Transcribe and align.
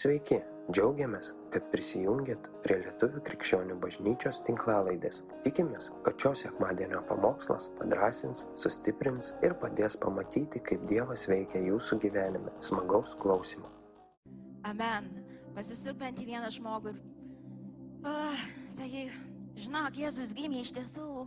Sveiki, 0.00 0.38
džiaugiamės, 0.72 1.34
kad 1.52 1.66
prisijungiat 1.68 2.46
prie 2.64 2.78
Lietuvų 2.80 3.20
krikščionių 3.26 3.74
bažnyčios 3.82 4.38
tinklalaidės. 4.46 5.18
Tikimės, 5.44 5.90
kad 6.06 6.16
šios 6.22 6.46
sekmadienio 6.46 7.02
pamokslas 7.10 7.66
padrasins, 7.76 8.46
sustiprins 8.62 9.34
ir 9.44 9.58
padės 9.60 9.98
pamatyti, 10.00 10.62
kaip 10.64 10.88
Dievas 10.88 11.26
veikia 11.28 11.60
jūsų 11.66 12.00
gyvenime. 12.06 12.54
Smagaus 12.64 13.12
klausimų. 13.20 13.68
Amen. 14.72 15.12
Į 15.60 16.24
vieną 16.24 16.48
žmogų 16.56 16.94
ir... 16.94 17.00
Uh, 18.00 18.44
sakai, 18.72 19.08
žinok, 19.60 20.00
Jėzus 20.00 20.32
gimė 20.38 20.64
iš 20.64 20.78
tiesų. 20.80 21.26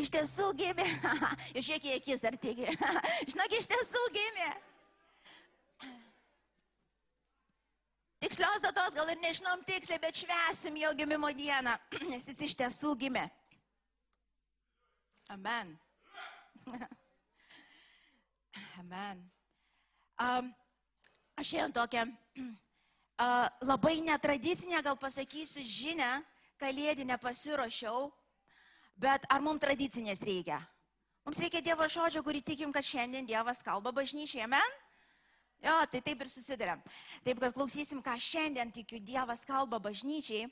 Iš 0.00 0.16
tiesų 0.16 0.54
gimė. 0.62 0.88
Išėk 1.60 1.90
į 1.90 1.98
akis 1.98 2.24
ar 2.24 2.40
tiki. 2.40 2.72
žinok, 3.34 3.58
iš 3.60 3.68
tiesų 3.74 4.12
gimė. 4.16 4.54
Tikslios 8.24 8.62
datos 8.64 8.94
gal 8.96 9.10
ir 9.12 9.18
nežinom 9.20 9.60
tiksliai, 9.68 10.00
bet 10.00 10.16
švesim 10.16 10.78
jo 10.80 10.90
gimimo 10.96 11.28
dieną, 11.36 11.74
nes 12.10 12.24
jis 12.30 12.38
iš 12.46 12.54
tiesų 12.56 12.94
gimė. 13.02 13.24
Amen. 15.34 15.74
Amen. 18.80 19.20
Um, 20.16 20.48
aš 21.36 21.50
šiandien 21.50 21.76
tokią 21.76 22.06
uh, 22.40 23.44
labai 23.60 23.98
netradicinę, 24.08 24.80
gal 24.80 24.96
pasakysiu, 24.96 25.60
žinę, 25.60 26.08
kalėdinę 26.56 27.20
pasiuošiau, 27.20 28.08
bet 28.96 29.28
ar 29.28 29.44
mums 29.44 29.60
tradicinės 29.60 30.24
reikia? 30.24 30.62
Mums 31.28 31.44
reikia 31.44 31.60
Dievo 31.60 31.84
žodžio, 31.92 32.24
kurį 32.24 32.40
tikim, 32.40 32.72
kad 32.72 32.88
šiandien 32.88 33.28
Dievas 33.28 33.60
kalba 33.60 33.92
bažnyčiai. 33.92 34.48
Amen? 34.48 34.80
Jo, 35.64 35.74
tai 35.88 36.02
taip 36.04 36.20
ir 36.20 36.28
susidurėm. 36.28 36.82
Taip, 37.24 37.38
kad 37.40 37.54
klausysim, 37.56 38.02
ką 38.04 38.18
šiandien 38.20 38.72
tikiu 38.74 38.98
Dievas 39.00 39.46
kalba 39.48 39.78
bažnyčiai. 39.80 40.50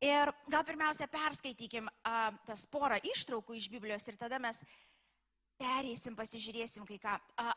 Ir 0.00 0.30
gal 0.48 0.64
pirmiausia 0.64 1.04
perskaitykim 1.12 1.90
a, 2.08 2.30
tas 2.48 2.62
porą 2.72 2.96
ištraukų 3.04 3.58
iš 3.58 3.66
Biblijos 3.68 4.08
ir 4.08 4.16
tada 4.16 4.38
mes 4.40 4.62
pereisim, 5.60 6.16
pasižiūrėsim 6.16 6.88
kai 6.88 6.96
ką. 7.02 7.18
A, 7.36 7.52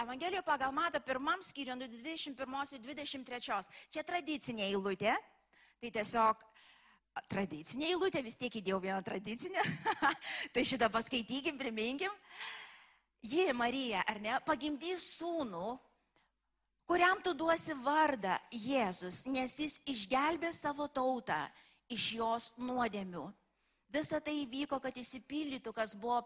Evangelijoje 0.00 0.46
pagal 0.46 0.70
matą 0.72 1.02
pirmam 1.04 1.42
skyriui 1.44 1.74
nuo 1.76 1.90
21-23. 1.90 3.66
Čia 3.90 4.06
tradicinė 4.06 4.70
eilutė. 4.70 5.12
Tai 5.82 5.90
tiesiog 5.98 6.46
tradicinė 7.28 7.90
eilutė, 7.90 8.22
vis 8.22 8.38
tiek 8.38 8.54
įdėjau 8.62 8.78
vieną 8.86 9.02
tradicinę. 9.04 9.66
tai 10.54 10.62
šitą 10.64 10.88
paskaitykim, 10.94 11.58
priminkim. 11.58 12.14
Ji, 13.26 13.50
Marija, 13.52 14.00
ar 14.08 14.22
ne, 14.22 14.38
pagimdys 14.46 15.10
sūnų, 15.18 15.74
kuriam 16.90 17.20
tu 17.22 17.30
duosi 17.38 17.70
vardą 17.84 18.34
Jėzus, 18.50 19.22
nes 19.30 19.52
jis 19.62 19.76
išgelbė 19.86 20.48
savo 20.50 20.88
tautą 20.90 21.38
iš 21.86 22.06
jos 22.16 22.48
nuodėmių. 22.58 23.28
Visa 23.94 24.18
tai 24.18 24.40
įvyko, 24.42 24.80
kad 24.82 24.98
įsipildytų, 24.98 25.70
kas 25.74 25.94
buvo 25.94 26.24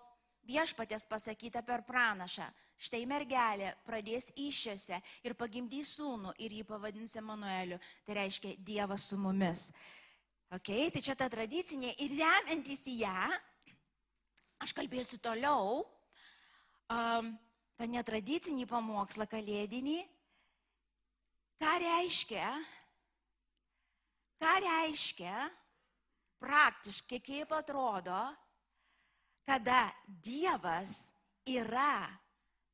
viešpatės 0.48 1.04
pasakyta 1.08 1.60
per 1.68 1.84
pranašą. 1.84 2.46
Štai 2.80 3.02
mergelė 3.08 3.74
pradės 3.84 4.30
iššiose 4.40 5.02
ir 5.28 5.36
pagimdys 5.36 5.98
sūnų 5.98 6.32
ir 6.40 6.56
jį 6.56 6.64
pavadins 6.68 7.12
Emanueliu. 7.20 7.76
Tai 8.08 8.16
reiškia 8.22 8.56
Dievas 8.56 9.04
su 9.10 9.20
mumis. 9.20 9.68
Ok, 10.48 10.72
tai 10.96 11.04
čia 11.04 11.12
ta 11.12 11.28
tradicinė 11.28 11.92
ir 12.00 12.16
remiantis 12.16 12.86
į 12.88 12.98
ją, 13.02 13.28
aš 14.64 14.72
kalbėsiu 14.72 15.20
toliau, 15.20 15.84
um, 16.88 17.32
tą 17.76 17.88
netradicinį 17.90 18.68
pamokslą 18.70 19.28
kalėdinį, 19.28 20.00
Ką 21.60 21.74
reiškia, 21.80 22.48
ką 24.42 24.54
reiškia 24.64 25.36
praktiškai, 26.42 27.20
kaip 27.24 27.54
atrodo, 27.56 28.20
kada 29.46 29.86
Dievas 30.06 31.12
yra 31.46 32.04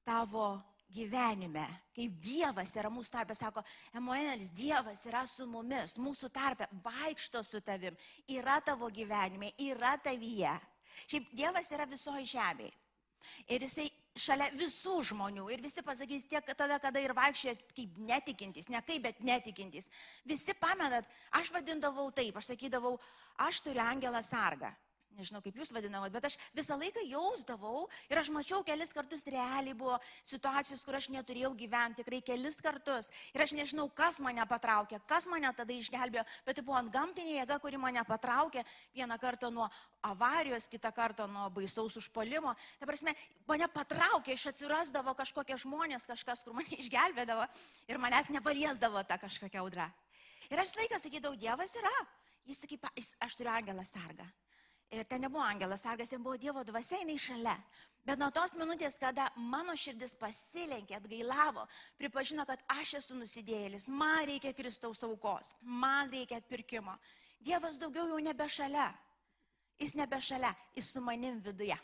tavo 0.07 0.59
gyvenime, 0.91 1.67
kaip 1.95 2.17
Dievas 2.23 2.73
yra 2.79 2.91
mūsų 2.91 3.15
tarpe, 3.15 3.37
sako, 3.39 3.63
Emanuelis, 3.95 4.51
Dievas 4.55 5.05
yra 5.07 5.23
su 5.31 5.47
mumis, 5.47 5.97
mūsų 6.03 6.31
tarpe, 6.35 6.67
vaikšto 6.83 7.43
su 7.47 7.61
tavim, 7.63 7.97
yra 8.31 8.59
tavo 8.65 8.91
gyvenime, 8.91 9.53
yra 9.71 9.97
tavyje. 10.03 10.57
Šiaip 11.07 11.31
Dievas 11.37 11.71
yra 11.71 11.87
visoji 11.87 12.27
žemėje. 12.33 12.75
Ir 13.53 13.63
jisai 13.67 13.87
šalia 14.19 14.51
visų 14.57 15.01
žmonių. 15.11 15.47
Ir 15.55 15.63
visi 15.63 15.83
pasakys 15.87 16.27
tiek 16.29 16.45
tada, 16.57 16.79
kada 16.83 17.01
ir 17.03 17.15
vaikščia 17.17 17.55
kaip 17.77 17.99
netikintis, 18.11 18.69
ne 18.69 18.83
kaip, 18.87 19.03
bet 19.07 19.21
netikintis. 19.25 19.91
Visi 20.25 20.55
pamenat, 20.59 21.09
aš 21.39 21.53
vadindavau 21.55 22.11
taip, 22.15 22.37
aš 22.37 22.53
sakydavau, 22.55 22.97
aš 23.47 23.63
turiu 23.67 23.85
angelą 23.85 24.23
sargą 24.23 24.73
nežinau 25.19 25.41
kaip 25.45 25.57
jūs 25.59 25.73
vadinavot, 25.75 26.13
bet 26.13 26.27
aš 26.29 26.37
visą 26.57 26.77
laiką 26.79 27.03
jausdavau 27.09 27.87
ir 28.11 28.21
aš 28.21 28.31
mačiau 28.35 28.63
kelis 28.67 28.93
kartus 28.97 29.27
realiai 29.31 29.75
buvo 29.77 29.99
situacijos, 30.23 30.83
kur 30.87 30.99
aš 30.99 31.11
neturėjau 31.15 31.53
gyventi, 31.59 32.01
tikrai 32.03 32.21
kelis 32.25 32.61
kartus. 32.65 33.11
Ir 33.35 33.45
aš 33.45 33.55
nežinau, 33.57 33.89
kas 33.95 34.21
mane 34.23 34.45
patraukė, 34.49 35.01
kas 35.11 35.27
mane 35.31 35.51
tada 35.57 35.75
išgelbėjo, 35.75 36.25
bet 36.47 36.59
tai 36.59 36.65
buvo 36.67 36.79
ant 36.79 36.93
gamtinė 36.93 37.41
jėga, 37.41 37.59
kuri 37.63 37.81
mane 37.81 38.05
patraukė 38.09 38.65
vieną 38.97 39.19
kartą 39.23 39.51
nuo 39.55 39.69
avarijos, 40.07 40.69
kitą 40.71 40.93
kartą 40.97 41.27
nuo 41.31 41.49
baisaus 41.55 41.99
užpolimo. 42.01 42.55
Ta 42.81 42.89
prasme, 42.89 43.15
mane 43.49 43.69
patraukė, 43.73 44.37
iš 44.37 44.51
atsirasdavo 44.53 45.15
kažkokie 45.19 45.59
žmonės, 45.61 46.09
kažkas, 46.11 46.45
kur 46.47 46.57
mane 46.57 46.79
išgelbėdavo 46.81 47.47
ir 47.91 48.01
manęs 48.01 48.31
nepaliesdavo 48.33 49.05
ta 49.05 49.19
kažkokia 49.21 49.65
audra. 49.65 49.91
Ir 50.51 50.59
aš 50.59 50.75
laiką 50.79 50.99
sakydavau, 50.99 51.39
Dievas 51.39 51.77
yra. 51.79 51.97
Jis 52.49 52.65
sakė, 52.65 52.79
aš 53.23 53.37
turiu 53.39 53.53
angelą 53.53 53.85
sargą. 53.87 54.25
Ir 54.91 55.07
ten 55.07 55.23
nebuvo 55.23 55.43
angelas 55.47 55.85
sargas, 55.85 56.11
ten 56.11 56.23
buvo 56.23 56.37
Dievo 56.41 56.65
dvasia, 56.67 56.99
jinai 57.05 57.19
šalia. 57.19 57.55
Bet 58.03 58.19
nuo 58.19 58.31
tos 58.35 58.57
minutės, 58.59 58.97
kada 58.99 59.29
mano 59.37 59.77
širdis 59.79 60.17
pasilenkė, 60.19 60.97
atgailavo, 60.97 61.67
pripažino, 62.01 62.47
kad 62.49 62.63
aš 62.75 62.97
esu 62.99 63.19
nusidėjėlis, 63.19 63.91
man 63.93 64.25
reikia 64.31 64.55
Kristaus 64.57 65.05
aukos, 65.07 65.53
man 65.61 66.11
reikia 66.11 66.41
atpirkimo. 66.41 66.97
Dievas 67.39 67.79
daugiau 67.79 68.09
jau 68.11 68.19
nebe 68.25 68.49
šalia. 68.49 68.89
Jis 69.81 69.95
nebe 69.97 70.19
šalia, 70.21 70.51
jis 70.77 70.91
su 70.93 71.01
manim 71.05 71.39
viduje. 71.45 71.77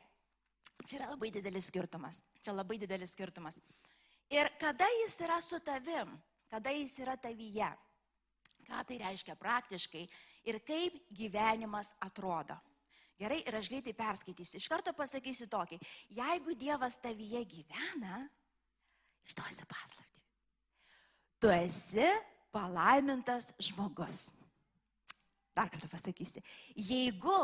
Čia 0.84 0.98
yra 0.98 1.10
labai 1.12 1.30
didelis 1.32 1.70
skirtumas. 1.70 2.20
Čia 2.44 2.52
labai 2.56 2.76
didelis 2.80 3.14
skirtumas. 3.14 3.60
Ir 4.32 4.50
kada 4.60 4.88
jis 5.02 5.14
yra 5.24 5.38
su 5.40 5.60
tavim, 5.64 6.10
kada 6.50 6.72
jis 6.74 6.96
yra 7.00 7.14
tavyje, 7.16 7.68
ką 8.66 8.82
tai 8.88 8.98
reiškia 9.00 9.36
praktiškai 9.38 10.02
ir 10.50 10.58
kaip 10.66 10.98
gyvenimas 11.14 11.92
atrodo. 12.02 12.58
Gerai, 13.16 13.40
ir 13.48 13.56
aš 13.56 13.70
greitai 13.72 13.94
perskaitysiu. 13.96 14.60
Iš 14.60 14.68
karto 14.68 14.92
pasakysiu 14.96 15.48
tokį. 15.48 15.78
Jeigu 16.18 16.56
Dievas 16.58 16.98
tavyje 17.00 17.40
gyvena, 17.48 18.26
išduosiu 19.24 19.64
paslapti. 19.70 20.04
Tu 21.40 21.52
esi 21.52 22.10
palaimintas 22.52 23.54
žmogus. 23.60 24.30
Dar 25.56 25.72
kartą 25.72 25.88
pasakysiu. 25.88 26.44
Jeigu 26.76 27.40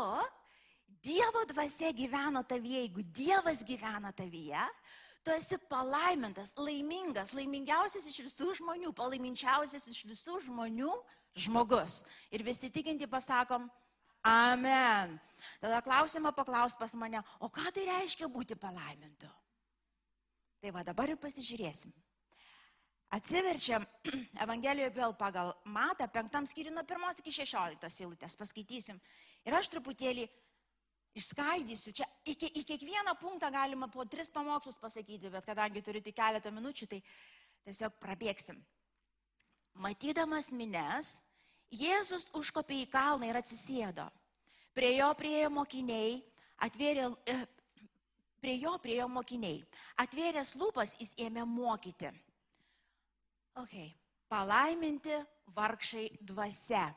Dievo 1.03 1.41
dvasia 1.49 1.89
gyvena 1.91 2.45
tavyje, 2.47 2.85
jeigu 2.85 3.03
Dievas 3.03 3.65
gyvena 3.65 4.13
tavyje, 4.15 4.61
tu 5.25 5.33
esi 5.33 5.57
palaimintas, 5.69 6.53
laimingas, 6.55 7.33
laimingiausias 7.33 8.05
iš 8.07 8.21
visų 8.27 8.53
žmonių, 8.61 8.93
palaiminčiausias 8.95 9.89
iš 9.89 10.05
visų 10.05 10.37
žmonių 10.45 10.93
žmogus. 11.33 12.03
Ir 12.31 12.45
visi 12.45 12.69
tikinti 12.71 13.09
pasakom, 13.09 13.67
Amen. 14.23 15.19
Tada 15.63 15.79
klausimą 15.79 16.33
paklaus 16.35 16.75
pas 16.75 16.91
mane, 16.99 17.21
o 17.39 17.47
ką 17.47 17.69
tai 17.71 17.85
reiškia 17.87 18.27
būti 18.27 18.57
palaimintu? 18.59 19.29
Tai 20.59 20.71
va 20.75 20.81
dabar 20.83 21.13
ir 21.13 21.19
pasižiūrėsim. 21.23 21.93
Atsiverčiam 23.15 23.85
Evangelijoje 24.43 24.91
vėl 24.95 25.13
pagal 25.15 25.53
matą, 25.63 26.09
penktam 26.11 26.47
skyriui 26.49 26.73
nuo 26.75 26.83
pirmos 26.87 27.21
iki 27.21 27.31
šešioliktos 27.31 27.99
eilutės, 28.01 28.35
paskaitysim. 28.39 28.99
Ir 29.47 29.55
aš 29.55 29.69
truputėlį 29.71 30.25
išskaidysiu. 31.15 31.93
Čia 31.95 32.07
į, 32.27 32.35
į 32.59 32.63
kiekvieną 32.73 33.13
punktą 33.21 33.51
galima 33.53 33.87
po 33.91 34.03
tris 34.03 34.33
pamokslus 34.33 34.81
pasakyti, 34.81 35.31
bet 35.31 35.47
kadangi 35.47 35.83
turiu 35.85 36.01
tik 36.03 36.17
keletą 36.17 36.51
minučių, 36.51 36.89
tai 36.91 36.99
tiesiog 37.69 37.95
prabėgsim. 38.03 38.59
Matydamas 39.79 40.51
mines, 40.51 41.21
Jėzus 41.73 42.27
užkopė 42.37 42.83
į 42.83 42.89
kalną 42.91 43.31
ir 43.31 43.39
atsisėdo. 43.39 44.05
Prie 44.73 44.95
jo 44.97 45.09
priejo 45.17 45.49
mokiniai, 45.53 46.17
atvėrė, 46.65 47.09
e, 47.29 47.35
prie 48.41 48.55
jo 48.57 48.73
priejo 48.81 49.07
mokiniai. 49.07 49.61
Atvėręs 50.01 50.55
lūpas 50.57 50.95
jis 50.99 51.13
ėmė 51.21 51.45
mokyti. 51.45 52.09
Ok, 53.61 53.75
palaiminti 54.31 55.19
vargšai 55.53 56.07
dvasia. 56.25 56.87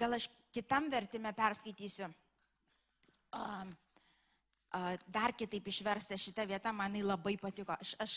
Gal 0.00 0.16
aš 0.16 0.30
kitam 0.54 0.88
vertime 0.90 1.32
perskaitysiu. 1.36 2.08
Dar 5.06 5.34
kitaip 5.36 5.68
išversta 5.68 6.16
šitą 6.18 6.46
vietą, 6.48 6.72
man 6.72 6.96
labai 7.04 7.36
patiko. 7.38 7.76
Aš, 7.76 7.94
aš 8.00 8.16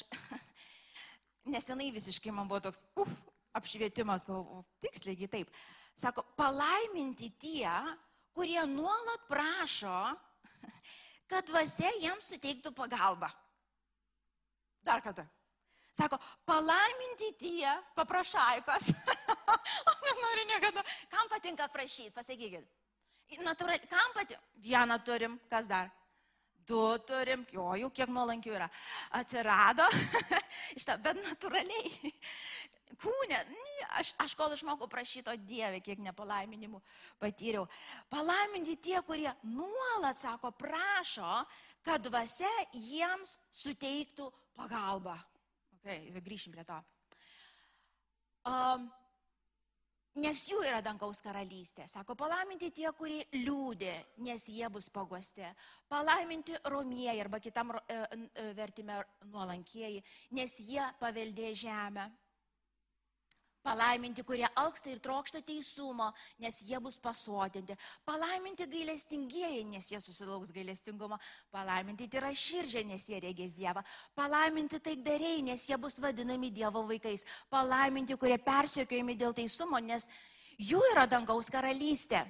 nesenai 1.54 1.92
visiškai 1.92 2.31
man 2.31 2.48
buvo 2.48 2.62
toks, 2.69 2.86
uf, 2.95 3.12
apšvietimas, 3.57 4.25
galvoju, 4.25 4.63
tiksliai 4.81 5.30
taip. 5.30 5.51
Sako, 6.00 6.24
palaiminti 6.38 7.30
tie, 7.38 7.69
kurie 8.33 8.62
nuolat 8.68 9.27
prašo, 9.30 9.97
kad 11.30 11.47
dvasia 11.47 11.91
jiems 12.01 12.33
suteiktų 12.33 12.74
pagalbą. 12.75 13.30
Dar 14.83 15.01
kartą. 15.01 15.25
Sako, 15.94 16.18
palaiminti 16.45 17.30
tie 17.38 17.69
paprašaikos. 17.95 18.89
o 19.89 19.91
nenori 20.06 20.45
niekada. 20.50 20.81
Kam 21.09 21.30
patinka 21.30 21.68
prašyti, 21.69 22.13
pasakykit. 22.13 22.65
Natūraliai, 23.45 23.89
kam 23.89 24.15
patinka? 24.18 24.41
Vieną 24.63 24.97
turim, 25.06 25.38
kas 25.50 25.69
dar? 25.69 25.91
Du 26.65 26.97
turim, 27.03 27.44
jo, 27.51 27.65
jau 27.75 27.89
kiek 27.91 28.09
nuolankių 28.09 28.53
yra. 28.56 28.69
Atsirado, 29.19 29.85
šitą, 30.80 30.95
bet 31.03 31.19
natūraliai. 31.19 32.13
Kūne, 33.04 33.40
aš, 34.00 34.14
aš 34.24 34.36
kol 34.40 34.54
išmokau 34.56 34.88
prašyto 34.92 35.36
Dievę, 35.44 35.82
kiek 35.84 36.00
nepalaiminimų 36.06 36.80
patyriau. 37.20 37.68
Palaiminti 38.12 38.78
tie, 38.80 38.98
kurie 39.04 39.32
nuolat 39.52 40.22
sako, 40.22 40.54
prašo, 40.56 41.44
kad 41.84 42.04
dvasia 42.06 42.52
jiems 42.72 43.38
suteiktų 43.52 44.30
pagalbą. 44.56 45.18
Okay, 45.82 46.12
grįšim 46.24 46.56
prie 46.56 46.64
to. 46.64 46.78
Um, 48.48 48.88
nes 50.20 50.46
jų 50.48 50.62
yra 50.64 50.80
dangaus 50.86 51.20
karalystė. 51.24 51.90
Sako, 51.92 52.16
palaiminti 52.20 52.70
tie, 52.76 52.88
kurie 52.96 53.22
liūdė, 53.36 53.94
nes 54.24 54.48
jie 54.48 54.70
bus 54.72 54.90
pagosti. 54.94 55.46
Palaiminti 55.92 56.56
romieji 56.72 57.20
arba 57.24 57.40
kitam 57.44 57.74
e, 57.76 57.80
e, 57.98 58.50
vertime 58.58 59.02
nuolankieji, 59.32 60.04
nes 60.38 60.60
jie 60.64 60.84
paveldė 61.02 61.54
žemę. 61.58 62.08
Palaiminti, 63.63 64.25
kurie 64.27 64.48
alksta 64.60 64.92
ir 64.92 65.00
trokšta 65.00 65.39
teisumo, 65.48 66.10
nes 66.44 66.60
jie 66.68 66.80
bus 66.83 66.98
pasotinti. 67.00 67.77
Palaiminti 68.06 68.68
gailestingieji, 68.68 69.63
nes 69.71 69.88
jie 69.92 70.01
susilauks 70.04 70.51
gailestingumo. 70.51 71.18
Palaiminti 71.51 72.10
yra 72.12 72.33
širdžiai, 72.36 72.83
nes 72.89 73.07
jie 73.07 73.21
regės 73.24 73.56
Dievą. 73.56 73.86
Palaiminti 74.19 74.81
taikdariai, 74.83 75.42
nes 75.48 75.63
jie 75.69 75.80
bus 75.80 75.95
vadinami 76.04 76.51
Dievo 76.51 76.83
vaikais. 76.92 77.24
Palaiminti, 77.50 78.19
kurie 78.19 78.38
persiekiojami 78.38 79.15
dėl 79.15 79.36
teisumo, 79.38 79.80
nes 79.80 80.09
jų 80.59 80.83
yra 80.92 81.07
dangaus 81.07 81.48
karalystė. 81.48 82.25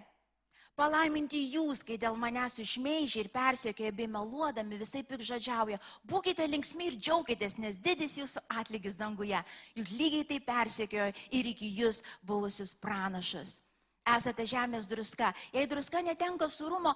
Palaiminti 0.73 1.37
jūs, 1.53 1.83
kai 1.85 1.99
dėl 2.01 2.15
manęs 2.17 2.55
išmeižė 2.57 3.19
ir 3.21 3.27
persiekė 3.29 3.91
bei 3.93 4.07
meluodami 4.09 4.79
visai 4.79 5.03
pikžodžiauja. 5.05 5.77
Būkite 6.09 6.47
linksmi 6.49 6.87
ir 6.89 6.97
džiaukitės, 6.97 7.59
nes 7.61 7.77
didis 7.77 8.17
jūsų 8.17 8.41
atlygis 8.49 8.97
danguje. 8.97 9.37
Juk 9.77 9.91
lygiai 9.93 10.25
tai 10.31 10.39
persiekėjo 10.47 11.11
ir 11.29 11.51
iki 11.51 11.69
jūs 11.77 12.01
buvusius 12.25 12.73
pranašus. 12.73 13.59
Esate 14.15 14.47
žemės 14.49 14.89
druska. 14.89 15.29
Jei 15.53 15.69
druska 15.69 16.01
netenka 16.01 16.49
surumo, 16.49 16.95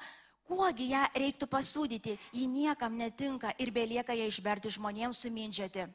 kuogi 0.49 0.89
ją 0.95 1.05
reiktų 1.13 1.45
pasūdyti, 1.45 2.17
ji 2.33 2.49
niekam 2.49 2.97
netinka 2.97 3.53
ir 3.61 3.69
belieka 3.71 4.17
ją 4.17 4.25
išberti 4.25 4.73
žmonėms 4.73 5.21
sumindžiati. 5.21 5.85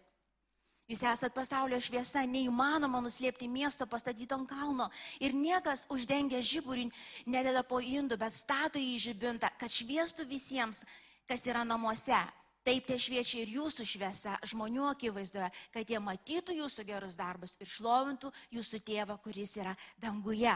Jūs 0.92 1.00
esate 1.08 1.32
pasaulio 1.32 1.78
šviesa, 1.80 2.26
neįmanoma 2.28 3.00
nuslėpti 3.00 3.46
miesto 3.48 3.86
pastatyto 3.88 4.36
ant 4.36 4.50
kalno. 4.50 4.90
Ir 5.24 5.32
niekas 5.32 5.86
uždengia 5.88 6.42
žiburį, 6.44 6.90
nededa 7.24 7.62
po 7.64 7.80
indų, 7.80 8.18
bet 8.20 8.36
stato 8.36 8.76
į 8.76 8.98
žibintą, 9.00 9.48
kad 9.56 9.72
šviestų 9.72 10.28
visiems, 10.28 10.82
kas 11.24 11.48
yra 11.48 11.64
namuose. 11.64 12.20
Taip 12.62 12.84
te 12.86 13.00
šviečia 13.00 13.40
ir 13.40 13.56
jūsų 13.56 13.88
šviesa 13.88 14.36
žmonių 14.52 14.84
akivaizdoje, 14.92 15.48
kad 15.72 15.88
jie 15.88 15.98
matytų 15.98 16.60
jūsų 16.60 16.84
gerus 16.86 17.16
darbus 17.18 17.56
ir 17.58 17.72
šlovintų 17.72 18.28
jūsų 18.52 18.84
tėvą, 18.84 19.16
kuris 19.24 19.56
yra 19.58 19.72
danguje. 19.98 20.52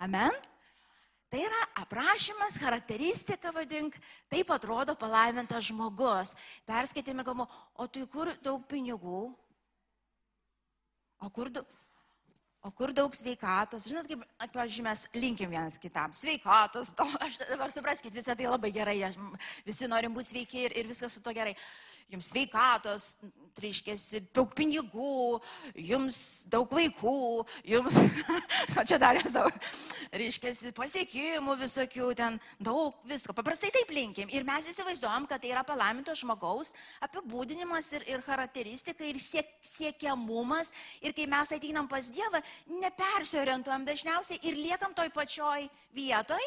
Amen. 0.00 0.32
Tai 1.28 1.38
yra 1.42 1.62
aprašymas, 1.82 2.56
charakteristika, 2.62 3.52
vadink, 3.52 3.94
taip 4.32 4.50
atrodo 4.56 4.96
palaimintas 4.98 5.68
žmogus. 5.68 6.32
Perskaitėme, 6.66 7.26
galvo, 7.26 7.44
o 7.76 7.86
tai 7.86 8.06
kur 8.10 8.32
daug 8.42 8.64
pinigų, 8.70 9.26
O 11.24 11.30
kur, 11.30 11.50
o 12.62 12.70
kur 12.70 12.92
daug 12.92 13.14
sveikatos? 13.16 13.88
Žinot, 13.88 14.08
kaip, 14.10 14.24
pavyzdžiui, 14.52 14.84
mes 14.84 15.04
linkim 15.16 15.50
vienas 15.52 15.78
kitam. 15.80 16.12
Sveikatos, 16.16 16.92
to, 16.96 17.06
aš 17.24 17.38
dabar 17.44 17.72
supraskit, 17.72 18.14
visą 18.14 18.36
tai 18.36 18.50
labai 18.50 18.72
gerai, 18.74 18.98
aš, 19.08 19.16
visi 19.66 19.88
norim 19.88 20.16
būti 20.16 20.34
sveiki 20.34 20.66
ir, 20.66 20.76
ir 20.82 20.90
viskas 20.90 21.16
su 21.16 21.24
to 21.24 21.32
gerai. 21.36 21.56
Jums 22.06 22.28
sveikatos, 22.30 23.14
reiškia, 23.58 23.96
daug 24.36 24.52
pinigų, 24.54 25.40
jums 25.88 26.18
daug 26.52 26.70
vaikų, 26.70 27.14
jums, 27.66 27.96
o 28.78 28.84
čia 28.86 28.98
dar 29.02 29.18
jums 29.18 29.34
daug, 29.34 29.56
reiškia, 30.12 30.52
pasiekimų 30.76 31.56
visokių, 31.62 32.10
ten 32.18 32.38
daug 32.62 32.94
visko. 33.08 33.34
Paprastai 33.36 33.72
taip 33.74 33.90
linkim. 33.96 34.30
Ir 34.30 34.46
mes 34.46 34.68
įsivaizduojam, 34.70 35.26
kad 35.30 35.42
tai 35.42 35.50
yra 35.54 35.64
palaiminto 35.66 36.14
žmogaus 36.18 36.74
apibūdinimas 37.04 37.90
ir, 37.96 38.06
ir 38.12 38.22
charakteristika 38.26 39.06
ir 39.08 39.18
siek, 39.22 39.50
siekiamumas. 39.64 40.70
Ir 41.02 41.16
kai 41.16 41.26
mes 41.30 41.56
ateinam 41.56 41.90
pas 41.90 42.06
Dievą, 42.12 42.42
nepersiorientuojam 42.84 43.88
dažniausiai 43.88 44.40
ir 44.46 44.62
liekam 44.62 44.94
toj 44.96 45.10
pačioj 45.16 45.66
vietoj 45.96 46.44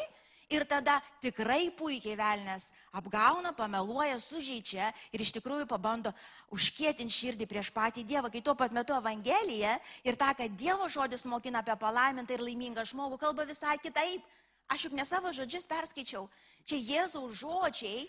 Ir 0.50 0.64
tada 0.66 0.96
tikrai 1.22 1.70
puikiai 1.78 2.16
velnės 2.18 2.72
apgauna, 2.98 3.52
pameluoja, 3.54 4.16
sužeidžia 4.18 4.88
ir 5.14 5.22
iš 5.22 5.30
tikrųjų 5.36 5.68
pabando 5.70 6.10
užkėtinti 6.50 7.14
širdį 7.14 7.46
prieš 7.46 7.70
patį 7.70 8.02
Dievą. 8.02 8.32
Kai 8.34 8.42
tuo 8.42 8.56
pat 8.58 8.74
metu 8.74 8.96
Evangelija 8.96 9.76
ir 10.02 10.18
tą, 10.18 10.32
kad 10.34 10.56
Dievo 10.58 10.88
žodis 10.90 11.22
mokina 11.30 11.62
apie 11.62 11.76
palaimintą 11.78 12.34
ir 12.34 12.42
laimingą 12.42 12.82
žmogų, 12.90 13.20
kalba 13.22 13.46
visai 13.46 13.76
kitaip. 13.78 14.26
Aš 14.66 14.88
juk 14.88 14.98
ne 14.98 15.06
savo 15.06 15.30
žodžius 15.34 15.70
perskaičiau. 15.70 16.26
Čia 16.66 16.82
Jėzaus 16.82 17.38
žodžiai 17.38 18.08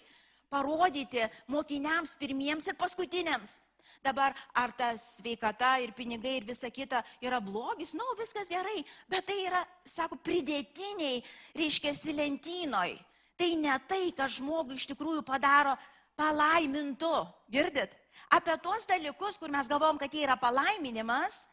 parodyti 0.49 1.29
mokiniams 1.45 2.17
pirmiems 2.17 2.65
ir 2.67 2.77
paskutiniams. 2.77 3.61
Dabar 4.03 4.35
ar 4.57 4.71
ta 4.77 4.91
sveikata 4.97 5.75
ir 5.83 5.93
pinigai 5.97 6.37
ir 6.39 6.47
visa 6.47 6.69
kita 6.69 7.03
yra 7.21 7.39
blogis, 7.43 7.93
nu, 7.93 8.05
viskas 8.19 8.49
gerai, 8.49 8.81
bet 9.09 9.27
tai 9.29 9.37
yra, 9.45 9.61
sako, 9.85 10.17
pridėtiniai, 10.23 11.21
reiškia, 11.57 11.93
lentynoj. 12.17 12.97
Tai 13.37 13.49
ne 13.57 13.77
tai, 13.87 14.11
kas 14.17 14.37
žmogui 14.39 14.77
iš 14.77 14.87
tikrųjų 14.91 15.23
padaro 15.25 15.75
palaimintu. 16.15 17.13
Girdit? 17.49 17.93
Apie 18.31 18.57
tuos 18.61 18.85
dalykus, 18.85 19.39
kur 19.39 19.49
mes 19.49 19.67
galvom, 19.67 19.97
kad 19.97 20.13
jie 20.13 20.25
yra 20.27 20.37
palaiminimas, 20.37 21.47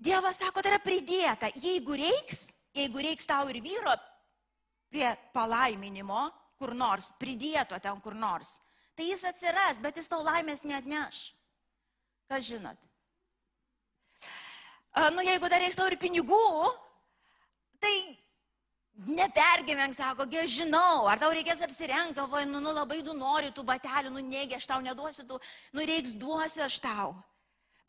Dievas 0.00 0.38
sako, 0.40 0.62
tai 0.64 0.70
yra 0.72 0.80
pridėta. 0.80 1.50
Jeigu 1.60 1.92
reiks, 2.00 2.46
jeigu 2.72 3.02
reiks 3.04 3.26
tau 3.28 3.50
ir 3.52 3.58
vyro 3.60 3.92
prie 4.88 5.10
palaiminimo 5.34 6.22
kur 6.60 6.72
nors, 6.76 7.10
pridėto 7.20 7.76
ten 7.80 8.00
kur 8.04 8.16
nors, 8.16 8.58
tai 8.96 9.10
jis 9.10 9.24
atsiras, 9.28 9.80
bet 9.84 10.00
jis 10.00 10.08
tau 10.12 10.20
laimės 10.24 10.64
net 10.64 10.88
neš. 10.88 11.30
Ką 12.30 12.38
žinot? 12.46 12.78
A, 14.94 15.10
nu, 15.10 15.22
jeigu 15.26 15.48
dar 15.50 15.58
reiks 15.58 15.78
ir 15.82 15.96
pinigų, 15.98 16.38
tai 17.82 17.94
nepergyvenk, 19.10 19.96
sako, 19.96 20.26
aš 20.42 20.54
žinau, 20.60 21.08
ar 21.10 21.18
tau 21.18 21.32
reikės 21.34 21.62
apsirengti, 21.66 22.14
galvoju, 22.20 22.46
nu, 22.50 22.60
nu 22.62 22.74
labai 22.76 23.00
tu 23.02 23.14
nori 23.18 23.50
tų 23.50 23.64
batelių, 23.66 24.14
nu 24.14 24.22
negi 24.22 24.54
aš 24.54 24.66
tau 24.70 24.78
neduosiu, 24.84 25.26
tų, 25.26 25.40
nu 25.74 25.86
reiks 25.86 26.14
duosiu 26.14 26.62
aš 26.66 26.78
tau. 26.84 27.14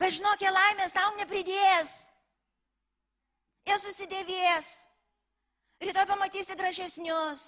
Bet 0.02 0.18
žinok, 0.18 0.42
laimės 0.42 0.94
tau 0.94 1.14
nepridės. 1.20 2.08
Jie 3.62 3.78
susidėvės. 3.78 4.74
Rytoj 5.82 6.06
pamatysi 6.10 6.58
gražesnius. 6.58 7.44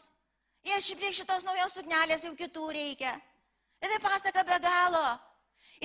Jie 0.62 0.96
prie 0.96 1.10
šitos 1.10 1.42
naujos 1.42 1.74
suknelės 1.74 2.22
jau 2.22 2.34
kitų 2.38 2.70
reikia. 2.70 3.18
Ir 3.82 3.90
tai 3.90 3.98
pasaka 4.02 4.46
be 4.46 4.58
galo. 4.62 5.06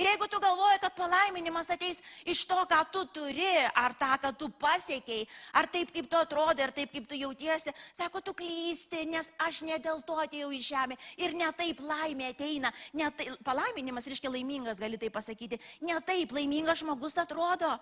Ir 0.00 0.06
jeigu 0.08 0.24
tu 0.32 0.38
galvoji, 0.40 0.78
kad 0.80 0.94
palaiminimas 0.96 1.68
ateis 1.68 1.98
iš 2.24 2.46
to, 2.48 2.56
ką 2.70 2.78
tu 2.92 3.02
turi, 3.12 3.50
ar 3.76 3.92
tą, 4.00 4.14
ką 4.22 4.30
tu 4.40 4.48
pasiekiai, 4.62 5.26
ar 5.52 5.68
taip, 5.68 5.92
kaip 5.92 6.08
tu 6.08 6.16
atrodai, 6.16 6.64
ar 6.64 6.72
taip, 6.72 6.88
kaip 6.94 7.08
tu 7.10 7.18
jautiesi, 7.20 7.74
sako, 7.92 8.22
tu 8.24 8.32
klysti, 8.38 9.04
nes 9.12 9.28
aš 9.44 9.60
ne 9.68 9.76
dėl 9.76 10.00
to 10.08 10.16
atėjau 10.22 10.48
į 10.56 10.62
žemę 10.70 10.96
ir 11.20 11.36
ne 11.36 11.52
taip 11.52 11.84
laimė 11.84 12.32
ateina. 12.32 12.72
Ne 12.96 13.12
taip, 13.12 13.36
palaiminimas 13.44 14.08
reiškia 14.08 14.32
laimingas, 14.32 14.80
gali 14.80 14.96
tai 14.96 15.12
pasakyti. 15.12 15.60
Ne 15.84 16.00
taip 16.00 16.32
laimingas 16.32 16.80
žmogus 16.80 17.20
atrodo. 17.20 17.76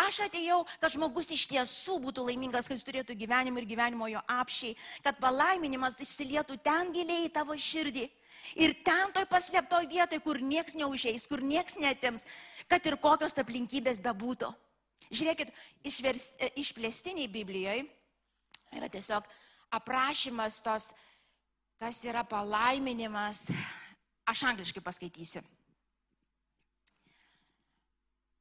Aš 0.00 0.20
atėjau, 0.28 0.60
kad 0.80 0.92
žmogus 0.94 1.30
iš 1.34 1.46
tiesų 1.50 1.98
būtų 2.06 2.24
laimingas, 2.28 2.68
kad 2.68 2.78
jis 2.78 2.86
turėtų 2.86 3.16
gyvenimą 3.18 3.60
ir 3.60 3.68
gyvenimo 3.68 4.08
jo 4.08 4.22
apšiai, 4.30 4.76
kad 5.04 5.18
palaiminimas 5.22 5.98
įsilietų 6.00 6.58
ten 6.64 6.92
giliai 6.94 7.26
į 7.26 7.32
tavo 7.34 7.56
širdį. 7.58 8.06
Ir 8.60 8.74
ten 8.86 9.12
toj 9.14 9.26
paslėptoj 9.30 9.88
vietoj, 9.90 10.20
kur 10.24 10.40
nieks 10.40 10.76
neužeis, 10.78 11.26
kur 11.30 11.42
nieks 11.42 11.78
netims, 11.80 12.26
kad 12.70 12.86
ir 12.86 12.96
kokios 13.02 13.36
aplinkybės 13.40 14.02
bebūtų. 14.04 14.52
Žiūrėkit, 15.10 15.50
išvers, 15.84 16.30
e, 16.38 16.50
išplėstiniai 16.62 17.28
Biblijoje 17.30 17.84
yra 18.74 18.88
tiesiog 18.90 19.26
aprašymas 19.74 20.62
tos, 20.64 20.90
kas 21.82 22.00
yra 22.06 22.24
palaiminimas. 22.26 23.46
Aš 24.24 24.46
angliškai 24.48 24.80
paskaitysiu. 24.80 25.42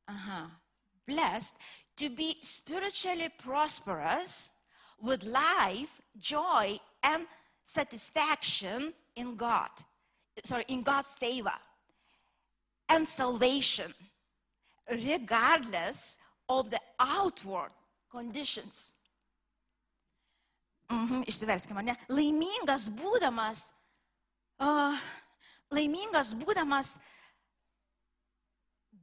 Aha. 0.08 0.63
Blessed, 1.06 1.56
to 1.98 2.10
be 2.10 2.38
spiritually 2.42 3.30
prosperous 3.38 4.52
with 5.00 5.24
life, 5.24 6.02
joy, 6.18 6.80
and 7.04 7.28
satisfaction 7.64 8.94
in 9.16 9.36
God. 9.36 9.70
Sorry, 10.44 10.66
in 10.68 10.82
God's 10.82 11.16
favor 11.16 11.54
and 12.90 13.08
salvation, 13.08 13.94
regardless 14.90 16.18
of 16.50 16.70
the 16.70 16.80
outward 17.00 17.72
conditions. 18.10 18.94
Mhm, 20.90 21.24
išsiverskime, 21.26 21.84
ne? 21.84 21.96
Laimingas 22.10 22.90
būdamas, 22.90 23.72
uh, 24.60 24.98
laimingas 25.72 26.34
būdamas 26.34 26.98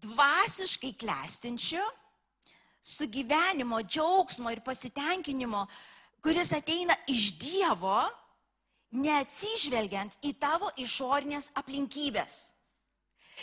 dvasiškai 0.02 0.92
klestinčiu, 1.00 1.83
su 2.80 3.07
gyvenimo 3.07 3.83
džiaugsmo 3.83 4.50
ir 4.50 4.62
pasitenkinimo, 4.64 5.66
kuris 6.23 6.52
ateina 6.57 6.97
iš 7.09 7.35
Dievo, 7.40 8.00
neatsižvelgiant 8.90 10.16
į 10.26 10.33
tavo 10.40 10.71
išorinės 10.80 11.50
aplinkybės. 11.61 12.40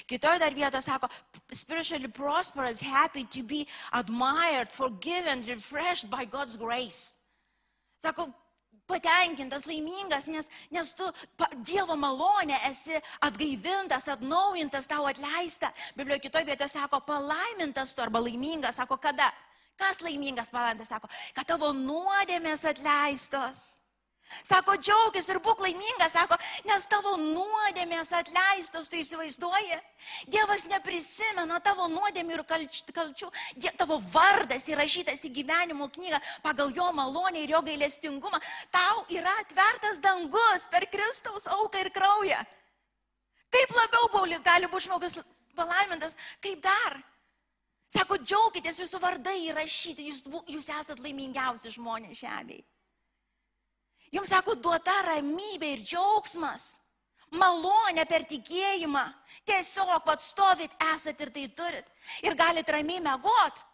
Kitoje 0.06 0.40
dar 0.40 0.54
vietoje 0.54 0.84
sako, 0.86 1.08
spiritually 1.52 2.08
prosperous, 2.08 2.82
happy 2.82 3.24
to 3.24 3.44
be 3.44 3.66
admired, 3.94 4.72
forgiven, 4.72 5.46
refreshed 5.48 6.10
by 6.10 6.26
God's 6.26 6.56
grace. 6.56 7.18
Sako, 7.98 8.30
patenkintas, 8.88 9.68
laimingas, 9.68 10.28
nes, 10.32 10.48
nes 10.72 10.94
tu 10.98 11.08
pa, 11.38 11.50
Dievo 11.68 11.98
malonė 12.00 12.58
esi 12.70 12.96
atgaivintas, 13.28 14.08
atnaujintas, 14.16 14.88
tau 14.88 15.08
atleista. 15.10 15.72
Biblijoje 15.98 16.28
kitoje 16.28 16.48
vietoje 16.48 16.72
sako, 16.74 17.02
palaimintas 17.08 17.94
tu 17.96 18.06
arba 18.06 18.24
laimingas, 18.24 18.80
sako, 18.80 18.98
kada? 19.04 19.30
Kas 19.78 20.02
laimingas, 20.02 20.50
palaimintas, 20.50 20.90
sako, 20.90 21.12
kad 21.36 21.50
tavo 21.50 21.74
nuodėmės 21.76 22.66
atleistos. 22.72 23.68
Sako, 24.44 24.76
džiaugis 24.82 25.30
ir 25.32 25.40
būk 25.44 25.62
laimingas, 25.64 26.14
sako, 26.14 26.36
nes 26.68 26.86
tavo 26.92 27.16
nuodėmės 27.22 28.12
atleistos, 28.16 28.90
tai 28.92 29.00
įsivaizduoji. 29.04 29.80
Dievas 30.28 30.66
neprisimena 30.68 31.60
tavo 31.64 31.88
nuodėmių 31.92 32.36
ir 32.36 32.44
kalč- 32.50 32.84
kalčių. 32.94 33.32
Die, 33.56 33.72
tavo 33.80 34.00
vardas 34.12 34.68
įrašytas 34.68 35.24
į 35.28 35.34
gyvenimo 35.40 35.90
knygą 35.96 36.20
pagal 36.44 36.72
jo 36.76 36.92
malonę 36.92 37.44
ir 37.44 37.56
jo 37.56 37.62
gailestingumą. 37.62 38.40
Tau 38.72 39.06
yra 39.10 39.34
atvertas 39.42 40.00
dangus 40.04 40.68
per 40.72 40.88
Kristaus 40.92 41.48
auką 41.48 41.86
ir 41.86 41.92
kraują. 41.96 42.46
Kaip 43.52 43.76
labiau 43.76 44.10
bauli 44.14 44.40
gali 44.44 44.68
būti 44.68 44.90
žmogus 44.90 45.20
palaimintas, 45.56 46.18
kaip 46.44 46.62
dar? 46.62 47.00
Sako, 47.88 48.18
džiaukitės, 48.20 48.82
jūsų 48.84 49.00
vardai 49.00 49.38
įrašyti, 49.48 50.10
jūs, 50.10 50.26
jūs 50.52 50.68
esat 50.68 51.00
laimingiausi 51.00 51.72
žmonės 51.72 52.20
žemėje. 52.20 52.66
Jums 54.16 54.32
sako, 54.32 54.56
duota 54.56 54.94
ramybė 55.10 55.74
ir 55.76 55.82
džiaugsmas, 55.84 56.68
malonė 57.36 58.06
per 58.08 58.24
tikėjimą. 58.30 59.04
Tiesiog 59.48 60.04
pat 60.06 60.24
stovit, 60.24 60.72
esat 60.94 61.20
ir 61.22 61.34
tai 61.36 61.48
turit. 61.56 61.90
Ir 62.24 62.38
galit 62.40 62.70
ramiai 62.70 63.04
mėgot. 63.04 63.66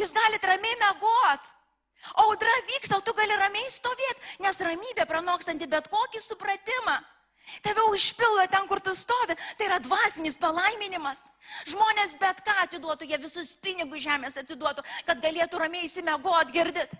Jūs 0.00 0.12
galit 0.16 0.44
ramiai 0.44 0.76
mėgot. 0.82 1.48
Audra 2.24 2.52
vyksta, 2.68 2.96
o 2.96 3.04
tu 3.04 3.12
gali 3.12 3.36
ramiai 3.36 3.68
stovėti, 3.68 4.36
nes 4.40 4.60
ramybė 4.64 5.04
pranokstanti 5.08 5.68
bet 5.68 5.88
kokį 5.92 6.22
supratimą. 6.24 6.96
Tave 7.64 7.82
užpildo 7.90 8.46
ten, 8.52 8.66
kur 8.68 8.80
tu 8.80 8.94
stovi. 8.94 9.36
Tai 9.58 9.66
yra 9.66 9.78
dvasinis 9.82 10.38
palaiminimas. 10.40 11.26
Žmonės 11.68 12.16
bet 12.20 12.40
ką 12.46 12.56
atiduotų, 12.64 13.08
jie 13.10 13.18
visus 13.20 13.54
pinigus 13.56 14.04
žemės 14.04 14.38
atiduotų, 14.40 14.84
kad 15.08 15.22
galėtų 15.24 15.60
ramiai 15.60 15.88
įsimiegot, 15.88 16.52
girdit. 16.54 16.94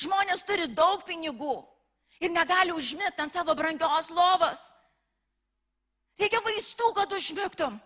Žmonės 0.00 0.44
turi 0.46 0.68
daug 0.68 1.04
pinigų 1.08 1.54
ir 2.20 2.32
negali 2.32 2.74
užmigti 2.76 3.24
ant 3.24 3.32
savo 3.32 3.54
brangios 3.56 4.10
lovos. 4.12 4.70
Reikia 6.20 6.42
vaistų, 6.44 6.90
kad 6.96 7.12
užmigtum. 7.16 7.78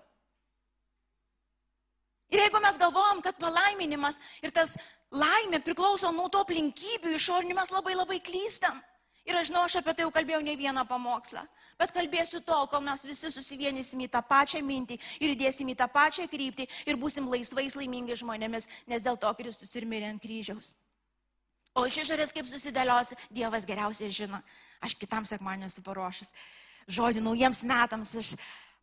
Ir 2.34 2.40
jeigu 2.42 2.58
mes 2.62 2.78
galvojam, 2.80 3.20
kad 3.22 3.38
palaiminimas 3.38 4.18
ir 4.42 4.50
tas 4.50 4.74
laimė 5.14 5.60
priklauso 5.62 6.10
nuo 6.10 6.26
to 6.32 6.40
aplinkybių 6.42 7.14
išorinių, 7.14 7.54
mes 7.60 7.70
labai 7.70 7.94
labai 7.94 8.18
klystam. 8.18 8.80
Ir 9.24 9.38
aš 9.38 9.48
žinau, 9.48 9.62
aš 9.64 9.78
apie 9.80 9.94
tai 9.94 10.04
jau 10.04 10.12
kalbėjau 10.12 10.42
ne 10.44 10.56
vieną 10.58 10.82
pamokslą. 10.88 11.44
Bet 11.80 11.94
kalbėsiu 11.94 12.42
tol, 12.44 12.66
kol 12.68 12.82
mes 12.84 13.06
visi 13.06 13.30
susivienysim 13.32 14.02
į 14.04 14.10
tą 14.12 14.20
pačią 14.26 14.60
mintį 14.66 14.98
ir 15.22 15.32
įdėsim 15.32 15.70
į 15.72 15.78
tą 15.80 15.88
pačią 15.90 16.26
kryptį 16.30 16.66
ir 16.90 16.98
būsim 17.00 17.30
laisvais, 17.30 17.76
laimingi 17.78 18.18
žmonėmis, 18.20 18.68
nes 18.90 19.02
dėl 19.02 19.16
to 19.16 19.30
Kristus 19.38 19.72
ir 19.78 19.88
mirė 19.88 20.10
ant 20.12 20.22
kryžiaus. 20.22 20.74
O 21.74 21.82
iš 21.88 22.04
išorės 22.04 22.30
kaip 22.30 22.46
susidėliosi, 22.46 23.16
Dievas 23.34 23.64
geriausiai 23.66 24.12
žino. 24.14 24.38
Aš 24.84 24.92
kitam 24.94 25.24
sekmaniu 25.26 25.66
esu 25.66 25.82
paruošus. 25.82 26.30
Žodį 26.86 27.24
naujiems 27.24 27.64
metams 27.66 28.12
aš, 28.20 28.28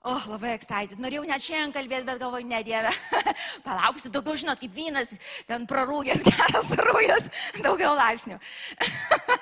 oh, 0.04 0.26
labai 0.28 0.52
excited. 0.58 1.00
Norėjau 1.00 1.24
net 1.30 1.46
šiandien 1.46 1.72
kalbėti, 1.78 2.08
bet 2.10 2.20
galvoju, 2.20 2.50
ne 2.50 2.60
Dieve. 2.68 2.92
Palauksiu 3.68 4.12
daugiau, 4.12 4.36
žinot, 4.42 4.60
kaip 4.60 4.76
vynas, 4.76 5.14
ten 5.48 5.64
prarūgęs, 5.72 6.26
geras 6.28 6.68
rūjas, 6.82 7.30
daugiau 7.62 7.94
laipsnių. 7.96 8.42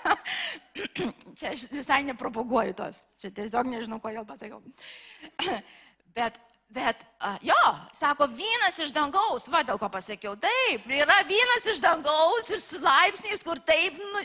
Čia 1.39 1.55
aš 1.55 1.65
visai 1.73 2.03
nepropaguoju 2.11 2.77
tos. 2.77 3.07
Čia 3.17 3.33
tiesiog 3.33 3.73
nežinau, 3.73 3.97
kodėl 4.03 4.29
pasakiau. 4.29 4.61
Bet 6.19 6.37
Bet 6.69 7.01
a, 7.19 7.31
jo, 7.41 7.57
sako, 7.97 8.27
vynas 8.37 8.75
iš 8.83 8.91
dangaus, 8.93 9.47
va 9.49 9.63
dėl 9.65 9.79
ko 9.81 9.87
pasakiau, 9.89 10.35
taip, 10.37 10.83
yra 10.85 11.15
vynas 11.25 11.65
iš 11.73 11.79
dangaus 11.81 12.49
ir 12.53 12.61
su 12.61 12.77
laipsniais, 12.83 13.41
kur 13.41 13.57
taip, 13.65 13.97
nu, 13.97 14.21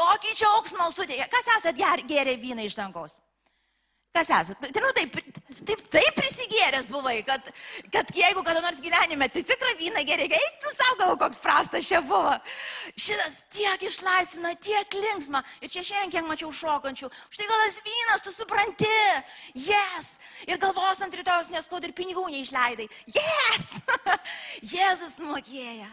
tokį 0.00 0.32
džiaugsmą 0.38 0.86
suteikia. 0.88 1.28
Kas 1.28 1.50
esat 1.58 1.76
ger- 1.76 2.04
gėrę 2.08 2.38
vyną 2.40 2.64
iš 2.64 2.78
dangaus? 2.80 3.18
Kas 4.12 4.28
esat? 4.28 4.58
Tai, 4.60 4.80
nu, 4.84 4.90
taip, 4.92 5.14
taip, 5.64 5.82
taip 5.88 6.16
prisigėręs 6.18 6.90
buvai, 6.92 7.22
kad, 7.24 7.46
kad 7.94 8.10
jeigu 8.12 8.42
kada 8.44 8.60
nors 8.60 8.82
gyvenime, 8.84 9.28
tai 9.32 9.40
tikrą 9.48 9.72
vyną 9.78 10.02
gerai, 10.04 10.26
eik 10.36 10.58
tu 10.60 10.72
gal 10.98 11.14
koks 11.16 11.40
prastas 11.40 11.86
čia 11.88 12.02
buvo. 12.04 12.34
Šitas 12.92 13.38
tiek 13.52 13.86
išlaisvina, 13.88 14.52
tiek 14.60 14.96
linksma. 14.96 15.40
Ir 15.64 15.72
čia 15.72 15.84
šiandien 15.86 16.12
kiek 16.12 16.28
mačiau 16.28 16.52
šokančių. 16.52 17.08
Štai 17.32 17.48
gal 17.48 17.64
tas 17.64 17.80
vynas, 17.86 18.24
tu 18.26 18.34
supranti. 18.34 18.90
Yes. 19.56 20.18
Ir 20.44 20.60
galvos 20.60 21.00
ant 21.00 21.16
rytojus 21.16 21.48
neskaud 21.54 21.88
ir 21.88 21.96
pinigų 21.96 22.26
neišleidai. 22.34 22.90
Yes. 23.16 23.78
Jėzus 24.74 25.22
mokėja. 25.24 25.88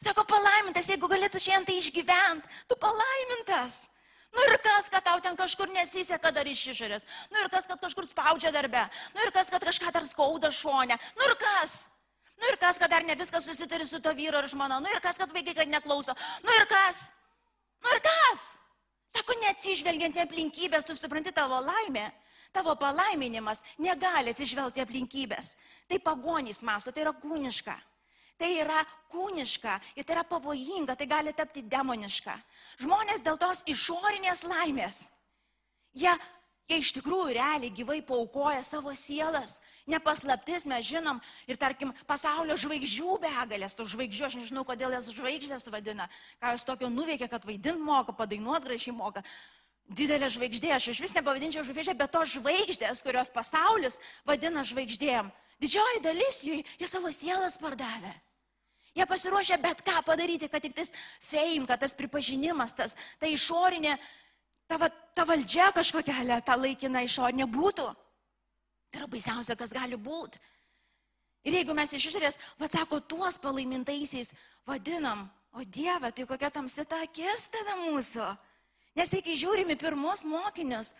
Sako, 0.00 0.24
palaimintas, 0.30 0.88
jeigu 0.88 1.10
galėtų 1.10 1.42
šiandien 1.42 1.68
tai 1.68 1.78
išgyventi, 1.82 2.58
tu 2.70 2.80
palaimintas. 2.80 3.88
Nu 4.32 4.44
ir 4.44 4.58
kas, 4.62 4.88
kad 4.92 5.04
tau 5.04 5.20
ten 5.24 5.36
kažkur 5.36 5.70
nesiseka 5.72 6.30
dar 6.34 6.46
iš 6.46 6.66
išorės. 6.74 7.06
Nu 7.32 7.40
ir 7.42 7.48
kas, 7.52 7.66
kad 7.66 7.80
kažkur 7.80 8.06
spaudžia 8.06 8.52
darbe. 8.52 8.82
Nu 9.14 9.24
ir 9.24 9.32
kas, 9.34 9.50
kad 9.50 9.64
kažką 9.64 9.92
dar 9.94 10.04
skauda 10.04 10.50
šonę. 10.52 10.98
Nu 11.16 11.30
ir 11.30 11.36
kas. 11.40 11.86
Nu 12.38 12.52
ir 12.52 12.58
kas, 12.60 12.78
kad 12.78 12.90
dar 12.90 13.04
ne 13.04 13.16
viskas 13.18 13.48
susitari 13.48 13.86
su 13.86 14.00
to 14.00 14.12
vyru 14.14 14.42
ir 14.42 14.48
žmona. 14.52 14.78
Nu 14.80 14.92
ir 14.92 15.00
kas, 15.02 15.18
kad 15.18 15.32
vaikai 15.34 15.56
kad 15.58 15.68
neklauso. 15.68 16.14
Nu 16.44 16.54
ir 16.54 16.68
kas. 16.70 17.08
Nu 17.82 17.90
ir 17.96 18.02
kas. 18.04 18.46
Sako, 19.08 19.34
neatsižvelgiant 19.42 20.16
į 20.18 20.24
aplinkybės, 20.26 20.84
tu 20.84 20.96
supranti 20.96 21.32
tavo 21.32 21.58
laimę. 21.64 22.06
Tavo 22.52 22.74
palaiminimas 22.80 23.62
negali 23.80 24.32
atsižvelgti 24.32 24.84
aplinkybės. 24.84 25.54
Tai 25.88 25.98
pagonys 26.04 26.62
masto, 26.64 26.92
tai 26.92 27.04
yra 27.04 27.12
kūniška. 27.16 27.74
Tai 28.38 28.48
yra 28.54 28.84
kūniška 29.10 29.74
ir 29.98 30.06
tai 30.06 30.14
yra 30.14 30.24
pavojinga, 30.28 30.94
tai 30.94 31.08
gali 31.10 31.32
tapti 31.34 31.64
demoniška. 31.66 32.36
Žmonės 32.78 33.24
dėl 33.26 33.38
tos 33.40 33.64
išorinės 33.66 34.44
laimės, 34.46 34.98
jie, 35.98 36.12
jie 36.70 36.78
iš 36.78 36.92
tikrųjų 37.00 37.34
realiai 37.34 37.74
gyvai 37.74 37.98
paukoja 38.06 38.62
savo 38.62 38.94
sielas. 38.94 39.56
Nepaslaptis 39.90 40.68
mes 40.70 40.86
žinom 40.86 41.18
ir 41.50 41.58
tarkim 41.58 41.90
pasaulio 42.06 42.54
žvaigždžių 42.60 43.16
begalės, 43.24 43.74
tų 43.74 43.88
žvaigždžių, 43.96 44.28
aš 44.28 44.38
nežinau, 44.44 44.64
kodėl 44.68 44.94
jas 44.94 45.10
žvaigždės 45.16 45.66
vadina, 45.74 46.06
ką 46.38 46.54
jos 46.54 46.68
tokio 46.68 46.92
nuveikia, 46.94 47.26
kad 47.32 47.42
vaidint 47.48 47.82
moka, 47.82 48.14
padainuot 48.14 48.70
gražiai 48.70 48.94
moka. 48.94 49.24
Didelė 49.88 50.28
žvaigždė, 50.30 50.70
aš 50.76 50.92
iš 50.92 51.02
vis 51.08 51.16
nepavadinčiau 51.16 51.66
žvaigždė, 51.66 51.96
bet 51.98 52.14
tos 52.14 52.36
žvaigždės, 52.36 53.02
kurios 53.02 53.32
pasaulis 53.34 53.98
vadina 54.28 54.62
žvaigždėm, 54.62 55.32
didžioji 55.58 56.04
dalis 56.04 56.42
jų, 56.44 56.62
jie 56.78 56.86
savo 56.92 57.10
sielas 57.10 57.58
pardavė. 57.58 58.12
Jie 58.98 59.06
pasiruošę 59.06 59.58
bet 59.62 59.82
ką 59.86 60.00
padaryti, 60.02 60.48
kad 60.50 60.62
tik 60.62 60.74
tas 60.74 60.90
fame, 61.22 61.66
kad 61.70 61.78
tas 61.78 61.94
pripažinimas, 61.94 62.74
tas, 62.74 62.96
ta 63.20 63.30
išorinė, 63.30 63.94
ta, 64.66 64.90
ta 65.14 65.26
valdžia 65.28 65.70
kažkokia, 65.76 66.40
ta 66.42 66.56
laikina 66.58 67.04
išorinė 67.06 67.46
būtų. 67.46 67.86
Tai 68.88 69.00
yra 69.02 69.06
baisiausia, 69.10 69.54
kas 69.54 69.74
gali 69.76 69.94
būti. 69.94 70.40
Ir 71.46 71.60
jeigu 71.60 71.76
mes 71.76 71.92
iš 71.94 72.08
išorės, 72.10 72.40
vad 72.58 72.74
sako, 72.74 72.98
tuos 73.00 73.38
palaimintaisiais 73.38 74.32
vadinam, 74.66 75.28
o 75.54 75.62
Dieve, 75.62 76.10
tai 76.12 76.26
kokia 76.26 76.50
tamsi 76.50 76.84
ta 76.84 76.98
akis 77.04 77.48
tada 77.54 77.76
mūsų. 77.84 78.26
Nes 78.98 79.12
tai, 79.12 79.22
kai 79.22 79.38
žiūrime 79.38 79.78
pirmus 79.78 80.24
mokinius, 80.26 80.96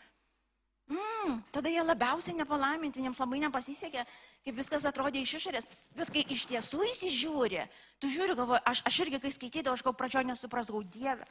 mm, 0.87 1.43
tada 1.53 1.73
jie 1.73 1.83
labiausiai 1.83 2.39
nepalaiminti, 2.39 3.03
jiems 3.03 3.19
labai 3.19 3.43
nepasisekė, 3.49 4.07
kaip 4.49 4.57
viskas 4.57 4.87
atrodė 4.89 5.21
iš 5.21 5.35
išorės, 5.43 5.69
bet 5.97 6.11
kai 6.13 6.25
iš 6.33 6.47
tiesų 6.49 6.81
įsižiūri, 6.89 7.67
tu 8.01 8.09
žiūri, 8.09 8.37
galvoju, 8.39 8.63
aš, 8.65 8.81
aš 8.89 9.01
irgi 9.05 9.21
kai 9.21 9.33
skaitydavau, 9.35 9.77
aš 9.77 9.85
gal 9.85 9.97
pradžioje 9.99 10.29
nesuprasau 10.31 10.81
Dievę. 10.97 11.27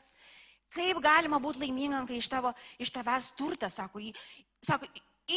Kaip 0.75 0.99
galima 1.01 1.39
būti 1.41 1.63
laimingam, 1.63 2.05
kai 2.05 2.19
iš, 2.21 2.27
tavo, 2.29 2.51
iš 2.77 2.91
tavęs 2.93 3.31
turtas, 3.39 3.79
sako, 3.79 4.03
į, 4.03 4.11
sako, 4.61 4.89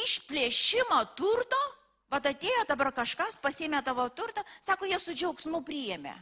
išplėšimo 0.02 1.00
turto, 1.16 1.60
vad 2.12 2.26
atėjo 2.28 2.66
dabar 2.68 2.90
kažkas, 2.92 3.38
pasėmė 3.40 3.80
tavo 3.86 4.04
turtą, 4.12 4.44
sako, 4.60 4.90
jie 4.90 4.98
su 5.00 5.16
džiaugsmu 5.16 5.62
priėmė. 5.64 6.16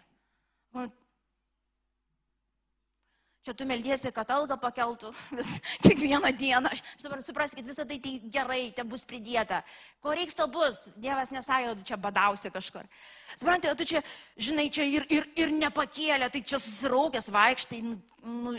Čia 3.47 3.54
tu 3.54 3.66
meldiesi, 3.68 4.11
kad 4.12 4.30
algą 4.35 4.59
pakeltų 4.61 5.12
vis 5.38 5.59
kiekvieną 5.85 6.33
dieną. 6.37 6.73
Aš, 6.75 6.83
aš 6.97 7.07
dabar 7.07 7.23
supraskit, 7.25 7.66
visą 7.66 7.87
tai, 7.88 8.00
tai 8.02 8.16
gerai, 8.35 8.61
te 8.76 8.85
bus 8.85 9.07
pridėta. 9.09 9.62
Ko 10.04 10.14
reiks 10.16 10.37
to 10.38 10.49
bus? 10.50 10.88
Dievas 10.99 11.33
nesąjo, 11.35 11.76
tu 11.78 11.87
čia 11.88 12.00
badausi 12.00 12.52
kažkur. 12.54 12.88
Suprantate, 13.37 13.76
tu 13.78 13.87
čia, 13.88 14.02
žinai, 14.37 14.68
čia 14.75 14.87
ir, 14.88 15.07
ir, 15.12 15.30
ir 15.38 15.54
nepakėlė, 15.54 16.30
tai 16.35 16.42
čia 16.42 16.61
susiraukęs 16.62 17.30
vaikštai. 17.35 17.83
Nu, 17.87 18.00
nu, 18.26 18.57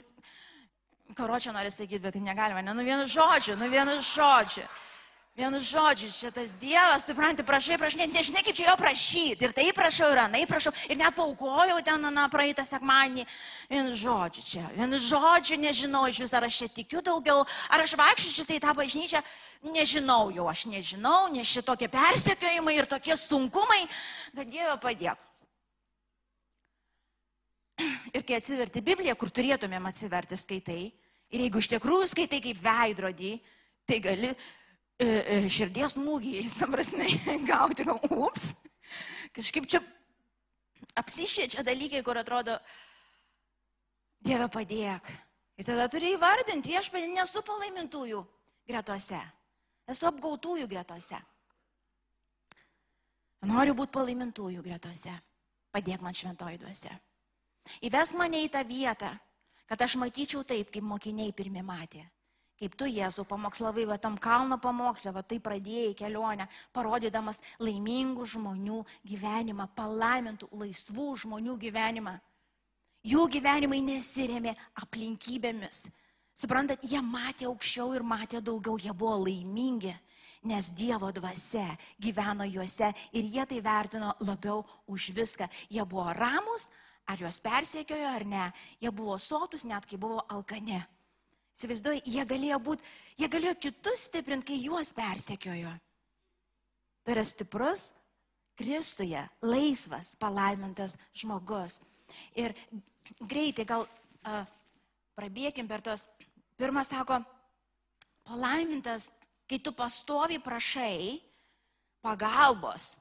karočią 1.20 1.54
nori 1.54 1.72
sakyti, 1.72 2.00
bet 2.04 2.16
tai 2.16 2.22
negalima. 2.24 2.64
Ne, 2.64 2.74
nu 2.74 2.86
vienu 2.86 3.08
žodžiu, 3.10 3.58
nu 3.60 3.70
vienu 3.70 4.00
žodžiu. 4.02 4.66
Vienu 5.40 5.62
žodžiu, 5.64 6.10
šitas 6.12 6.58
Dievas, 6.60 7.06
supranti, 7.08 7.46
prašai, 7.48 7.78
prašai, 7.80 8.02
net 8.02 8.18
nežinai, 8.18 8.42
kaip 8.44 8.58
čia 8.58 8.66
jo 8.68 8.74
prašyti. 8.76 9.46
Ir 9.48 9.54
tai 9.56 9.70
prašau, 9.72 10.10
ir 10.12 10.20
anai 10.26 10.42
prašau, 10.44 10.74
ir 10.92 10.98
net 11.00 11.16
paukojau 11.16 11.78
ten, 11.88 12.08
na, 12.12 12.26
praeitą 12.28 12.66
sekmanį. 12.68 13.24
Vienu 13.72 13.94
žodžiu 13.96 14.44
čia, 14.44 14.64
vienu 14.76 15.00
žodžiu, 15.00 15.56
nežinau 15.62 16.02
iš 16.12 16.20
vis, 16.26 16.34
ar 16.36 16.44
aš 16.44 16.58
čia 16.60 16.68
tikiu 16.82 17.00
daugiau, 17.00 17.46
ar 17.72 17.86
aš 17.86 17.96
vaikščiu 18.02 18.34
šitai 18.42 18.60
tą 18.60 18.76
bažnyčią, 18.82 19.24
nežinau 19.72 20.28
jau, 20.36 20.50
aš 20.52 20.66
nežinau, 20.74 21.32
nes 21.32 21.48
šitokie 21.48 21.88
persekiojimai 21.88 22.76
ir 22.76 22.92
tokie 22.92 23.16
sunkumai, 23.16 23.86
kad 24.36 24.44
Dieve 24.44 24.76
padėk. 24.84 25.24
Ir 28.12 28.28
kai 28.28 28.42
atsiverti 28.42 28.84
Bibliją, 28.84 29.16
kur 29.16 29.32
turėtumėm 29.32 29.88
atsiverti 29.88 30.36
skaitai, 30.36 30.92
ir 31.32 31.48
jeigu 31.48 31.64
iš 31.64 31.72
tikrųjų 31.78 32.12
skaitai 32.12 32.44
kaip 32.44 32.60
veidrodį, 32.60 33.38
tai 33.88 34.04
gali 34.04 34.36
širdies 35.00 35.96
smūgiais, 35.96 36.58
tam 36.60 36.74
prasme, 36.76 37.08
gauti, 37.50 37.86
ups, 38.12 38.52
kažkaip 39.36 39.68
čia 39.70 39.80
apsišviečia 41.00 41.64
dalykai, 41.64 42.04
kur 42.04 42.20
atrodo, 42.20 42.60
Dieve 44.20 44.50
padėk. 44.52 45.06
Ir 45.56 45.64
tada 45.64 45.86
turi 45.88 46.10
įvardinti, 46.12 46.74
viešpatį 46.74 47.14
nesu 47.14 47.40
palaimintųjų 47.48 48.20
gretose, 48.68 49.20
esu 49.88 50.10
apgautųjų 50.10 50.68
gretose. 50.68 51.20
Noriu 53.48 53.78
būti 53.80 53.96
palaimintųjų 53.96 54.64
gretose. 54.64 55.16
Padėk 55.72 56.04
man 56.04 56.16
šventoji 56.18 56.60
duose. 56.60 56.92
Įves 57.86 58.12
mane 58.18 58.42
į 58.44 58.52
tą 58.52 58.66
vietą, 58.68 59.14
kad 59.70 59.82
aš 59.86 59.96
matyčiau 60.02 60.44
taip, 60.44 60.72
kaip 60.74 60.84
mokiniai 60.84 61.32
pirmie 61.32 61.64
matė 61.64 62.04
kaip 62.60 62.76
tu, 62.76 62.88
Jėzau, 62.92 63.24
pamokslavai, 63.28 63.86
va 63.88 63.98
tam 64.02 64.18
kalno 64.20 64.58
pamokslę, 64.60 65.14
va 65.16 65.24
tai 65.24 65.40
pradėjai 65.44 65.94
kelionę, 65.98 66.50
parodydamas 66.76 67.40
laimingų 67.64 68.28
žmonių 68.36 68.82
gyvenimą, 69.08 69.70
palaimintų, 69.78 70.50
laisvų 70.60 71.14
žmonių 71.24 71.56
gyvenimą. 71.62 72.18
Jų 73.08 73.30
gyvenimai 73.32 73.80
nesirėmė 73.86 74.58
aplinkybėmis. 74.84 75.88
Suprantat, 76.36 76.84
jie 76.84 77.00
matė 77.04 77.48
aukščiau 77.48 77.96
ir 77.96 78.04
matė 78.04 78.44
daugiau, 78.44 78.76
jie 78.80 78.92
buvo 78.96 79.22
laimingi, 79.24 79.96
nes 80.48 80.70
Dievo 80.76 81.12
dvasia 81.16 81.78
gyveno 82.00 82.48
juose 82.48 82.92
ir 83.16 83.24
jie 83.28 83.46
tai 83.48 83.64
vertino 83.64 84.14
labiau 84.24 84.66
už 84.88 85.10
viską. 85.16 85.48
Jie 85.72 85.84
buvo 85.88 86.12
ramus, 86.16 86.70
ar 87.08 87.20
juos 87.20 87.40
persiekiojo 87.44 88.08
ar 88.08 88.28
ne, 88.28 88.46
jie 88.80 88.92
buvo 88.92 89.18
sotus, 89.18 89.66
net 89.68 89.88
kai 89.88 90.00
buvo 90.00 90.24
alkane. 90.28 90.84
Įsivaizduoju, 91.60 92.06
jie 92.08 92.24
galėjo 92.24 92.58
būti, 92.64 92.86
jie 93.20 93.28
galėjo 93.28 93.58
kitus 93.60 94.06
stiprinti, 94.08 94.54
kai 94.54 94.60
juos 94.64 94.94
persekiojo. 94.96 95.74
Tai 97.04 97.16
yra 97.18 97.26
stiprus 97.28 97.90
Kristuje, 98.60 99.20
laisvas, 99.44 100.14
palaimintas 100.20 100.96
žmogus. 101.16 101.82
Ir 102.40 102.56
greitai 103.20 103.66
gal 103.68 103.84
uh, 103.84 104.42
prabėkim 105.20 105.68
per 105.68 105.84
tos. 105.84 106.08
Pirmas 106.60 106.92
sako, 106.92 107.22
palaimintas, 108.28 109.10
kai 109.48 109.60
tu 109.64 109.72
pastovi 109.76 110.40
prašai 110.44 111.20
pagalbos, 112.04 112.94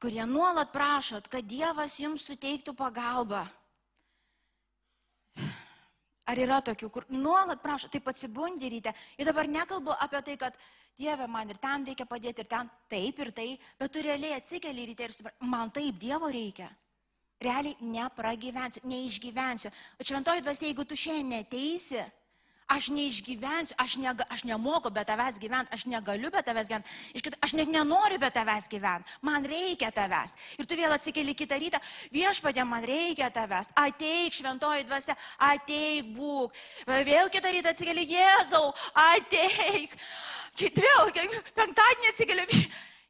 kurie 0.00 0.24
nuolat 0.28 0.72
prašot, 0.72 1.28
kad 1.32 1.44
Dievas 1.48 1.96
jums 2.00 2.24
suteiktų 2.28 2.76
pagalbą. 2.76 3.44
Ar 6.24 6.40
yra 6.40 6.60
tokių, 6.64 6.88
kur 6.88 7.04
nuolat 7.12 7.60
prašo, 7.60 7.90
taip 7.92 8.06
atsibundi 8.08 8.70
ryte. 8.72 8.94
Ir 9.20 9.28
dabar 9.28 9.48
nekalbu 9.50 9.92
apie 10.06 10.22
tai, 10.24 10.36
kad 10.40 10.56
Dieve, 10.96 11.26
man 11.28 11.50
ir 11.50 11.58
ten 11.58 11.84
reikia 11.84 12.06
padėti, 12.06 12.44
ir 12.44 12.48
ten 12.48 12.70
taip, 12.88 13.18
ir 13.18 13.32
tai, 13.34 13.48
bet 13.80 13.92
tu 13.92 14.02
realiai 14.04 14.38
atsikeli 14.38 14.86
ryte 14.88 15.08
ir 15.08 15.14
supranti, 15.16 15.48
man 15.50 15.72
taip 15.74 15.98
Dievo 16.00 16.30
reikia. 16.32 16.70
Realiai 17.42 17.76
nepragyvensiu, 17.82 18.84
neišgyvensiu. 18.88 19.72
O 19.98 20.06
šventoji 20.06 20.44
dvasia, 20.46 20.68
jeigu 20.70 20.86
tu 20.88 20.96
šiandien 20.96 21.42
neteisi, 21.42 22.00
Aš 22.74 22.88
neišgyvensiu, 22.90 23.76
aš, 23.78 23.96
ne, 24.02 24.10
aš 24.34 24.44
nemoku 24.48 24.90
be 24.90 25.04
tavęs 25.06 25.38
gyventi, 25.38 25.70
aš 25.76 25.84
negaliu 25.86 26.30
be 26.34 26.42
tavęs 26.42 26.70
gyventi, 26.70 27.34
aš 27.44 27.52
net 27.54 27.70
nenoriu 27.70 28.18
be 28.18 28.30
tavęs 28.34 28.66
gyventi, 28.72 29.18
man 29.22 29.46
reikia 29.46 29.92
tavęs. 29.94 30.34
Ir 30.58 30.66
tu 30.66 30.78
vėl 30.78 30.94
atsikeli 30.96 31.36
kitą 31.38 31.58
rytą, 31.62 31.78
viešpadė, 32.14 32.64
man 32.66 32.82
reikia 32.82 33.30
tavęs, 33.34 33.70
ateik 33.78 34.34
šventoji 34.34 34.88
dvasia, 34.88 35.14
ateik 35.52 36.10
būk. 36.16 36.58
Vėl 37.06 37.30
kitą 37.30 37.54
rytą 37.54 37.74
atsikeli, 37.74 38.08
Jėzau, 38.10 38.72
ateik. 39.06 39.94
Vėl 40.58 41.14
penktadienį 41.54 42.10
atsikeli, 42.10 42.44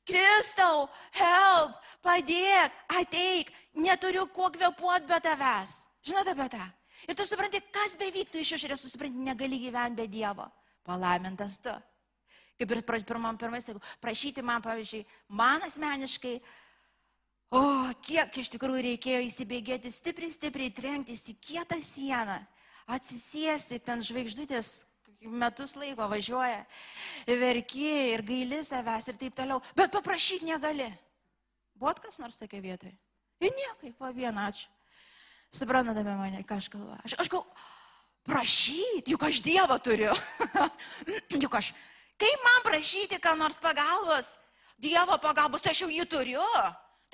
Kristau, 0.05 0.89
help, 1.17 1.77
padėk, 2.05 2.73
ateik, 3.01 3.53
neturiu 3.81 4.27
kuo 4.29 4.51
kvepuoti 4.53 5.09
be 5.09 5.21
tavęs. 5.25 5.85
Žinote 6.05 6.35
apie 6.37 6.49
tą? 6.53 6.65
Ir 7.09 7.17
tu 7.19 7.27
supranti, 7.29 7.61
kas 7.75 7.99
bevyktų 8.01 8.41
iš 8.41 8.55
išorės, 8.59 8.85
tu 8.85 8.93
supranti, 8.93 9.25
negali 9.27 9.59
gyventi 9.61 10.01
be 10.01 10.07
Dievo. 10.09 10.47
Palaimintas 10.85 11.59
tu. 11.65 11.73
Kaip 12.59 12.71
ir 12.71 12.83
pirmam, 12.87 13.37
pirmai 13.37 13.61
sakau, 13.61 13.83
prašyti 14.01 14.43
man, 14.45 14.63
pavyzdžiui, 14.63 15.03
man 15.35 15.65
asmeniškai, 15.67 16.37
o 17.55 17.63
kiek 18.07 18.39
iš 18.39 18.53
tikrųjų 18.55 18.85
reikėjo 18.89 19.25
įsibėgėti 19.27 19.91
stipriai, 19.93 20.33
stipriai 20.33 20.75
trenktis 20.75 21.27
į 21.33 21.35
kietą 21.43 21.81
sieną, 21.83 22.37
atsisiesi, 22.95 23.81
ten 23.83 24.05
žvaigždutės 24.07 24.85
metus 25.25 25.75
laiko 25.81 26.07
važiuoja, 26.11 26.63
verki 27.41 27.89
ir 28.13 28.23
gaili 28.27 28.61
savęs 28.65 29.09
ir 29.11 29.19
taip 29.19 29.35
toliau, 29.39 29.63
bet 29.77 29.93
paprašyti 29.93 30.53
negali. 30.53 30.87
Buvot 31.75 31.99
kas 32.05 32.21
nors 32.23 32.39
tokia 32.39 32.63
vietoje? 32.63 32.95
Ir 33.43 33.51
niekaip, 33.51 33.97
po 33.99 34.13
vieną 34.15 34.49
ačiū. 34.51 34.71
Suprantate 35.55 36.03
apie 36.03 36.17
mane, 36.19 36.43
ką 36.43 36.59
aš 36.59 36.71
galvoju? 36.73 37.01
Aš, 37.07 37.17
aš 37.23 37.29
gal 37.31 37.45
prašyti, 38.27 39.13
juk 39.15 39.23
aš 39.23 39.43
Dievą 39.45 39.77
turiu. 39.79 40.15
juk 41.45 41.55
aš, 41.55 41.71
kaip 42.19 42.47
man 42.47 42.65
prašyti, 42.67 43.21
ką 43.23 43.37
nors 43.39 43.61
pagalbos? 43.63 44.35
Dievo 44.83 45.15
pagalbos, 45.23 45.63
tai 45.63 45.77
aš 45.77 45.85
jau 45.85 45.93
jį 45.93 46.09
turiu. 46.11 46.49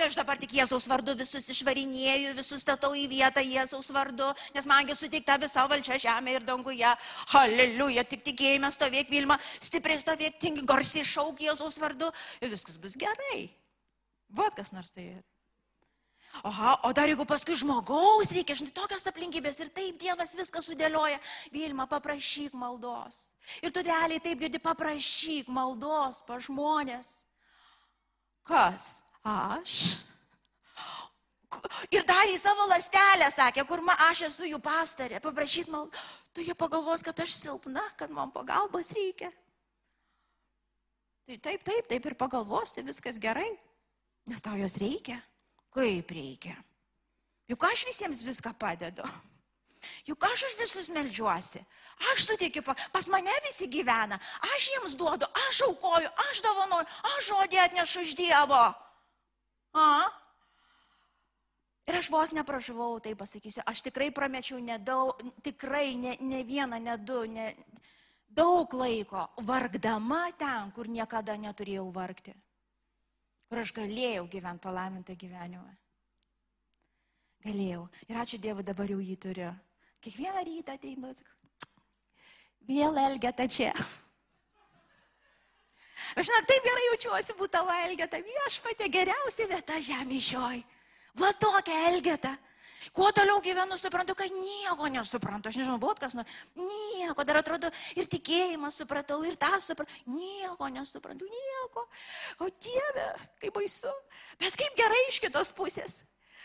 Tai 0.01 0.07
aš 0.09 0.17
dabar 0.17 0.39
tik 0.41 0.55
Jėzaus 0.57 0.87
vardu 0.89 1.13
visus 1.13 1.45
išvarinėjau, 1.53 2.31
visus 2.39 2.63
statau 2.65 2.95
į 2.97 3.03
vietą 3.11 3.43
Jėzaus 3.45 3.91
vardu, 3.93 4.31
nes 4.55 4.65
mangi 4.65 4.97
suteikta 4.97 5.37
visa 5.43 5.67
valdžia 5.69 5.99
žemė 6.01 6.39
ir 6.39 6.47
danguje. 6.47 6.93
Haleliuja, 7.35 8.07
tik 8.09 8.25
tikėjime 8.25 8.71
stovėk 8.73 9.13
Vilma, 9.13 9.37
stipriai 9.61 10.01
stovėk, 10.01 10.39
tingi 10.41 10.65
garsiai 10.65 11.05
šauk 11.05 11.45
Jėzaus 11.45 11.77
vardu 11.83 12.09
ir 12.41 12.49
viskas 12.55 12.81
bus 12.81 12.97
gerai. 12.97 13.51
Vat 14.33 14.57
kas 14.57 14.73
nors 14.73 14.95
tai. 14.97 15.11
Aha, 16.31 16.81
o 16.87 16.93
dar 16.95 17.11
jeigu 17.11 17.27
paskui 17.27 17.57
žmogaus 17.59 18.31
reikia, 18.33 18.55
žinai, 18.57 18.73
tokios 18.73 19.03
aplinkybės 19.11 19.59
ir 19.61 19.71
taip 19.75 19.99
Dievas 20.01 20.33
viską 20.39 20.63
sudėlioja, 20.65 21.19
Vilma, 21.53 21.89
paprašyk 21.91 22.55
maldos. 22.57 23.33
Ir 23.61 23.75
tu 23.75 23.83
realiai 23.85 24.23
taip 24.23 24.39
girdi, 24.41 24.61
paprašyk 24.63 25.51
maldos 25.53 26.23
pa 26.25 26.39
žmonės. 26.41 27.11
Kas? 28.47 29.03
Aš? 29.27 29.75
Ir 31.91 32.07
dar 32.07 32.31
į 32.31 32.39
savo 32.39 32.69
lastelę 32.71 33.27
sakė, 33.35 33.67
kur 33.67 33.83
ma, 33.85 33.97
aš 34.07 34.23
esu 34.31 34.47
jų 34.47 34.61
pastarė, 34.63 35.19
paprašyk 35.21 35.69
maldos. 35.75 36.13
Tu 36.33 36.47
jie 36.47 36.55
pagalvos, 36.55 37.03
kad 37.03 37.21
aš 37.21 37.35
silpna, 37.35 37.83
kad 37.99 38.13
man 38.15 38.31
pagalbos 38.31 38.95
reikia. 38.95 39.33
Tai 41.27 41.37
taip, 41.43 41.67
taip, 41.67 41.91
taip 41.91 42.07
ir 42.07 42.17
pagalvos, 42.19 42.73
tai 42.75 42.87
viskas 42.87 43.19
gerai, 43.23 43.51
nes 44.31 44.41
tau 44.43 44.57
jos 44.59 44.79
reikia. 44.81 45.19
Kaip 45.75 46.11
reikia? 46.11 46.57
Juk 47.51 47.67
aš 47.67 47.85
visiems 47.87 48.23
viską 48.27 48.55
padedu. 48.59 49.07
Juk 50.05 50.21
aš 50.25 50.45
už 50.51 50.55
visus 50.61 50.89
melžiuosi. 50.93 51.63
Aš 52.13 52.29
suteikiu, 52.29 52.63
pas 52.65 53.07
mane 53.09 53.33
visi 53.47 53.69
gyvena. 53.71 54.19
Aš 54.55 54.69
jiems 54.75 54.97
duodu, 54.97 55.27
aš 55.49 55.65
aukoju, 55.69 56.11
aš 56.31 56.43
dovanoju, 56.45 56.87
aš 57.17 57.31
žodį 57.33 57.61
atnešu 57.65 58.05
iš 58.05 58.13
Dievo. 58.19 58.65
A? 59.73 59.89
Ir 61.89 61.99
aš 61.99 62.11
vos 62.13 62.31
nepražuvau, 62.37 63.01
tai 63.03 63.17
pasakysiu, 63.19 63.65
aš 63.67 63.83
tikrai 63.89 64.11
pramečiau 64.15 64.61
nedaug, 64.63 65.17
tikrai 65.43 65.97
ne, 65.99 66.15
ne 66.21 66.45
vieną, 66.47 66.79
ne 66.79 66.95
du, 67.01 67.25
ne, 67.27 67.49
daug 68.31 68.71
laiko 68.79 69.27
vargdama 69.43 70.29
ten, 70.39 70.71
kur 70.77 70.87
niekada 70.87 71.35
neturėjau 71.35 71.89
vargti. 71.91 72.37
Kur 73.51 73.59
aš 73.65 73.73
galėjau 73.75 74.29
gyventi 74.31 74.63
palaimintą 74.63 75.17
gyvenimą. 75.19 75.73
Galėjau. 77.43 77.89
Ir 78.07 78.19
ačiū 78.23 78.39
Dievui, 78.39 78.63
dabar 78.63 78.91
jau 78.93 79.01
jį 79.03 79.17
turiu. 79.19 79.51
Kiekvieną 80.05 80.45
rytą 80.47 80.77
ateinu, 80.79 81.11
vėl 82.69 83.01
Elgeta 83.03 83.47
čia. 83.51 83.73
Aš 86.15 86.27
žinok, 86.27 86.47
taip 86.47 86.63
gerai 86.67 86.85
jaučiuosi 86.91 87.37
būti 87.39 87.55
tavo 87.57 87.75
Elgeta, 87.87 88.21
viešpatė 88.23 88.89
geriausia 88.93 89.49
vieta 89.51 89.81
žemė 89.83 90.21
šioj. 90.31 90.63
Va 91.19 91.33
tokia 91.43 91.77
Elgeta. 91.91 92.37
Kuo 92.93 93.13
toliau 93.15 93.39
gyvenu, 93.39 93.79
suprantu, 93.79 94.17
kad 94.19 94.33
nieko 94.35 94.89
nesuprantu. 94.91 95.51
Aš 95.51 95.61
nežinau, 95.61 95.79
buvo 95.79 95.95
kas, 95.95 96.17
nu, 96.19 96.25
nieko, 96.59 97.23
dar 97.27 97.39
atrodo, 97.39 97.71
ir 97.95 98.09
tikėjimą 98.11 98.73
supratau, 98.75 99.21
ir 99.27 99.39
tą 99.39 99.53
supratau. 99.63 99.95
Nieko 100.11 100.67
nesuprantu, 100.75 101.29
nieko. 101.31 101.87
O 102.43 102.51
Dieve, 102.51 103.11
kaip 103.43 103.55
baisu. 103.55 103.93
Bet 104.43 104.59
kaip 104.59 104.75
gerai 104.79 105.05
iš 105.09 105.21
kitos 105.23 105.55
pusės. 105.55 106.01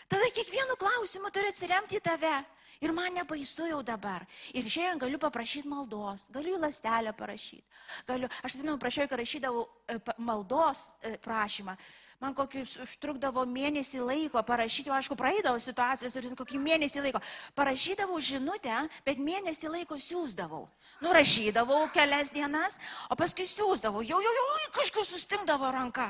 Tada 0.06 0.28
kiekvienu 0.30 0.78
klausimu 0.78 1.32
turi 1.34 1.50
atsiremti 1.50 1.98
į 1.98 2.04
tave. 2.04 2.36
Ir 2.84 2.92
man 2.92 3.14
nebaisu 3.16 3.66
jau 3.70 3.80
dabar. 3.82 4.26
Ir 4.52 4.66
šiandien 4.68 5.00
galiu 5.00 5.18
paprašyti 5.18 5.68
maldos, 5.68 6.28
galiu 6.30 6.58
į 6.58 6.62
lastelę 6.66 7.14
parašyti. 7.16 7.64
Galiu, 8.08 8.28
aš 8.42 8.52
atsimenu, 8.52 8.76
prašiau, 8.78 9.08
kai 9.08 9.18
rašydavau 9.22 9.62
e, 9.64 9.96
maldos 10.20 10.90
e, 11.00 11.14
prašymą. 11.24 11.76
Man 12.20 12.32
kokius 12.32 12.78
užtrukdavo 12.80 13.44
mėnesį 13.48 14.00
laiko 14.00 14.40
parašyti, 14.46 14.88
o 14.88 14.94
aišku, 14.96 15.18
praeidavo 15.20 15.60
situacijas 15.60 16.16
ir 16.16 16.30
kokį 16.38 16.60
mėnesį 16.62 17.02
laiko. 17.04 17.20
Parašydavau 17.58 18.16
žinutę, 18.24 18.78
bet 19.04 19.20
mėnesį 19.20 19.68
laiko 19.74 19.98
siūsdavau. 20.00 20.64
Nurašydavau 21.04 21.82
kelias 21.92 22.32
dienas, 22.32 22.80
o 23.12 23.18
paskui 23.20 23.44
siūsdavau. 23.50 24.00
Jau, 24.06 24.22
jau, 24.24 24.32
jau, 24.38 24.72
kažkas 24.80 25.12
sustingdavo 25.12 25.68
ranka. 25.76 26.08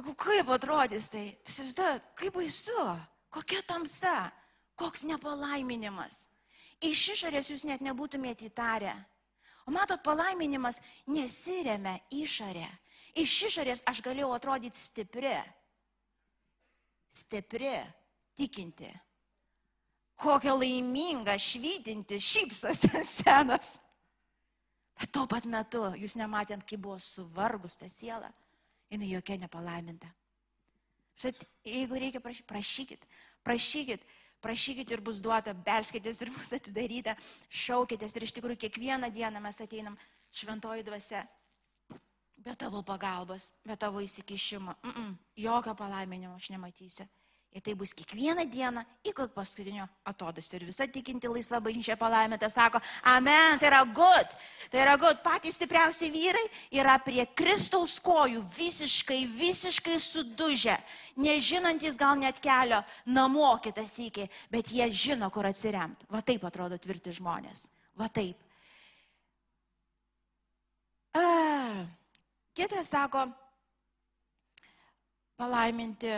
Juk 0.00 0.16
kaip 0.18 0.50
atrodys 0.50 1.10
tai? 1.12 1.28
Įsivaizduojat, 1.46 2.12
kaip 2.18 2.34
baisu, 2.34 2.84
kokia 3.30 3.62
tamsa 3.68 4.30
koks 4.80 5.04
nepalaiminimas. 5.08 6.26
Iš 6.80 7.10
išorės 7.14 7.50
jūs 7.52 7.66
net 7.68 7.84
nebūtumėte 7.84 8.48
įtarę. 8.48 8.94
O 9.68 9.74
matot, 9.74 10.00
palaiminimas 10.04 10.80
nesiremia 11.10 11.98
išorė. 12.16 12.68
Iš 13.18 13.36
išorės 13.50 13.82
aš 13.88 14.02
galėjau 14.04 14.30
atrodyti 14.34 14.78
stipri. 14.78 15.34
Stipri, 17.10 17.74
tikinti. 18.38 18.90
Kokia 20.20 20.52
laiminga, 20.54 21.34
švytinti, 21.40 22.20
šypsosi 22.20 23.04
senas. 23.08 23.78
Bet 25.00 25.12
tuo 25.16 25.24
pat 25.26 25.46
metu 25.48 25.86
jūs 25.96 26.18
nematėt, 26.20 26.62
kaip 26.68 26.82
buvo 26.84 26.98
suvargus 27.00 27.78
ta 27.80 27.88
siela, 27.88 28.28
jinai 28.92 29.14
jokia 29.14 29.38
nepalaiminta. 29.40 30.10
Štai, 31.16 31.32
jeigu 31.64 31.96
reikia 32.00 32.20
prašyti, 32.20 32.46
prašykit, 32.48 33.06
prašykit, 33.44 34.04
prašykit 34.44 34.92
ir 34.92 35.02
bus 35.04 35.22
duota, 35.24 35.52
belskitės 35.52 36.20
ir 36.24 36.30
bus 36.36 36.52
atidaryta, 36.56 37.16
šaukitės 37.48 38.16
ir 38.16 38.28
iš 38.28 38.36
tikrųjų 38.36 38.60
kiekvieną 38.66 39.10
dieną 39.12 39.40
mes 39.40 39.60
ateinam 39.64 39.96
šventoji 40.36 40.84
dvasia. 40.84 41.24
Be 42.40 42.54
tavo 42.56 42.80
pagalbos, 42.82 43.52
be 43.64 43.76
tavo 43.76 44.00
įsikišimo, 44.00 44.74
mm 44.82 44.90
-mm, 44.90 45.16
jokio 45.36 45.74
palaiminimo 45.74 46.34
aš 46.34 46.48
nematysiu. 46.50 47.06
Ir 47.50 47.60
tai 47.66 47.74
bus 47.74 47.90
kiekvieną 47.94 48.44
dieną 48.46 48.84
iki 49.02 49.26
paskutinio 49.34 49.88
atodusio. 50.04 50.56
Ir 50.56 50.64
visa 50.64 50.86
tikinti 50.86 51.26
laisva 51.28 51.58
bažnyčia 51.60 51.96
palaimėta 51.98 52.46
sako, 52.50 52.78
amen, 53.02 53.58
tai 53.58 53.66
yra 53.66 53.80
good. 53.84 54.36
Tai 54.70 54.80
yra 54.84 54.96
good. 54.96 55.18
Patys 55.24 55.58
stipriausi 55.58 56.12
vyrai 56.14 56.46
yra 56.70 56.94
prie 57.02 57.26
Kristaus 57.26 57.98
kojų 57.98 58.44
visiškai, 58.54 59.26
visiškai 59.26 59.98
sudužę. 59.98 60.78
Nežinantis 61.16 61.98
gal 61.98 62.14
net 62.16 62.38
kelio 62.38 62.84
namo 63.04 63.58
kitas 63.58 63.98
iki, 63.98 64.30
bet 64.50 64.70
jie 64.70 64.86
žino, 64.90 65.30
kur 65.30 65.50
atsiremti. 65.50 66.06
Va 66.08 66.22
taip 66.22 66.44
atrodo 66.44 66.78
tvirti 66.78 67.10
žmonės. 67.18 67.66
Va 67.98 68.06
taip. 68.08 68.38
A, 71.18 71.26
kitas 72.60 72.92
sako, 72.92 73.24
palaiminti 75.40 76.12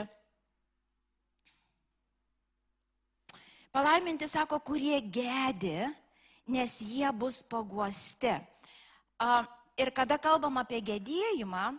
Palaiminti 3.72 4.26
sako, 4.28 4.58
kurie 4.60 4.98
gedi, 5.00 5.78
nes 6.52 6.74
jie 6.84 7.08
bus 7.16 7.38
paguosti. 7.40 8.34
Ir 9.80 9.90
kada 9.96 10.18
kalbam 10.20 10.58
apie 10.60 10.82
gedėjimą, 10.84 11.70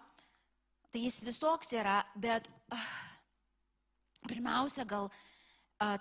tai 0.89 1.03
jis 1.03 1.19
visoks 1.21 1.69
yra, 1.77 1.99
bet 2.17 2.49
pirmiausia, 4.25 4.87
gal 4.89 5.11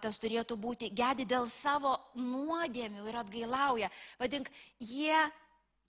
tas 0.00 0.16
turėtų 0.22 0.56
būti 0.56 0.88
gedi 0.96 1.28
dėl 1.28 1.44
savo 1.44 1.92
nuodėmių 2.16 3.04
ir 3.12 3.20
atgailauja. 3.26 3.92
Vadink, 4.16 4.48
jie, 4.80 5.18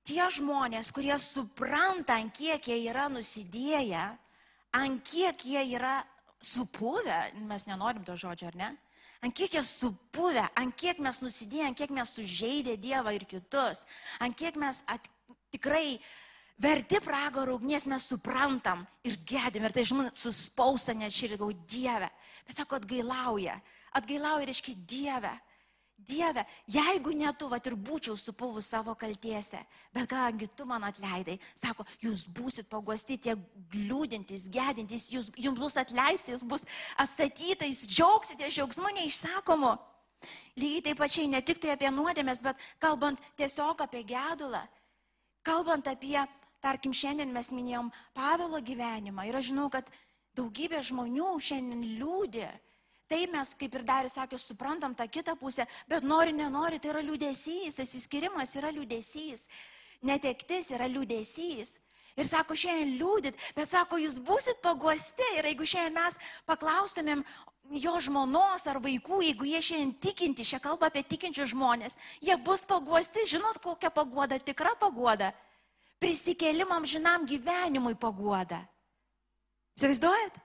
tie 0.08 0.26
žmonės, 0.38 0.92
kurie 0.96 1.16
supranta, 1.20 2.18
ant 2.20 2.34
kiek 2.36 2.68
jie 2.68 2.80
yra 2.90 3.10
nusidėję, 3.12 4.06
ant 4.80 5.04
kiek 5.08 5.46
jie 5.46 5.64
yra 5.78 6.02
supuvę, 6.44 7.20
mes 7.48 7.68
nenorim 7.70 8.04
to 8.04 8.18
žodžio, 8.20 8.52
ar 8.52 8.60
ne? 8.60 8.74
ant 9.24 9.32
kiek 9.32 9.54
jie 9.56 9.64
supuvę, 9.64 10.44
ant 10.60 10.76
kiek 10.76 11.00
mes 11.00 11.22
nusidėję, 11.24 11.70
ant 11.70 11.80
kiek 11.80 11.94
mes 11.96 12.12
sužeidė 12.12 12.76
Dievą 12.82 13.14
ir 13.16 13.24
kitus, 13.30 13.86
ant 14.20 14.36
kiek 14.36 14.58
mes 14.60 14.82
at, 14.92 15.08
tikrai 15.54 15.96
verti 16.60 17.00
pragaro 17.04 17.56
ugnies 17.56 17.88
mes 17.90 18.04
suprantam 18.10 18.84
ir 19.08 19.16
gedim 19.28 19.64
ir 19.64 19.76
tai 19.76 19.86
žmonė 19.88 20.12
suspausta 20.18 20.96
net 20.98 21.16
širdį, 21.16 21.40
gau 21.40 21.54
Dieve. 21.72 22.10
Bet 22.48 22.60
sako, 22.60 22.82
atgailauja. 22.82 23.56
Atgailauja, 23.96 24.50
reiškia 24.50 24.76
Dieve. 24.90 25.32
Dieve, 25.98 26.44
jeigu 26.68 27.14
ne 27.16 27.30
tu, 27.40 27.48
va 27.48 27.60
ir 27.64 27.76
būčiau 27.80 28.18
supuvus 28.20 28.68
savo 28.74 28.92
kaltiese, 29.00 29.62
bet 29.94 30.10
kadangi 30.12 30.50
tu 30.52 30.66
man 30.68 30.84
atleidai, 30.84 31.38
sako, 31.56 31.86
jūs 32.04 32.26
būsit 32.28 32.68
paguosti, 32.68 33.18
tie 33.18 33.38
liūdintys, 33.72 34.50
gedintys, 34.52 35.08
jūs, 35.14 35.30
jums 35.40 35.62
bus 35.62 35.78
atleisti, 35.80 36.34
jūs 36.34 36.44
bus 36.44 36.68
atstatytais, 37.00 37.86
džiaugsite 37.88 38.50
džiaugsmu 38.50 38.92
neišsakomu. 38.98 39.72
Lygiai 40.60 40.84
taip 40.90 41.00
pačiai, 41.00 41.30
ne 41.32 41.40
tik 41.46 41.62
tai 41.64 41.72
apie 41.76 41.92
nuodėmės, 41.92 42.44
bet 42.44 42.60
kalbant 42.84 43.20
tiesiog 43.40 43.86
apie 43.86 44.04
gedulą, 44.08 44.64
kalbant 45.46 45.88
apie, 45.88 46.18
tarkim, 46.64 46.92
šiandien 46.96 47.32
mes 47.32 47.52
minėjom 47.56 47.92
Pavelo 48.16 48.60
gyvenimą 48.60 49.28
ir 49.30 49.40
aš 49.40 49.52
žinau, 49.52 49.70
kad 49.72 49.88
daugybė 50.36 50.84
žmonių 50.84 51.32
šiandien 51.40 51.84
liūdė 52.00 52.52
Taip 53.14 53.30
mes, 53.30 53.54
kaip 53.54 53.76
ir 53.78 53.84
Darius 53.86 54.16
sakė, 54.18 54.40
suprantam 54.42 54.96
tą 54.98 55.06
kitą 55.06 55.36
pusę, 55.38 55.68
bet 55.86 56.02
nori, 56.02 56.34
nenori, 56.34 56.80
tai 56.82 56.90
yra 56.96 57.02
liūdėsys, 57.06 57.78
įsiskirimas 57.84 58.56
yra 58.58 58.72
liūdėsys, 58.74 59.44
netektis 60.10 60.72
yra 60.74 60.88
liūdėsys. 60.90 61.76
Ir 62.18 62.30
sako, 62.30 62.58
šiandien 62.58 62.96
liūdit, 62.98 63.38
bet 63.54 63.70
sako, 63.70 64.00
jūs 64.02 64.18
busit 64.22 64.58
paguosti. 64.66 65.28
Ir 65.38 65.46
jeigu 65.50 65.66
šiandien 65.70 65.98
mes 65.98 66.18
paklaustumėm 66.50 67.22
jo 67.84 67.94
žmonos 68.08 68.66
ar 68.70 68.80
vaikų, 68.82 69.20
jeigu 69.28 69.50
jie 69.50 69.62
šiandien 69.68 69.94
tikinti, 70.02 70.46
šią 70.46 70.60
kalbą 70.64 70.90
apie 70.90 71.04
tikinčius 71.14 71.52
žmonės, 71.54 71.98
jie 72.22 72.38
bus 72.42 72.66
paguosti, 72.70 73.28
žinot, 73.30 73.60
kokia 73.62 73.94
paguoda, 73.94 74.40
tikra 74.42 74.74
paguoda. 74.82 75.30
Prisikėlimam 76.02 76.90
žinam 76.90 77.30
gyvenimui 77.30 77.94
paguoda. 77.94 78.64
Įsivaizduojat? 79.78 80.42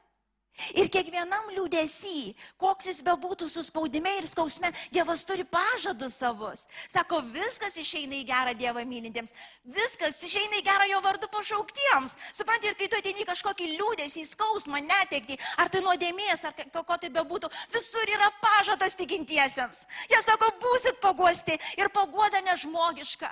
Ir 0.75 0.91
kiekvienam 0.93 1.51
liūdėsi, 1.55 2.35
koks 2.61 2.89
jis 2.91 3.01
bebūtų 3.07 3.49
suspaudime 3.53 4.11
ir 4.19 4.27
skausme, 4.29 4.71
Dievas 4.95 5.25
turi 5.29 5.45
pažadus 5.47 6.19
savus. 6.19 6.67
Sako, 6.91 7.21
viskas 7.35 7.79
išeina 7.79 8.19
į 8.19 8.25
gerą 8.29 8.55
Dievą 8.59 8.85
mylintiems, 8.89 9.35
viskas 9.65 10.21
išeina 10.27 10.59
į 10.59 10.65
gerą 10.67 10.89
jo 10.91 11.01
vardu 11.05 11.31
pašauktiems. 11.33 12.17
Suprantate, 12.33 12.73
ir 12.73 12.79
kai 12.81 12.91
tu 12.91 12.99
ateini 12.99 13.27
kažkokį 13.29 13.73
liūdėsį, 13.79 14.27
skausmą, 14.33 14.83
netekti, 14.85 15.39
ar 15.63 15.71
tai 15.71 15.83
nuodėmės, 15.85 16.47
ar 16.49 16.57
ko 16.75 16.97
tai 16.97 17.13
bebūtų, 17.15 17.51
visur 17.75 18.15
yra 18.15 18.31
pažadas 18.43 18.99
tikintiesiems. 18.99 19.87
Jie 20.11 20.23
sako, 20.25 20.51
būsit 20.63 20.99
paguosti 21.03 21.59
ir 21.79 21.93
paguoda 21.95 22.43
nežmogiška. 22.51 23.31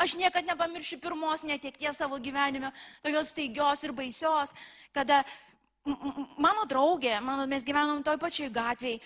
Aš 0.00 0.16
niekada 0.16 0.54
nepamiršiu 0.54 0.96
pirmos 0.96 1.44
netekties 1.44 1.98
savo 2.00 2.16
gyvenime, 2.16 2.72
tokios 3.04 3.34
staigios 3.34 3.84
ir 3.84 3.92
baisios, 3.92 4.54
kada 4.96 5.20
mano 6.44 6.66
draugė, 6.68 7.16
mano, 7.24 7.46
mes 7.48 7.64
gyvenom 7.64 8.02
toj 8.04 8.18
pačioj 8.20 8.50
gatvėje, 8.52 9.00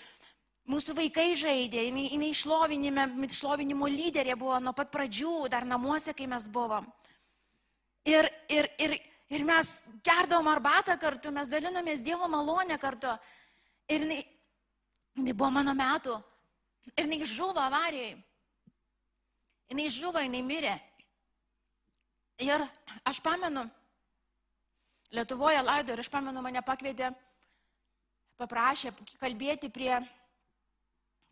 Mūsų 0.65 0.95
vaikai 0.97 1.35
žaidė, 1.37 1.83
jinai, 1.91 2.07
jinai 2.09 2.31
šlovinime, 2.33 3.03
šlovinimo 3.29 3.85
lyderė 3.85 4.33
buvo 4.33 4.57
nuo 4.57 4.71
pat 4.73 4.89
pradžių, 4.89 5.43
dar 5.53 5.65
namuose, 5.69 6.13
kai 6.17 6.25
mes 6.25 6.47
buvom. 6.49 6.87
Ir, 8.09 8.25
ir, 8.49 8.67
ir, 8.81 8.95
ir 9.29 9.45
mes 9.45 9.75
gerdavom 10.05 10.49
arbatą 10.49 10.95
kartu, 10.97 11.29
mes 11.33 11.51
dalinomės 11.53 12.01
Dievo 12.05 12.25
malonę 12.29 12.79
kartu. 12.81 13.13
Ir 13.93 14.07
jinai, 14.07 14.17
jinai 15.19 15.35
buvo 15.37 15.51
mano 15.53 15.77
metų. 15.77 16.17
Ir 16.95 17.05
jinai 17.05 17.29
žuvo 17.29 17.61
avarijai. 17.61 18.15
Jinai 19.69 19.87
žuvo, 19.93 20.25
jinai 20.25 20.41
mirė. 20.49 20.73
Ir 22.41 22.65
aš 23.05 23.21
pamenu, 23.21 23.67
Lietuvoje 25.13 25.61
laido 25.61 25.93
ir 25.93 26.01
aš 26.01 26.09
pamenu, 26.09 26.41
mane 26.41 26.61
pakvietė, 26.65 27.11
paprašė 28.39 28.93
kalbėti 29.21 29.69
prie 29.69 29.93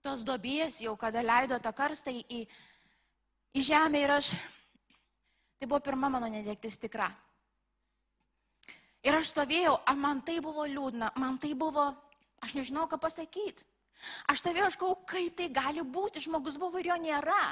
tos 0.04 0.24
dobės 0.28 0.82
jau, 0.84 0.96
kada 1.00 1.24
leido 1.24 1.58
tą 1.64 1.72
karstą 1.76 2.12
į, 2.12 2.44
į 3.56 3.64
žemę 3.64 4.04
ir 4.04 4.14
aš, 4.20 4.34
tai 5.58 5.68
buvo 5.68 5.80
pirma 5.84 6.12
mano 6.12 6.30
nedėktis 6.32 6.78
tikra. 6.84 7.10
Ir 9.04 9.18
aš 9.18 9.34
stovėjau, 9.34 9.78
man 10.00 10.22
tai 10.24 10.38
buvo 10.44 10.64
liūdna, 10.68 11.12
man 11.20 11.38
tai 11.40 11.52
buvo, 11.60 11.90
aš 12.44 12.56
nežinau, 12.56 12.88
ką 12.88 13.00
pasakyti. 13.04 13.66
Aš 14.32 14.42
stovėjau, 14.44 14.68
aš 14.70 14.78
galvoju, 14.80 15.06
kaip 15.08 15.36
tai 15.40 15.50
gali 15.52 15.84
būti, 15.84 16.24
žmogus 16.24 16.58
buvo 16.60 16.80
ir 16.80 16.92
jo 16.92 16.98
nėra. 17.00 17.44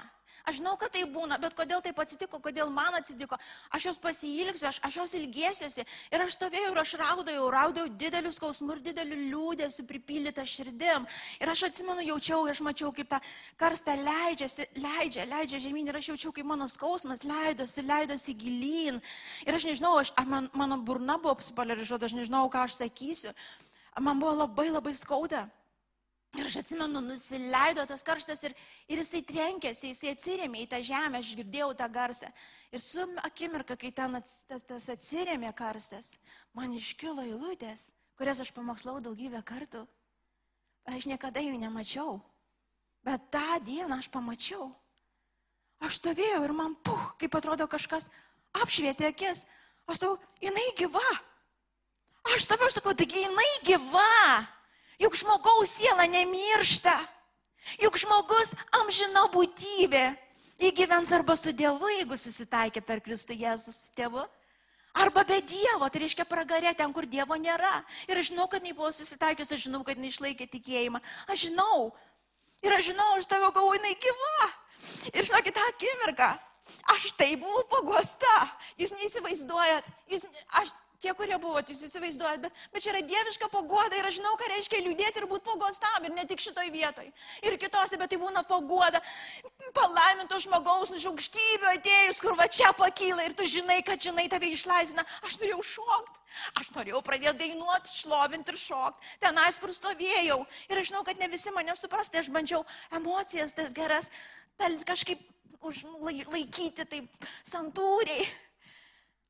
Aš 0.48 0.58
žinau, 0.58 0.74
kad 0.80 0.92
tai 0.94 1.04
būna, 1.06 1.38
bet 1.42 1.54
kodėl 1.58 1.84
taip 1.86 2.00
atsitiko, 2.02 2.40
kodėl 2.42 2.72
man 2.74 2.96
atsitiko. 2.98 3.38
Aš 3.70 3.92
jos 3.92 4.00
pasiilgsiu, 4.02 4.68
aš, 4.72 4.80
aš 4.88 4.98
jos 5.02 5.14
ilgėsiuosi. 5.20 5.86
Ir 6.14 6.24
aš 6.26 6.38
stovėjau 6.38 6.72
ir 6.72 6.82
aš 6.82 6.94
raudėjau, 7.02 7.46
raudėjau 7.54 7.92
didelius 8.02 8.40
skausmus 8.40 8.80
ir 8.80 8.84
dideliu 8.90 9.20
liūdėsiu 9.30 9.86
pripildytą 9.90 10.46
širdim. 10.50 11.06
Ir 11.42 11.54
aš 11.54 11.68
atsimenu, 11.70 12.06
jaučiau, 12.10 12.42
aš 12.50 12.64
mačiau, 12.66 12.90
kaip 12.96 13.12
ta 13.14 13.22
karsta 13.62 13.96
leidžiasi, 14.00 14.68
leidžia, 14.82 15.28
leidžia 15.30 15.62
žemyn. 15.62 15.92
Ir 15.92 16.02
aš 16.02 16.12
jaučiau, 16.14 16.34
kaip 16.36 16.50
mano 16.50 16.68
skausmas 16.72 17.26
leidosi, 17.28 17.86
leidosi 17.86 18.38
gilyn. 18.38 19.02
Ir 19.46 19.58
aš 19.58 19.70
nežinau, 19.70 19.96
aš, 20.02 20.16
man, 20.26 20.50
mano 20.58 20.82
burna 20.82 21.20
buvo 21.22 21.38
supolarizuota, 21.46 22.10
aš 22.10 22.18
nežinau, 22.18 22.48
ką 22.50 22.66
aš 22.66 22.82
sakysiu. 22.82 23.36
Man 24.00 24.18
buvo 24.20 24.34
labai 24.42 24.72
labai 24.72 24.96
skauda. 24.98 25.46
Ir 26.32 26.48
aš 26.48 26.62
atsimenu, 26.62 27.02
nusileido 27.04 27.84
tas 27.88 28.06
karštas 28.08 28.46
ir, 28.48 28.54
ir 28.88 29.02
jisai 29.02 29.20
trenkėsi, 29.28 29.90
jisai 29.92 30.14
atsirėmė 30.16 30.62
į 30.64 30.68
tą 30.72 30.80
žemę, 30.88 31.20
aš 31.20 31.34
girdėjau 31.42 31.74
tą 31.76 31.88
garsą. 31.92 32.30
Ir 32.72 32.80
su 32.80 33.04
akimirka, 33.28 33.76
kai 33.76 33.92
ten 33.92 34.16
ats, 34.16 34.38
tas, 34.48 34.64
tas 34.64 34.88
atsirėmė 34.94 35.52
karstas, 35.58 36.14
man 36.56 36.72
iškilo 36.78 37.26
eilutės, 37.28 37.90
kurias 38.16 38.40
aš 38.40 38.54
pamokslau 38.56 39.02
daugybę 39.04 39.44
kartų. 39.44 39.84
Aš 40.88 41.10
niekada 41.12 41.44
jų 41.44 41.60
nemačiau. 41.60 42.22
Bet 43.04 43.28
tą 43.34 43.60
dieną 43.66 44.00
aš 44.00 44.08
pamačiau. 44.14 44.70
Aš 45.84 46.00
stovėjau 46.00 46.46
ir 46.46 46.56
man, 46.56 46.78
puh, 46.86 47.12
kaip 47.20 47.36
atrodo 47.36 47.68
kažkas 47.68 48.08
apšvietė 48.62 49.10
akis. 49.12 49.44
Aš 49.90 50.00
tau, 50.06 50.16
jinai 50.40 50.70
gyva. 50.80 51.04
Aš 52.32 52.48
stovėjau 52.48 52.72
ir 52.72 52.76
sakau, 52.78 52.96
taigi 52.96 53.26
jinai 53.26 53.52
gyva. 53.68 54.08
Juk 55.02 55.18
žmogaus 55.18 55.80
siela 55.80 56.06
nemiršta. 56.06 56.94
Juk 57.82 57.98
žmogus 57.98 58.54
amžino 58.82 59.28
būtybė. 59.34 60.12
Įgyvens 60.62 61.10
arba 61.18 61.34
su 61.40 61.50
Dievu, 61.58 61.90
jeigu 61.90 62.18
susitaikė 62.22 62.84
per 62.86 63.02
Kristų 63.02 63.34
Jėzus 63.34 63.88
su 63.88 63.96
tėvu. 63.98 64.28
Arba 64.94 65.24
be 65.26 65.40
Dievo, 65.42 65.88
tai 65.90 66.04
reiškia 66.04 66.26
pragarė 66.28 66.74
ten, 66.78 66.92
kur 66.94 67.08
Dievo 67.10 67.38
nėra. 67.40 67.80
Ir 68.12 68.20
aš 68.22 68.30
žinau, 68.30 68.46
kad 68.52 68.62
jinai 68.62 68.76
buvo 68.78 68.92
susitaikius, 68.94 69.54
aš 69.56 69.66
žinau, 69.66 69.82
kad 69.88 69.98
jinai 69.98 70.12
išlaikė 70.12 70.50
tikėjimą. 70.52 71.02
Aš 71.32 71.48
žinau. 71.48 71.90
Ir 72.62 72.76
aš 72.76 72.92
žinau, 72.92 73.08
aš 73.18 73.30
tavo 73.32 73.50
galvoju, 73.56 73.80
jinai 73.80 73.96
gyva. 74.04 74.50
Ir 75.16 75.26
žinokit, 75.26 75.56
tą 75.56 75.66
akimirką. 75.72 76.30
Aš 76.94 77.10
tai 77.18 77.32
buvau 77.40 77.64
pagosta. 77.72 78.36
Jūs 78.78 78.94
neįsivaizduojat. 79.00 79.88
Jūs, 80.12 80.28
aš, 80.62 80.74
Tie, 81.02 81.10
kurie 81.18 81.38
buvote, 81.42 81.74
jūs 81.74 81.88
įsivaizduojat, 81.88 82.44
bet, 82.44 82.58
bet 82.70 82.84
čia 82.86 82.92
yra 82.92 83.00
dieviška 83.10 83.48
pagoda 83.50 83.98
ir 83.98 84.06
aš 84.06 84.20
žinau, 84.20 84.36
ką 84.38 84.50
reiškia 84.52 84.84
liūdėti 84.86 85.18
ir 85.18 85.26
būti 85.32 85.48
pagostam 85.48 86.06
ir 86.06 86.14
ne 86.14 86.26
tik 86.30 86.44
šitoj 86.44 86.70
vietoj. 86.70 87.08
Ir 87.42 87.56
kitose, 87.58 87.98
bet 87.98 88.12
tai 88.14 88.20
būna 88.22 88.44
pagoda. 88.46 89.02
Palaiminto 89.74 90.38
žmogaus 90.44 90.94
nužaukštybių 90.94 91.72
atėjus, 91.72 92.20
kur 92.22 92.38
va 92.38 92.46
čia 92.46 92.70
pakyla 92.78 93.26
ir 93.26 93.34
tu 93.34 93.48
žinai, 93.50 93.80
kad 93.88 93.98
žinai 93.98 94.28
tave 94.30 94.52
išlaisina. 94.54 95.02
Aš 95.26 95.40
turėjau 95.42 95.64
šokti. 95.72 96.22
Aš 96.62 96.70
norėjau 96.78 97.02
pradėti 97.10 97.48
dainuoti, 97.48 97.96
šlovinti 98.04 98.54
ir 98.54 98.62
šokti. 98.62 99.12
Tenais, 99.26 99.58
kur 99.58 99.74
stovėjau. 99.74 100.38
Ir 100.70 100.84
aš 100.84 100.94
žinau, 100.94 101.02
kad 101.08 101.18
ne 101.18 101.32
visi 101.34 101.56
mane 101.56 101.74
suprasti. 101.80 102.22
Aš 102.22 102.30
bandžiau 102.30 102.62
emocijas 102.94 103.58
tas 103.58 103.74
geras 103.74 104.14
tal, 104.62 104.78
kažkaip 104.86 105.26
užlaikyti 105.66 106.86
taip 106.86 107.30
santūriai. 107.42 108.30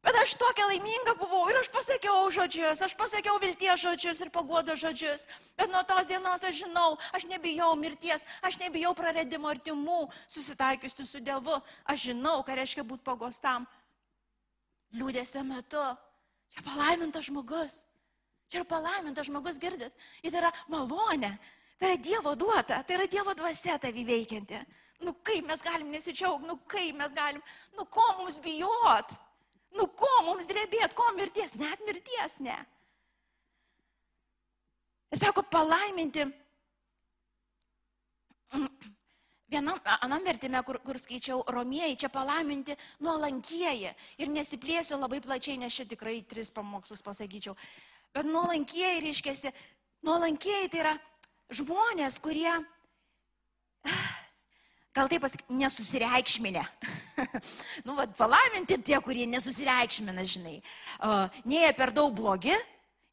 Bet 0.02 0.16
aš 0.18 0.34
tokia 0.34 0.66
laiminga 0.66 1.14
buvau 1.20 1.44
ir 1.52 1.60
aš 1.60 1.68
pasakiau 1.70 2.26
žodžius, 2.34 2.82
aš 2.82 2.96
pasakiau 2.98 3.38
vilties 3.42 3.84
žodžius 3.84 4.24
ir 4.26 4.32
pagodo 4.34 4.74
žodžius. 4.74 5.28
Bet 5.58 5.70
nuo 5.70 5.84
tos 5.86 6.10
dienos 6.10 6.42
aš 6.42 6.64
žinau, 6.64 6.98
aš 7.14 7.28
nebijau 7.30 7.76
mirties, 7.78 8.26
aš 8.42 8.58
nebijau 8.64 8.96
praradimo 8.98 9.52
artimų, 9.52 10.08
susitaikiusi 10.26 11.06
su 11.06 11.22
Dievu. 11.22 11.60
Aš 11.86 12.10
žinau, 12.10 12.42
ką 12.42 12.58
reiškia 12.58 12.88
būti 12.88 13.06
pagostam. 13.06 13.70
Liūdėsio 14.98 15.46
metu. 15.46 15.86
Čia 16.52 16.66
palaimintas 16.66 17.30
žmogus. 17.30 17.84
Čia 18.50 18.64
yra 18.64 18.68
palaimintas 18.74 19.30
žmogus, 19.30 19.62
girdit. 19.62 19.94
Ir 20.26 20.34
tai 20.34 20.42
yra 20.42 20.52
malonė. 20.68 21.36
Tai 21.78 21.94
yra 21.94 22.02
Dievo 22.02 22.34
duota, 22.36 22.82
tai 22.84 22.98
yra 22.98 23.06
Dievo 23.10 23.38
dvasia 23.38 23.78
tavį 23.82 24.04
veikianti. 24.10 24.60
Nu 25.06 25.14
kaip 25.26 25.46
mes 25.46 25.62
galim 25.66 25.94
nesidžiaugti, 25.94 26.50
nu 26.50 26.58
kaip 26.70 26.98
mes 26.98 27.14
galim, 27.14 27.42
nu 27.78 27.86
ko 27.86 28.04
mums 28.18 28.42
bijot? 28.42 29.16
Nu 29.78 29.88
ko 29.96 30.12
mums 30.28 30.50
drebėt, 30.52 30.96
ko 30.98 31.08
mirties, 31.16 31.56
net 31.60 31.84
mirties 31.88 32.40
ne. 32.44 32.58
Jis 35.12 35.24
sako, 35.24 35.44
palaiminti. 35.44 36.26
Vienam, 39.52 39.80
anam 39.84 40.24
vertime, 40.24 40.62
kur, 40.64 40.80
kur 40.84 41.00
skaičiau 41.00 41.44
romieji, 41.52 41.98
čia 42.04 42.10
palaiminti 42.12 42.76
nuolankieji. 43.04 43.92
Ir 44.24 44.32
nesiplėsiu 44.32 45.00
labai 45.00 45.20
plačiai, 45.24 45.60
nes 45.60 45.76
čia 45.76 45.88
tikrai 45.88 46.22
tris 46.24 46.52
pamokslus 46.56 47.04
pasakyčiau. 47.04 47.58
Bet 48.16 48.28
nuolankieji 48.28 49.04
reiškia, 49.04 49.52
nuolankieji 50.08 50.72
tai 50.72 50.84
yra 50.86 50.94
žmonės, 51.52 52.20
kurie 52.24 52.54
gal 54.96 55.08
taip 55.12 55.24
pasakyk, 55.24 55.48
nesusireikšminę. 55.50 56.64
nu, 57.86 57.96
vad, 57.96 58.14
palaiminti 58.18 58.78
tie, 58.84 59.00
kurie 59.04 59.28
nesusireikšmina, 59.30 60.26
žinai. 60.28 60.60
Uh, 61.00 61.28
nei 61.48 61.64
jie 61.64 61.72
per 61.78 61.94
daug 61.96 62.14
blogi, 62.16 62.56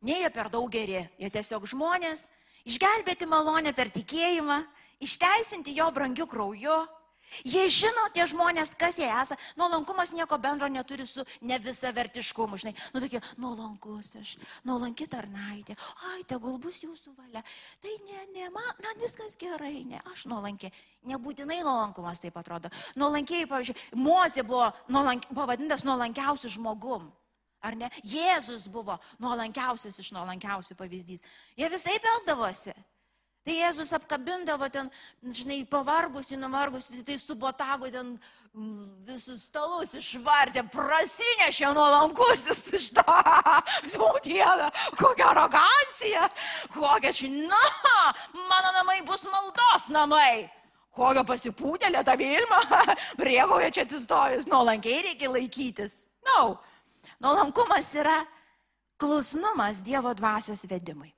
nei 0.03 0.21
jie 0.23 0.31
per 0.35 0.51
daug 0.53 0.69
geri. 0.73 1.05
Jie 1.21 1.31
tiesiog 1.35 1.69
žmonės, 1.71 2.27
išgelbėti 2.69 3.29
malonę 3.31 3.75
per 3.77 3.93
tikėjimą, 3.95 4.63
išteisinti 5.05 5.77
jo 5.79 5.91
brangiu 5.95 6.27
krauju, 6.31 6.83
Jie 7.45 7.67
žino, 7.73 8.07
tie 8.15 8.27
žmonės, 8.29 8.75
kas 8.79 8.99
jie 9.01 9.09
esą. 9.09 9.37
Nuolankumas 9.61 10.13
nieko 10.17 10.39
bendro 10.41 10.69
neturi 10.73 11.07
su 11.07 11.25
ne 11.43 11.59
visa 11.63 11.93
vertiškumu. 11.95 12.59
Žinai, 12.59 12.75
nu 12.95 13.03
tokie, 13.05 13.21
nuolankus 13.41 14.15
aš, 14.21 14.35
nuolanki 14.69 15.09
tarnaitė. 15.11 15.77
Ai, 16.13 16.25
tegul 16.29 16.59
bus 16.63 16.81
jūsų 16.85 17.15
valia. 17.19 17.45
Tai 17.85 17.95
ne, 18.09 18.25
ne, 18.35 18.51
man, 18.55 18.73
na, 18.85 18.97
viskas 19.03 19.37
gerai, 19.41 19.85
ne, 19.89 20.03
aš 20.13 20.27
nuolankė. 20.31 20.73
Nebūtinai 21.09 21.61
nuolankumas 21.63 22.21
taip 22.23 22.37
atrodo. 22.41 22.73
Nuolankiai, 22.99 23.47
pavyzdžiui, 23.49 23.79
Mozė 23.99 24.45
buvo 24.47 24.69
nuolank, 24.93 25.29
pavadintas 25.35 25.85
nuolankiausiu 25.87 26.51
žmogum. 26.59 27.09
Ar 27.65 27.75
ne? 27.75 27.89
Jėzus 28.07 28.69
buvo 28.71 28.95
nuolankiausias 29.23 29.99
iš 29.99 30.13
nuolankiausių 30.15 30.77
pavyzdys. 30.79 31.25
Jie 31.59 31.71
visai 31.73 31.97
peldavosi. 32.03 32.75
Tai 33.49 33.55
Jėzus 33.57 33.95
apkabindavo 33.97 34.67
ten, 34.69 34.91
žinai, 35.25 35.63
pavargusi, 35.65 36.37
nuvargusi, 36.37 37.01
tai 37.01 37.15
su 37.17 37.33
botagu 37.33 37.89
ten 37.89 38.11
visus 39.09 39.47
stalus 39.49 39.95
išvardė, 39.97 40.67
prasinešė 40.69 41.71
nuolankusis 41.73 42.61
iš 42.77 42.91
to. 42.99 43.17
Dieve, 44.29 44.69
kokia 45.01 45.31
arogancija, 45.31 46.29
kokia 46.77 47.15
čia, 47.17 47.33
na, 47.49 47.65
mano 48.37 48.77
namai 48.77 49.01
bus 49.09 49.25
maldos 49.33 49.89
namai. 49.97 50.51
Kokia 50.93 51.25
pasipūtėlė 51.25 52.05
ta 52.05 52.21
Vilma, 52.21 52.61
rėgauja 53.31 53.73
čia 53.73 53.89
atsistojus, 53.89 54.53
nuolankiai 54.53 55.07
reikia 55.09 55.33
laikytis. 55.33 56.03
Na, 56.21 56.37
no. 56.37 56.59
nuolankumas 57.25 57.95
yra 57.97 58.19
klusnumas 59.01 59.81
Dievo 59.81 60.13
dvasios 60.13 60.69
vedimui. 60.69 61.15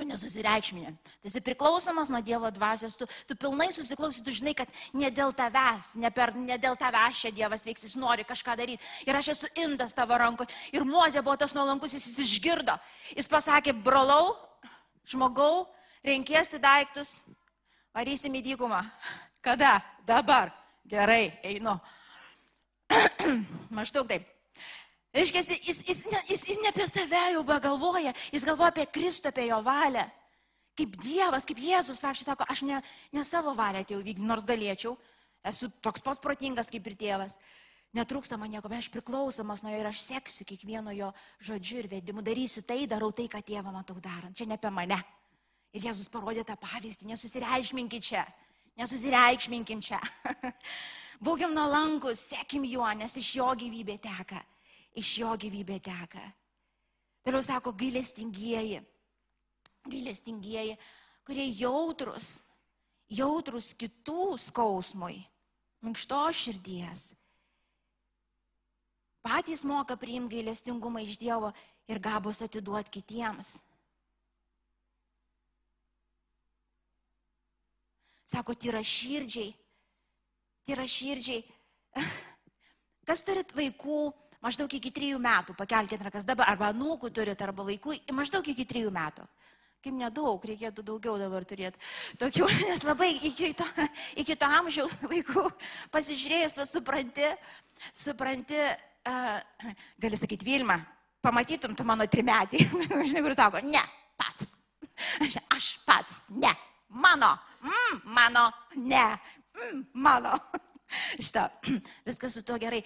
Tu 0.00 0.06
nesusireikšminė. 0.08 0.94
Tu 1.20 1.28
esi 1.28 1.42
priklausomas 1.44 2.08
nuo 2.08 2.22
Dievo 2.24 2.48
dvasios, 2.56 2.94
tu, 2.96 3.04
tu 3.28 3.34
pilnai 3.36 3.66
susiklausi, 3.68 4.22
tu 4.24 4.32
žinai, 4.32 4.54
kad 4.56 4.70
ne 4.96 5.10
dėl 5.12 5.34
tavęs, 5.36 5.90
ne, 6.00 6.08
per, 6.08 6.32
ne 6.32 6.56
dėl 6.56 6.78
tavęs 6.80 7.20
čia 7.20 7.32
Dievas 7.36 7.66
veiks, 7.68 7.84
jis 7.84 7.98
nori 8.00 8.24
kažką 8.24 8.54
daryti. 8.56 8.80
Ir 9.04 9.18
aš 9.18 9.34
esu 9.34 9.50
indas 9.60 9.92
tavo 9.92 10.16
rankoje. 10.16 10.56
Ir 10.72 10.88
Mozė 10.88 11.20
buvo 11.20 11.36
tas 11.36 11.52
nuolankus, 11.52 11.98
jis 11.98 12.16
išgirdo. 12.24 12.78
Jis 13.12 13.28
pasakė, 13.28 13.76
brolau, 13.76 14.38
žmogau, 15.04 15.66
Renkėsi 16.00 16.56
daiktus, 16.56 17.18
varysim 17.92 18.32
į 18.38 18.44
dykumą. 18.46 18.80
Kada? 19.44 19.76
Dabar. 20.08 20.48
Gerai, 20.88 21.28
einu. 21.44 21.76
Maždaug 23.76 24.08
taip. 24.08 24.29
Reiškia, 25.10 25.42
jis, 25.42 25.66
jis, 25.66 25.78
jis, 25.88 26.00
ne, 26.06 26.18
jis, 26.28 26.42
jis 26.52 26.58
ne 26.62 26.70
apie 26.70 26.86
save 26.86 27.20
jau 27.34 27.42
galvoja, 27.42 28.12
jis 28.30 28.44
galvoja 28.46 28.70
apie 28.70 28.86
Kristų, 28.94 29.32
apie 29.32 29.48
jo 29.48 29.58
valią. 29.66 30.04
Kaip 30.78 30.92
Dievas, 31.02 31.46
kaip 31.48 31.58
Jėzus, 31.58 32.02
aš 32.06 32.22
sako, 32.22 32.46
aš 32.48 32.62
ne, 32.62 32.78
ne 33.12 33.24
savo 33.26 33.56
valią 33.58 33.82
atėjau 33.82 34.04
vykdyti, 34.04 34.26
nors 34.26 34.46
galėčiau, 34.46 34.94
esu 35.50 35.66
toks 35.82 36.04
pats 36.06 36.22
protingas 36.22 36.70
kaip 36.70 36.86
ir 36.86 36.94
tėvas. 37.00 37.34
Netrūksta 37.98 38.38
man 38.38 38.52
nieko, 38.52 38.70
bet 38.70 38.84
aš 38.84 38.90
priklausomas 38.94 39.64
nuo 39.64 39.72
jo 39.72 39.80
ir 39.80 39.88
aš 39.90 40.04
seksiu 40.04 40.46
kiekvieno 40.46 40.94
jo 40.94 41.08
žodžiu 41.42 41.80
ir 41.82 41.88
vedimu, 41.90 42.22
darysiu 42.22 42.62
tai, 42.62 42.84
darau 42.86 43.10
tai, 43.10 43.26
ką 43.26 43.42
tėvą 43.42 43.74
matau 43.74 43.98
darant. 43.98 44.36
Čia 44.38 44.46
ne 44.46 44.60
apie 44.60 44.70
mane. 44.70 45.00
Ir 45.74 45.88
Jėzus 45.88 46.06
parodė 46.10 46.46
tą 46.46 46.54
pavyzdį, 46.62 47.10
nesusireikšminkit 47.10 48.06
čia, 48.12 48.22
nesusireikšminkim 48.78 49.82
čia. 49.82 49.98
Būkim 51.26 51.50
nuolankus, 51.50 52.22
sekim 52.30 52.62
juo, 52.70 52.86
nes 52.94 53.18
iš 53.18 53.34
jo 53.40 53.50
gyvybė 53.58 53.98
teka 54.06 54.38
iš 54.98 55.18
jo 55.22 55.34
gyvybė 55.38 55.78
teka. 55.84 56.22
Toliau 57.24 57.44
sako 57.44 57.72
gailestingieji, 57.76 58.80
gailestingieji, 59.86 60.76
kurie 61.26 61.46
jautrus, 61.52 62.40
jautrus 63.12 63.72
kitų 63.76 64.36
skausmui, 64.40 65.20
minkšto 65.84 66.22
širdies. 66.32 67.10
Patys 69.20 69.66
moka 69.68 69.98
priimti 70.00 70.38
gailestingumą 70.38 71.02
iš 71.04 71.18
Dievo 71.20 71.52
ir 71.90 72.00
gabus 72.00 72.40
atiduoti 72.40 72.94
kitiems. 72.96 73.58
Sako, 78.30 78.54
tyra 78.54 78.80
širdžiai, 78.86 79.50
tyra 80.64 80.86
širdžiai. 80.86 81.42
Kas 83.08 83.24
turit 83.26 83.50
vaikų, 83.58 84.04
maždaug 84.44 84.72
iki 84.76 84.92
trijų 84.94 85.20
metų, 85.22 85.54
pakelkite 85.58 86.06
rankas 86.06 86.26
dabar, 86.28 86.48
arba 86.52 86.72
nūkų 86.76 87.12
turite, 87.14 87.44
arba 87.46 87.64
vaikų, 87.68 87.96
maždaug 88.16 88.46
iki 88.52 88.66
trijų 88.68 88.92
metų. 88.94 89.26
Kaip 89.80 89.96
nedaug, 89.96 90.42
reikėtų 90.44 90.84
daugiau 90.84 91.16
dabar 91.16 91.44
turėti. 91.48 91.80
Tokių, 92.20 92.48
nes 92.68 92.84
labai 92.84 93.14
iki 93.16 93.52
to, 93.56 93.66
iki 94.20 94.36
to 94.36 94.48
amžiaus 94.60 94.98
vaikų 95.00 95.46
pasižiūrėjus, 95.92 96.58
va, 96.60 96.66
supranti, 96.68 97.28
supranti, 97.96 98.60
uh, 99.08 99.68
gali 100.00 100.20
sakyti, 100.20 100.48
Vilma, 100.48 100.76
pamatytum 101.24 101.76
tu 101.76 101.86
mano 101.88 102.04
trimetį. 102.08 102.64
Žinai, 103.08 103.24
kur 103.24 103.36
sako, 103.38 103.64
ne, 103.64 103.84
pats. 104.20 104.52
Aš 105.56 105.70
pats, 105.86 106.26
ne, 106.36 106.52
mano, 106.92 107.32
mm, 107.64 108.02
mano, 108.12 108.50
ne, 108.76 109.06
mm, 109.56 109.86
mano. 109.96 110.36
Šitą, 111.24 111.46
viskas 112.08 112.34
su 112.34 112.44
tuo 112.44 112.58
gerai 112.60 112.82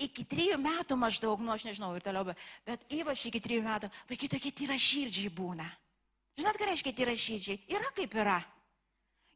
iki 0.00 0.24
trijų 0.28 0.58
metų 0.62 0.96
maždaug, 0.98 1.40
nu 1.44 1.52
aš 1.54 1.66
nežinau 1.68 1.92
ir 1.96 2.04
toliau, 2.04 2.34
bet 2.66 2.84
ypač 2.92 3.26
iki 3.28 3.40
trijų 3.42 3.64
metų, 3.66 3.90
vaikai 4.10 4.30
tokie 4.32 4.52
tyra 4.62 4.78
širdžiai 4.78 5.32
būna. 5.34 5.68
Žinot, 6.38 6.56
ką 6.56 6.68
reiškia 6.70 6.94
tyra 6.96 7.14
širdžiai? 7.18 7.60
Yra 7.72 7.90
kaip 7.96 8.14
yra. 8.16 8.38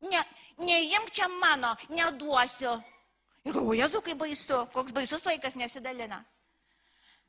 Ne, 0.06 0.22
neimk 0.60 1.10
čia 1.12 1.28
mano, 1.28 1.74
neduosiu. 1.92 2.76
Ir 3.46 3.54
galvoju, 3.54 3.80
Jėzu, 3.80 4.00
kaip 4.02 4.18
baisu, 4.18 4.62
koks 4.72 4.94
baisus 4.96 5.26
vaikas 5.26 5.54
nesidalina. 5.58 6.22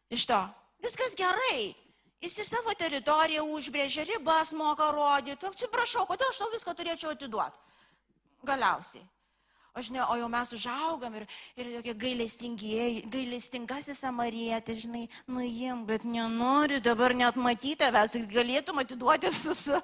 Iš 0.10 0.26
to, 0.30 0.40
viskas 0.82 1.13
gerai. 1.20 1.76
Jis 2.24 2.40
į 2.42 2.46
savo 2.48 2.74
teritoriją 2.74 3.44
užbrėžia 3.54 4.08
ribas, 4.08 4.50
moka 4.58 4.88
rodyti. 4.90 5.46
Atsiprašau, 5.46 6.08
kodėl 6.10 6.32
aš 6.32 6.40
tau 6.42 6.50
viską 6.50 6.74
turėčiau 6.80 7.12
atiduoti. 7.13 7.60
Galiausiai. 8.48 9.04
Aš 9.78 9.92
ne, 9.94 10.02
o 10.02 10.16
jau 10.18 10.30
mes 10.32 10.54
užaugam 10.58 11.13
ir, 11.20 11.28
ir 11.54 11.68
tokie 11.76 11.94
gailestingasis 13.13 14.02
samarietis, 14.02 14.82
žinai, 14.88 15.04
nuim, 15.30 15.84
bet 15.86 16.08
nenori 16.08 16.82
dabar 16.82 17.13
net 17.13 17.38
matyti 17.38 17.78
tavęs 17.84 18.18
ir 18.18 18.26
galėtum 18.32 18.82
atiduoti 18.82 19.30
su, 19.30 19.54
su 19.54 19.78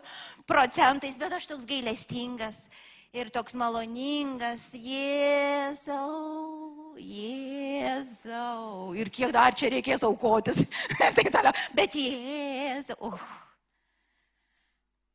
procentais, 0.49 1.19
bet 1.21 1.37
aš 1.37 1.51
toks 1.53 1.69
gailestingas 1.69 2.65
ir 3.13 3.29
toks 3.29 3.53
maloningas, 3.53 4.71
Jėzau, 4.73 6.97
Jėzau. 6.97 8.97
Ir 8.97 9.13
kiek 9.13 9.29
dar 9.35 9.53
čia 9.53 9.69
reikės 9.75 10.01
aukotis. 10.09 10.65
tai 10.97 11.29
toliau, 11.29 11.53
bet 11.77 11.93
Jėzau. 11.93 13.13
Uh. 13.13 13.25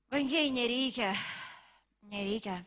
Brangiai 0.09 0.55
nereikia, 0.55 1.11
nereikia 2.09 2.63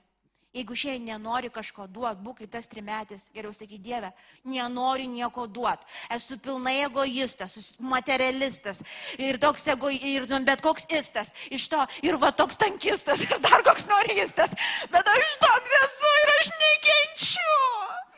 Jeigu 0.51 0.75
šiandien 0.75 1.13
nenori 1.13 1.47
kažko 1.47 1.85
duoti, 1.87 2.19
būk 2.25 2.41
kaip 2.41 2.49
tas 2.51 2.65
trimetis, 2.67 3.29
geriau 3.31 3.53
sakyti 3.55 3.77
Dieve, 3.85 4.09
nenori 4.43 5.05
nieko 5.07 5.45
duoti. 5.47 5.85
Esu 6.11 6.35
pilnai 6.43 6.73
egoistas, 6.83 7.53
materialistas 7.79 8.81
ir 9.15 9.39
toks 9.39 9.63
ego, 9.71 9.87
ir 9.95 10.25
nu, 10.27 10.41
bet 10.43 10.59
koks 10.65 10.89
istas. 10.97 11.31
Iš 11.55 11.69
to 11.71 11.85
ir 12.03 12.19
va 12.19 12.33
toks 12.35 12.59
tankistas 12.59 13.23
ir 13.23 13.39
dar 13.39 13.63
koks 13.63 13.87
noristas. 13.87 14.51
Bet 14.91 15.07
aš 15.13 15.37
toks 15.45 15.77
esu 15.85 16.11
ir 16.23 16.33
aš 16.33 16.49
nekenčiu. 16.65 17.55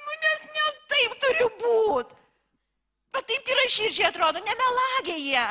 Nu, 0.02 0.18
nes 0.26 0.48
ne 0.56 0.66
taip 0.96 1.14
turi 1.22 1.52
būti. 1.62 2.18
Bet 3.14 3.30
taip 3.30 3.46
tai 3.46 3.54
yra 3.60 3.68
širdžiai 3.76 4.10
atrodo, 4.10 4.42
nemelagė 4.42 5.20
jie. 5.22 5.46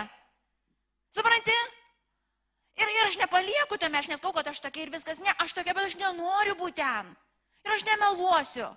Supranti? 1.14 1.60
Ir, 2.80 2.88
ir 2.88 3.08
aš 3.08 3.18
nepalieku 3.20 3.76
tame, 3.80 3.98
aš 4.00 4.08
neskau, 4.12 4.32
kad 4.32 4.48
aš 4.48 4.62
tokia 4.64 4.86
ir 4.86 4.92
viskas, 4.94 5.20
ne, 5.20 5.32
aš 5.44 5.54
tokia, 5.58 5.74
bet 5.76 5.90
aš 5.90 5.98
nenoriu 6.00 6.56
būti 6.58 6.80
ten. 6.80 7.10
Ir 7.66 7.74
aš 7.74 7.84
nemeluosiu. 7.88 8.70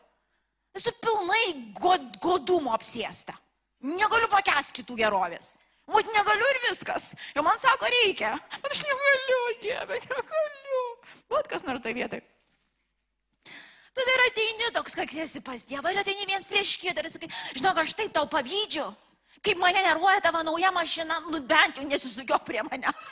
Esu 0.76 0.92
pilnai 1.00 1.46
god, 1.80 2.10
godumo 2.24 2.74
apsėsta. 2.76 3.38
Negaliu 3.86 4.28
pakęs 4.32 4.74
kitų 4.76 4.98
gerovės. 5.00 5.56
Vat 5.88 6.08
negaliu 6.12 6.48
ir 6.50 6.62
viskas. 6.66 7.12
Jau 7.36 7.44
man 7.46 7.60
sako, 7.62 7.88
reikia. 8.02 8.34
Bet 8.58 8.72
aš 8.74 8.82
negaliu, 8.84 9.42
dieve, 9.62 10.00
negaliu. 10.10 10.82
Vat 11.32 11.50
kas 11.52 11.68
nors 11.68 11.84
tai 11.86 11.94
vietai. 11.96 12.22
Tada 13.96 14.12
ir 14.12 14.24
ateini 14.26 14.72
toks, 14.76 14.96
koks 14.98 15.16
esi 15.24 15.40
pas 15.40 15.62
Dievą, 15.64 15.94
ir 15.94 16.02
ateini 16.02 16.28
viens 16.28 16.50
prieš 16.52 16.74
kitą 16.82 17.00
ir 17.00 17.14
sakai, 17.14 17.30
žinok, 17.56 17.78
aš 17.80 17.94
taip 17.96 18.12
tau 18.18 18.28
pavydžiu. 18.28 18.90
Kaip 19.46 19.62
mane 19.62 19.84
nervuoja 19.86 20.24
tavo 20.26 20.42
nauja 20.44 20.72
mašina, 20.74 21.20
nu 21.30 21.40
bent 21.46 21.78
jau 21.78 21.86
nesisukiok 21.86 22.46
prie 22.48 22.64
manęs. 22.66 23.12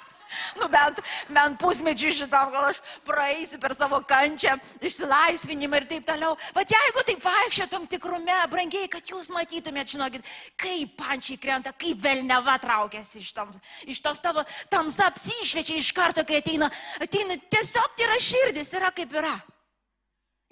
Nu 0.58 0.66
bent, 0.72 0.98
bent 1.30 1.60
pusmečių 1.62 2.10
šitam, 2.18 2.50
gal 2.54 2.72
aš 2.72 2.80
praeisiu 3.06 3.60
per 3.62 3.76
savo 3.78 4.00
kančią, 4.10 4.56
išsilaisvinimą 4.82 5.82
ir 5.82 5.88
taip 5.92 6.08
toliau. 6.08 6.34
Bet 6.56 6.74
jeigu 6.74 7.06
taip 7.06 7.22
vaikščiotum 7.22 7.86
tikrume, 7.92 8.40
brangiai, 8.50 8.90
kad 8.90 9.14
jūs 9.14 9.30
matytumėt, 9.36 9.94
žinokit, 9.94 10.26
kaip 10.58 10.98
pančiai 10.98 11.38
krenta, 11.38 11.76
kaip 11.78 12.02
velneva 12.02 12.58
traukiasi 12.66 13.22
iš, 13.22 13.34
tam, 13.38 13.54
iš 13.86 14.02
tos 14.02 14.22
tavo 14.24 14.42
tamsa 14.74 15.12
apsišviečia 15.14 15.78
iš 15.78 15.94
karto, 15.94 16.26
kai 16.26 16.42
ateina, 16.42 16.72
ateina 17.04 17.38
tiesiog 17.38 17.94
tai 17.98 18.10
yra 18.10 18.22
širdis, 18.32 18.74
yra 18.80 18.90
kaip 18.96 19.14
yra. 19.22 19.38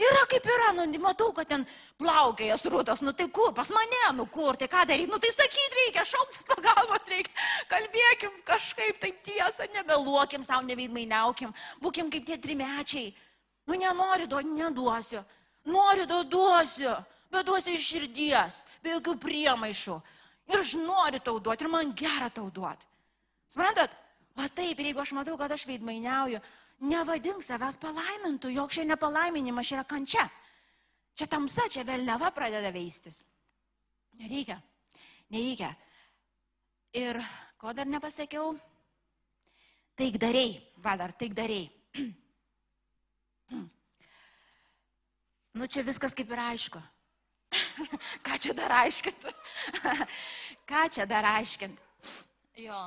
Yra 0.01 0.21
kaip 0.29 0.47
yra, 0.49 0.69
nu, 0.73 0.85
matau, 1.03 1.29
kad 1.35 1.49
ten 1.51 1.65
plaukėja 2.01 2.55
srūtas, 2.57 3.03
nu 3.05 3.13
tai 3.13 3.27
kur, 3.29 3.51
pas 3.53 3.69
mane, 3.75 3.99
nu 4.17 4.25
kur, 4.33 4.57
tai 4.57 4.69
ką 4.71 4.85
daryti, 4.89 5.09
nu 5.11 5.19
tai 5.21 5.29
sakyti 5.35 5.77
reikia, 5.77 6.05
šauktis 6.09 6.47
pagalbos 6.49 7.05
reikia, 7.11 7.33
kalbėkim 7.69 8.39
kažkaip 8.47 8.97
taip 9.03 9.19
tiesą, 9.27 9.67
nebeluokim 9.75 10.45
savo, 10.47 10.65
neveidmainiaukim, 10.65 11.53
būkim 11.83 12.09
kaip 12.13 12.25
tie 12.25 12.39
trimečiai. 12.41 13.11
Nu 13.69 13.77
nenoriu 13.77 14.25
duoti, 14.31 14.55
neduosiu, 14.57 15.21
noriu 15.69 16.23
duosiu, 16.25 16.95
bet 17.29 17.45
duosiu 17.45 17.77
iš 17.77 17.91
širdies, 17.93 18.63
be 18.81 18.95
jokių 18.95 19.17
priemaišų. 19.21 19.99
Ir 20.51 20.63
aš 20.63 20.73
noriu 20.81 21.21
tau 21.21 21.37
duoti, 21.39 21.67
ir 21.67 21.71
man 21.71 21.93
gera 21.93 22.31
tau 22.33 22.49
duoti. 22.49 22.89
Suprantat? 23.53 23.93
Va 24.35 24.47
taip, 24.47 24.79
ir 24.79 24.89
jeigu 24.89 25.01
aš 25.03 25.11
matau, 25.13 25.37
kad 25.37 25.51
aš 25.51 25.67
veidmainiauju, 25.67 26.39
nevadink 26.81 27.43
savęs 27.45 27.77
palaimintų, 27.81 28.49
jog 28.55 28.71
čia 28.73 28.83
nepalaiminimas, 28.89 29.67
čia 29.67 29.75
yra 29.79 29.85
kančia. 29.87 30.25
Čia 31.17 31.27
tamsa, 31.29 31.67
čia 31.69 31.83
vėliava 31.85 32.31
pradeda 32.33 32.71
veistis. 32.73 33.25
Nereikia, 34.19 34.57
nereikia. 35.33 35.75
Ir 36.97 37.21
ko 37.59 37.73
dar 37.75 37.87
nepasakiau? 37.87 38.55
Taikdariai, 39.99 40.55
va 40.83 40.95
dar 40.97 41.11
taikdariai. 41.13 41.69
nu 45.59 45.67
čia 45.67 45.83
viskas 45.87 46.15
kaip 46.17 46.31
ir 46.31 46.39
aišku. 46.47 46.81
Ką 48.25 48.33
čia 48.39 48.53
dar 48.55 48.71
aiškinti? 48.81 49.31
Ką 50.69 50.81
čia 50.91 51.05
dar 51.05 51.25
aiškinti? 51.35 51.81
Jo. 52.63 52.79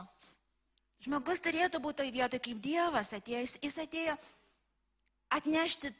Žmogus 1.04 1.42
turėtų 1.44 1.82
būti 1.84 2.00
toje 2.00 2.12
vietoje 2.14 2.40
kaip 2.46 2.60
Dievas 2.64 3.12
atėjo. 3.12 3.42
Jis, 3.44 3.76
atėjo 3.82 4.14
atnešti 5.36 5.90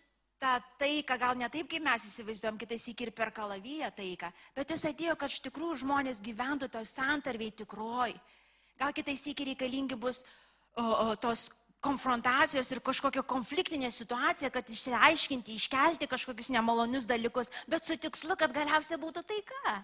tą 0.41 0.53
taiką, 0.81 1.19
gal 1.21 1.37
ne 1.37 1.49
taip, 1.53 1.69
kaip 1.69 1.85
mes 1.85 2.07
įsivaizduojam, 2.09 2.57
kitais 2.61 2.87
įkir 2.93 3.13
per 3.17 3.33
kalaviją 3.35 3.91
taiką, 3.97 4.31
bet 4.57 4.73
jis 4.73 4.87
atėjo, 4.91 5.17
kad 5.21 5.33
iš 5.33 5.43
tikrųjų 5.49 5.83
žmonės 5.83 6.23
gyventų 6.25 6.71
toj 6.73 6.87
santarviai 6.89 7.53
tikroj. 7.53 8.15
Gal 8.81 8.95
kitais 8.97 9.23
įkir 9.31 9.53
reikalingi 9.53 9.99
bus 10.01 10.23
o, 10.75 10.83
o, 10.83 11.15
tos 11.21 11.51
konfrontacijos 11.85 12.71
ir 12.73 12.81
kažkokia 12.85 13.23
konfliktinė 13.29 13.91
situacija, 13.93 14.49
kad 14.51 14.71
išsiaiškinti, 14.73 15.59
iškelti 15.61 16.09
kažkokius 16.11 16.49
nemalonius 16.55 17.09
dalykus, 17.11 17.53
bet 17.69 17.85
su 17.85 17.99
tikslu, 18.01 18.39
kad 18.41 18.57
galiausiai 18.57 18.99
būtų 19.03 19.25
taika. 19.29 19.77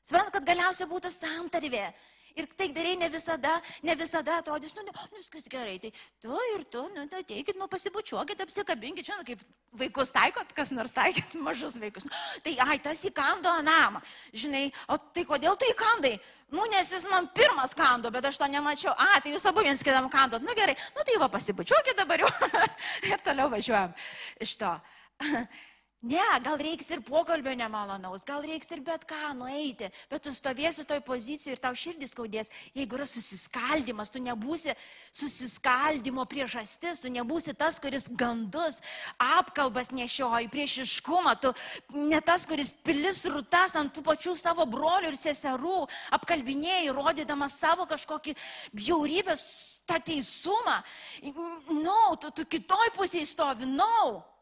Suprantat, 0.00 0.38
kad 0.38 0.48
galiausiai 0.48 0.88
būtų 0.88 1.12
santarvė. 1.12 1.90
Ir 2.38 2.48
tai 2.56 2.68
darai 2.74 2.96
ne 3.00 3.08
visada, 3.12 3.56
ne 3.82 3.94
visada 3.98 4.38
atrodys, 4.40 4.74
nu, 4.76 4.84
ne, 4.86 4.94
viskas 5.16 5.48
gerai, 5.50 5.78
tai 5.82 5.92
tu 6.22 6.42
ir 6.54 6.64
tu, 6.70 6.84
nu, 6.94 7.06
tai 7.10 7.22
ateikit, 7.24 7.58
nu, 7.58 7.68
pasibučiuokit, 7.70 8.42
apsikabinkit, 8.44 9.06
žinot, 9.06 9.24
kaip 9.26 9.42
vaikus 9.80 10.12
taikot, 10.14 10.52
kas 10.56 10.70
nors 10.74 10.94
taikot, 10.96 11.34
mažus 11.46 11.78
vaikus. 11.82 12.06
Tai, 12.44 12.54
ai, 12.66 12.78
tas 12.82 13.02
įkando 13.08 13.54
namą, 13.66 14.02
žinai, 14.32 14.68
o 14.90 14.98
tai 15.14 15.26
kodėl 15.28 15.58
tai 15.60 15.72
įkandai? 15.74 16.14
Nu, 16.50 16.64
nes 16.66 16.88
jis 16.90 17.06
man 17.06 17.28
pirmas 17.30 17.74
kando, 17.78 18.10
bet 18.10 18.26
aš 18.26 18.40
to 18.40 18.46
nemačiau. 18.50 18.90
A, 18.98 19.20
tai 19.22 19.30
jūs 19.30 19.44
abu 19.46 19.62
viens 19.62 19.82
kitam 19.86 20.08
kandot. 20.10 20.42
Nu 20.42 20.54
gerai, 20.58 20.74
nu 20.96 21.04
tai 21.06 21.14
va 21.22 21.28
pasibučiuokit 21.30 21.98
dabar 22.02 22.24
jau. 22.24 22.30
ir 23.10 23.22
toliau 23.22 23.46
važiuojam 23.52 23.94
iš 24.42 24.56
to. 24.58 24.72
Ne, 26.00 26.22
gal 26.40 26.56
reiks 26.56 26.86
ir 26.94 27.02
pokalbio 27.04 27.52
nemalonaus, 27.52 28.22
gal 28.24 28.40
reiks 28.40 28.70
ir 28.72 28.80
bet 28.80 29.02
ką 29.04 29.34
nueiti, 29.36 29.90
bet 30.08 30.22
tu 30.24 30.30
stovėsi 30.32 30.86
toj 30.88 31.02
pozicijoje 31.04 31.58
ir 31.58 31.60
tau 31.60 31.76
širdis 31.76 32.14
skaudės, 32.14 32.48
jeigu 32.72 32.96
yra 32.96 33.04
susiskaldimas, 33.04 34.08
tu 34.08 34.22
nebūsi 34.24 34.72
susiskaldimo 35.12 36.24
priežastis, 36.24 37.02
tu 37.04 37.12
nebūsi 37.12 37.52
tas, 37.52 37.76
kuris 37.84 38.08
gandus, 38.08 38.80
apkalbas 39.20 39.92
nešioji, 39.92 40.48
priešiškumą, 40.48 41.36
tu 41.44 41.52
ne 41.92 42.22
tas, 42.24 42.48
kuris 42.48 42.72
pilis 42.80 43.20
rūtas 43.28 43.76
ant 43.76 43.92
tų 43.92 44.06
pačių 44.08 44.38
savo 44.40 44.64
brolių 44.72 45.12
ir 45.12 45.20
seserų, 45.20 45.84
apkalbinėjai, 46.16 46.96
rodydamas 46.96 47.60
savo 47.60 47.84
kažkokį 47.92 48.38
bjaurybės, 48.72 49.44
tą 49.84 50.00
teisumą. 50.00 50.80
Na, 51.28 51.78
no, 51.84 52.02
tu, 52.16 52.32
tu 52.32 52.48
kitoj 52.56 52.96
pusėje 52.96 53.28
stovi, 53.36 53.68
na. 53.68 53.84
No. 53.84 54.39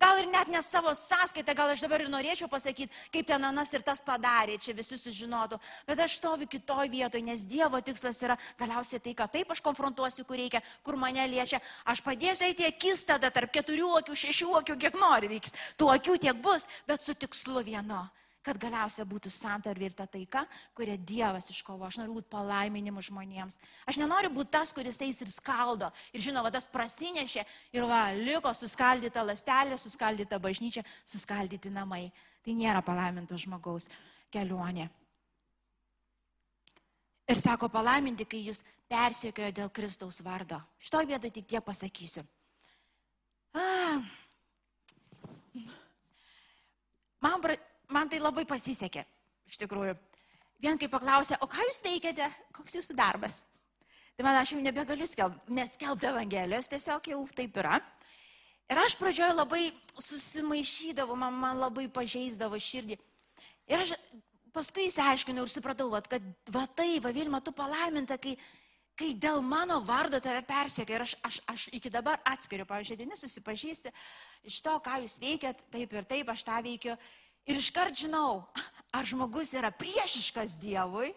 Gal 0.00 0.22
ir 0.22 0.28
net 0.32 0.48
ne 0.48 0.62
savo 0.64 0.94
sąskaitą, 0.96 1.54
gal 1.54 1.74
aš 1.74 1.82
dabar 1.84 2.00
ir 2.00 2.08
norėčiau 2.08 2.48
pasakyti, 2.48 2.88
kaip 3.12 3.26
ten 3.28 3.44
anas 3.44 3.72
ir 3.76 3.82
tas 3.84 4.00
padarė, 4.00 4.56
čia 4.56 4.72
visi 4.76 4.96
sužinotų. 4.96 5.58
Bet 5.88 6.00
aš 6.00 6.16
stoviu 6.16 6.48
kitoj 6.48 6.88
vietoje, 6.88 7.24
nes 7.26 7.44
Dievo 7.44 7.82
tikslas 7.84 8.22
yra 8.24 8.38
galiausiai 8.60 9.02
tai, 9.04 9.14
kad 9.18 9.32
taip 9.34 9.52
aš 9.52 9.60
konfrontuosiu, 9.64 10.24
kur 10.24 10.40
reikia, 10.40 10.62
kur 10.86 10.96
mane 10.96 11.26
liečia. 11.28 11.60
Aš 11.84 12.00
padėsiu 12.06 12.48
eiti 12.48 12.64
akis 12.68 13.04
tada 13.04 13.28
tarp 13.34 13.52
keturių 13.52 13.92
akių, 14.00 14.16
šešių 14.24 14.56
akių, 14.62 14.78
kiek 14.86 14.96
nori 14.96 15.34
vyks. 15.36 15.54
Tų 15.76 15.92
akių 15.98 16.16
tiek 16.24 16.40
bus, 16.40 16.64
bet 16.88 17.04
su 17.04 17.14
tikslu 17.14 17.60
vienu 17.68 18.00
kad 18.46 18.58
galiausia 18.60 19.04
būtų 19.08 19.30
santarvė 19.32 19.90
ir 19.90 19.96
ta 19.96 20.06
taika, 20.08 20.44
kurią 20.76 20.96
Dievas 21.06 21.50
iškovo. 21.52 21.84
Aš 21.86 22.00
noriu 22.00 22.16
būti 22.18 22.30
palaiminimu 22.32 23.02
žmonėms. 23.04 23.58
Aš 23.90 24.00
nenoriu 24.00 24.30
būti 24.32 24.54
tas, 24.56 24.72
kuris 24.76 25.00
eis 25.04 25.20
ir 25.20 25.32
skaldo. 25.32 25.90
Ir 26.16 26.24
žinoma, 26.24 26.52
tas 26.52 26.68
prasinešė 26.70 27.44
ir 27.76 27.88
va, 27.88 28.06
liko 28.16 28.52
suskaldyta 28.56 29.24
lastelė, 29.26 29.76
suskaldyta 29.80 30.40
bažnyčia, 30.40 30.84
suskaldyti 31.04 31.72
namai. 31.74 32.08
Tai 32.40 32.56
nėra 32.56 32.80
palaiminto 32.84 33.36
žmogaus 33.36 33.90
kelionė. 34.32 34.88
Ir 37.30 37.38
sako 37.38 37.68
palaiminti, 37.70 38.24
kai 38.26 38.40
jūs 38.42 38.64
persiekiojo 38.90 39.52
dėl 39.54 39.68
Kristaus 39.70 40.18
vardo. 40.26 40.58
Šito 40.82 41.04
vietoje 41.06 41.36
tik 41.36 41.46
tie 41.52 41.60
pasakysiu. 41.62 42.24
Ah. 43.54 44.00
Man, 47.20 47.42
man 47.94 48.10
tai 48.10 48.20
labai 48.22 48.46
pasisekė, 48.48 49.04
iš 49.50 49.60
tikrųjų. 49.62 49.96
Vien 50.60 50.76
kai 50.80 50.90
paklausė, 50.92 51.38
o 51.40 51.48
ką 51.48 51.64
jūs 51.68 51.80
veikiate, 51.84 52.26
koks 52.56 52.76
jūsų 52.76 52.96
darbas? 52.98 53.42
Tai 54.16 54.26
man 54.26 54.36
aš 54.36 54.52
jau 54.52 54.60
nebegaliu 54.60 55.06
skelbti, 55.08 55.54
neskelbti 55.56 56.10
Evangelijos, 56.10 56.68
tiesiog 56.68 57.06
jau 57.08 57.20
taip 57.36 57.54
yra. 57.62 57.78
Ir 58.70 58.78
aš 58.78 58.94
pradžioje 59.00 59.32
labai 59.34 59.62
susimaišydavau, 59.96 61.16
man, 61.18 61.34
man 61.34 61.62
labai 61.62 61.86
pažeisdavo 61.90 62.60
širdį. 62.60 62.98
Ir 63.72 63.82
aš 63.82 63.94
paskui 64.54 64.90
įsiaiškinau 64.90 65.46
ir 65.46 65.50
supratau, 65.50 65.88
vat, 65.94 66.06
kad 66.10 66.22
va 66.52 66.66
tai, 66.76 66.98
va 67.02 67.14
Vilma, 67.16 67.40
tu 67.40 67.54
palaiminta, 67.56 68.18
kai, 68.20 68.36
kai 68.98 69.14
dėl 69.16 69.40
mano 69.42 69.80
vardo 69.86 70.20
tave 70.22 70.42
persiekia. 70.46 70.98
Ir 70.98 71.06
aš, 71.06 71.16
aš, 71.26 71.40
aš 71.54 71.66
iki 71.80 71.90
dabar 71.90 72.20
atskiriu, 72.28 72.68
pavyzdžiui, 72.68 73.00
dienį 73.00 73.18
susipažįsti 73.18 73.94
iš 74.52 74.60
to, 74.66 74.76
ką 74.84 75.00
jūs 75.06 75.18
veikiat, 75.22 75.64
taip 75.72 75.96
ir 75.96 76.06
taip 76.12 76.30
aš 76.34 76.44
tą 76.46 76.60
veikiu. 76.66 76.98
Ir 77.48 77.60
iškart 77.60 77.96
žinau, 77.96 78.44
ar 78.92 79.06
žmogus 79.06 79.54
yra 79.56 79.70
priešiškas 79.72 80.58
Dievui, 80.60 81.12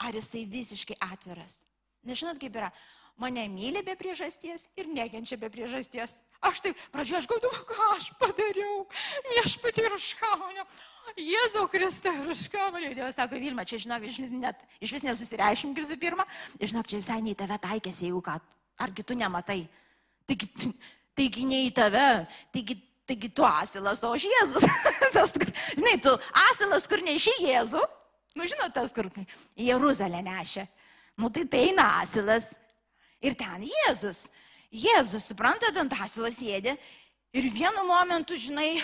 ar 0.00 0.16
jisai 0.16 0.46
visiškai 0.48 0.96
atviras. 1.10 1.64
Nežinot, 2.06 2.40
kaip 2.40 2.56
yra. 2.56 2.72
Mane 3.20 3.42
myli 3.52 3.82
be 3.84 3.92
priežasties 4.00 4.64
ir 4.80 4.86
nekenčia 4.88 5.36
be 5.36 5.50
priežasties. 5.52 6.22
Aš 6.40 6.62
taip, 6.64 6.78
pradžioje 6.88 7.18
aš 7.20 7.26
galvoju, 7.28 7.66
ką 7.68 7.88
aš 7.98 8.06
padariau. 8.16 8.86
Viešpatį 9.26 9.84
ir 9.84 9.96
užkauniau. 9.98 10.64
Jėzau 11.20 11.66
Kristą 11.68 12.14
ir 12.16 12.30
užkauniau. 12.32 12.94
Dievas 12.96 13.18
sako, 13.20 13.36
Vilma, 13.42 13.66
čia 13.68 13.82
žinok, 13.82 14.06
iš 14.08 14.22
vis, 14.24 14.32
net, 14.32 14.64
iš 14.80 14.94
vis 14.96 15.04
nesusireiškim 15.04 15.76
visų 15.76 16.00
pirma. 16.00 16.24
Žinok, 16.56 16.88
čia 16.88 17.02
visai 17.02 17.20
nei 17.26 17.36
tave 17.36 17.60
taikėsi, 17.60 18.06
jeigu 18.08 18.24
ką. 18.24 18.38
Argi 18.80 19.04
tu 19.04 19.18
nematai? 19.18 19.66
Taigi, 20.24 20.48
taigi 21.12 21.44
ne 21.44 21.66
į 21.66 21.74
tave. 21.76 22.08
Taigi 22.56 22.80
Taigi 23.10 23.28
tu 23.34 23.42
asilas, 23.42 24.04
o 24.06 24.12
aš 24.14 24.22
Jėzus. 24.22 24.62
tas, 25.14 25.34
žinai, 25.76 25.96
tu 26.02 26.12
asilas, 26.50 26.86
kur 26.90 27.02
neši 27.04 27.34
Jėzų. 27.44 27.82
Nu, 28.38 28.46
žinot, 28.46 28.72
tas, 28.74 28.92
kur 28.94 29.08
į 29.10 29.70
Jeruzalę 29.70 30.22
nešė. 30.26 30.66
Nu, 31.20 31.30
tai 31.34 31.44
tai 31.50 31.66
eina 31.70 31.86
asilas. 32.00 32.52
Ir 33.20 33.34
ten 33.36 33.66
Jėzus. 33.68 34.28
Jėzus, 34.70 35.26
suprantate, 35.28 35.82
ant 35.82 35.96
asilas 35.98 36.38
sėdė. 36.38 36.76
Ir 37.36 37.46
vienu 37.52 37.84
momentu, 37.86 38.38
žinai, 38.38 38.78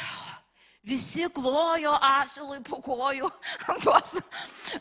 Visi 0.86 1.26
klojo 1.34 1.96
asilui 1.98 2.60
po 2.62 2.78
kojų 2.78 3.26
tuos 3.82 4.12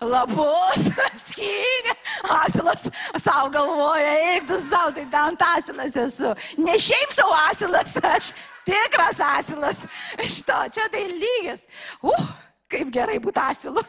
lapus, 0.06 0.90
skynė. 1.24 1.96
Asilas 2.36 2.86
savo 3.18 3.50
galvoja, 3.54 4.12
eik 4.36 4.46
tu 4.52 4.60
savo, 4.62 4.94
tai 4.94 5.08
ten 5.10 5.40
asilas 5.48 5.98
esu. 5.98 6.36
Ne 6.62 6.78
šiaip 6.78 7.16
savo 7.16 7.34
asilas, 7.48 7.98
aš 8.06 8.30
tikras 8.68 9.22
asilas. 9.32 9.86
Šito, 10.22 10.60
čia 10.78 10.86
tai 10.94 11.08
lygis. 11.10 11.66
Uh, 12.06 12.30
kaip 12.70 12.94
gerai 12.94 13.18
būti 13.24 13.42
asilu. 13.42 13.82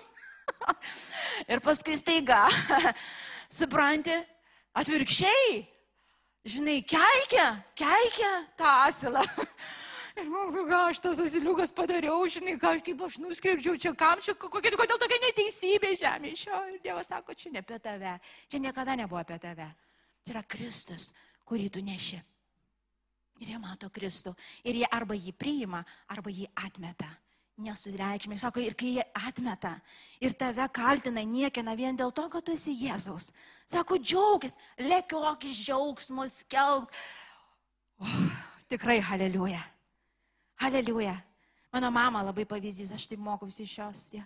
Ir 1.52 1.60
paskui 1.60 1.98
staiga, 2.00 2.46
supranti, 3.60 4.16
atvirkščiai, 4.76 5.60
žinai, 6.48 6.80
keikia, 6.80 7.50
keikia 7.76 8.32
tą 8.56 8.72
asilą. 8.86 9.24
Ir 10.16 10.28
man, 10.32 10.48
ką 10.48 10.78
aš 10.88 11.02
tas 11.04 11.18
asiliukas 11.20 11.74
padariau, 11.76 12.22
žinai, 12.32 12.54
ką 12.60 12.70
aš 12.78 12.84
kaip 12.86 13.02
aš 13.04 13.18
nuskreipčiau 13.20 13.76
čia, 13.76 13.92
kam 13.92 14.22
čia, 14.24 14.32
kokia, 14.32 14.72
kodėl 14.72 15.00
tokia 15.02 15.18
neteisybė 15.26 15.90
žemė 16.00 16.30
šio. 16.40 16.60
Dievas 16.84 17.10
sako, 17.12 17.36
čia 17.36 17.52
ne 17.52 17.60
apie 17.60 17.76
tave, 17.84 18.14
čia 18.48 18.60
niekada 18.64 18.96
nebuvo 18.96 19.20
apie 19.20 19.36
tave. 19.42 19.68
Čia 20.24 20.32
yra 20.38 20.42
Kristus, 20.48 21.10
kurį 21.44 21.68
tu 21.76 21.84
neši. 21.84 22.22
Ir 23.44 23.52
jie 23.52 23.60
mato 23.60 23.92
Kristų. 23.92 24.32
Ir 24.64 24.80
jie 24.80 24.88
arba 24.88 25.14
jį 25.18 25.36
priima, 25.36 25.82
arba 26.08 26.32
jį 26.32 26.48
atmeta. 26.64 27.10
Nesureikšmė. 27.60 28.36
Sako, 28.40 28.64
ir 28.64 28.74
kai 28.76 28.96
jie 28.96 29.04
atmeta 29.16 29.74
ir 30.20 30.32
tave 30.36 30.64
kaltina, 30.72 31.24
niekina 31.24 31.76
vien 31.76 31.96
dėl 31.96 32.12
to, 32.16 32.26
kad 32.32 32.44
tu 32.44 32.56
esi 32.56 32.72
Jėzaus. 32.80 33.30
Sako, 33.68 34.00
džiaugis, 34.00 34.56
lėkiok 34.80 35.48
iš 35.48 35.62
džiaugsmo, 35.68 36.28
skelb. 36.32 36.88
Oh, 38.00 38.18
tikrai, 38.72 39.00
haleliuja. 39.04 39.64
Aleliuja. 40.64 41.16
Mano 41.72 41.90
mama 41.90 42.22
labai 42.24 42.46
pavyzdys, 42.48 42.92
aš 42.94 43.08
taip 43.10 43.20
mokausi 43.20 43.66
iš 43.66 43.74
jos. 43.78 44.04
Tie. 44.12 44.22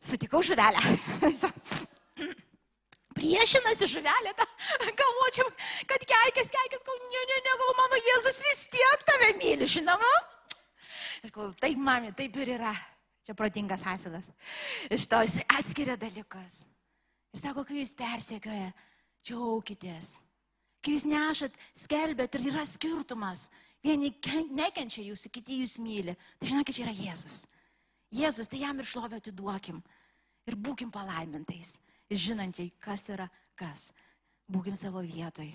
Sutikau 0.00 0.42
žuvelę. 0.46 0.80
Priešinasi 3.16 3.88
žuvelė, 3.88 4.34
ta, 4.36 4.44
galvočiau, 4.92 5.48
kad 5.88 6.02
keikės, 6.04 6.50
keikės, 6.52 6.82
gal 6.84 6.98
ne, 7.00 7.22
ne, 7.30 7.38
ne, 7.46 7.54
gal 7.62 7.70
mano 7.78 8.00
Jėzus 8.04 8.42
vis 8.44 8.66
tiek 8.74 9.04
tave 9.08 9.30
myli, 9.40 9.68
žinau. 9.72 9.96
Ir 11.24 11.32
gal 11.32 11.54
taip, 11.60 11.80
mami, 11.80 12.12
taip 12.16 12.36
ir 12.44 12.52
yra. 12.58 12.74
Čia 13.26 13.34
protingas 13.34 13.82
asilas. 13.88 14.28
Iš 14.92 15.08
to 15.10 15.18
jis 15.24 15.40
atskiria 15.50 15.96
dalykus. 15.98 16.60
Ir 17.34 17.40
sako, 17.40 17.64
kai 17.66 17.80
jūs 17.80 17.96
persiekioja, 17.98 18.68
džiaukitės. 19.26 20.12
Kai 20.84 20.94
jūs 20.94 21.08
nešat, 21.10 21.56
skelbėt 21.74 22.36
ir 22.38 22.52
yra 22.52 22.62
skirtumas 22.68 23.48
Vieni 23.86 24.10
nekenčia 24.50 25.04
jūsų, 25.04 25.30
kiti 25.30 25.60
jūs 25.62 25.76
myli. 25.78 26.16
Tai 26.40 26.48
žinokit, 26.50 26.74
čia 26.74 26.86
yra 26.88 26.94
Jėzus. 26.96 27.44
Jėzus, 28.14 28.50
tai 28.50 28.64
jam 28.64 28.80
ir 28.82 28.88
šlovę 28.88 29.20
atiduokim. 29.20 29.78
Ir 30.46 30.56
būkim 30.58 30.90
palaimintais. 30.90 31.76
Žinančiai, 32.10 32.72
kas 32.82 33.08
yra 33.14 33.28
kas. 33.54 33.92
Būkim 34.50 34.74
savo 34.78 35.02
vietoj. 35.06 35.52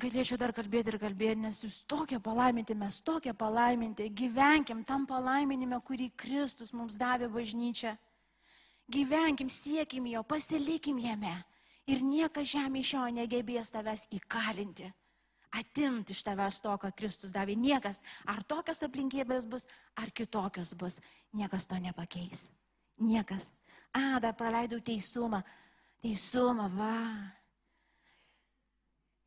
Galėčiau 0.00 0.38
dar 0.40 0.54
kalbėti 0.56 0.88
ir 0.88 0.96
kalbėti, 1.00 1.40
nes 1.42 1.58
jūs 1.64 1.82
tokie 1.88 2.18
palaiminti, 2.20 2.74
mes 2.74 3.00
tokie 3.04 3.34
palaiminti. 3.36 4.08
Gyvenkim 4.08 4.84
tam 4.88 5.04
palaiminime, 5.06 5.80
kurį 5.84 6.10
Kristus 6.16 6.72
mums 6.72 6.96
davė 7.00 7.28
bažnyčią. 7.32 7.92
Gyvenkim, 8.92 9.50
siekim 9.52 10.08
jo, 10.08 10.24
pasilikim 10.24 10.98
jame. 11.00 11.34
Ir 11.88 12.00
niekas 12.04 12.48
žemė 12.54 12.80
iš 12.80 12.94
jo 12.94 13.04
negebės 13.18 13.72
tavęs 13.74 14.06
įkalinti, 14.16 14.88
atimti 15.52 16.14
iš 16.16 16.22
tavęs 16.26 16.60
to, 16.64 16.72
ką 16.80 16.90
Kristus 16.96 17.32
davė. 17.34 17.56
Niekas, 17.58 18.00
ar 18.28 18.42
tokios 18.48 18.82
aplinkybės 18.86 19.46
bus, 19.48 19.66
ar 19.96 20.10
kitokios 20.10 20.74
bus, 20.78 21.00
niekas 21.36 21.68
to 21.68 21.78
nepakeis. 21.82 22.48
Niekas. 23.02 23.52
A, 23.92 24.18
dar 24.22 24.34
praleidau 24.36 24.80
teisumą. 24.80 25.42
Teisumą, 26.02 26.68
va. 26.76 26.96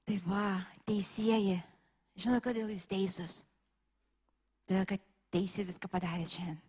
Tai 0.05 0.17
va, 0.25 0.47
teisėjai. 0.85 1.59
Žinau, 2.15 2.39
kodėl 2.43 2.71
jūs 2.73 2.87
teisus. 2.89 3.41
Todėl, 4.65 4.85
kad 4.89 5.03
teisė 5.33 5.65
viską 5.67 5.89
padarė 5.91 6.25
šiandien. 6.29 6.61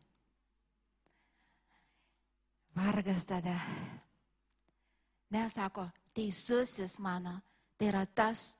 Vargas 2.76 3.24
tada. 3.24 3.54
Nesako, 5.32 5.86
teisusis 6.14 6.98
mano, 7.02 7.38
tai 7.78 7.88
yra 7.88 8.04
tas, 8.06 8.54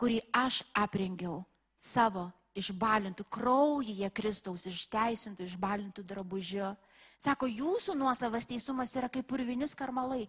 kurį 0.00 0.20
aš 0.36 0.62
aprengiau 0.76 1.44
savo 1.78 2.28
išbalintų 2.56 3.26
kraujyje 3.28 4.08
Kristaus, 4.16 4.66
išteisintų, 4.68 5.44
išbalintų 5.44 6.04
drabužiu. 6.08 6.72
Sako, 7.20 7.48
jūsų 7.48 7.96
nuosavas 7.96 8.48
teisumas 8.48 8.94
yra 8.96 9.08
kaip 9.12 9.28
purvinis 9.28 9.76
karmalai. 9.76 10.26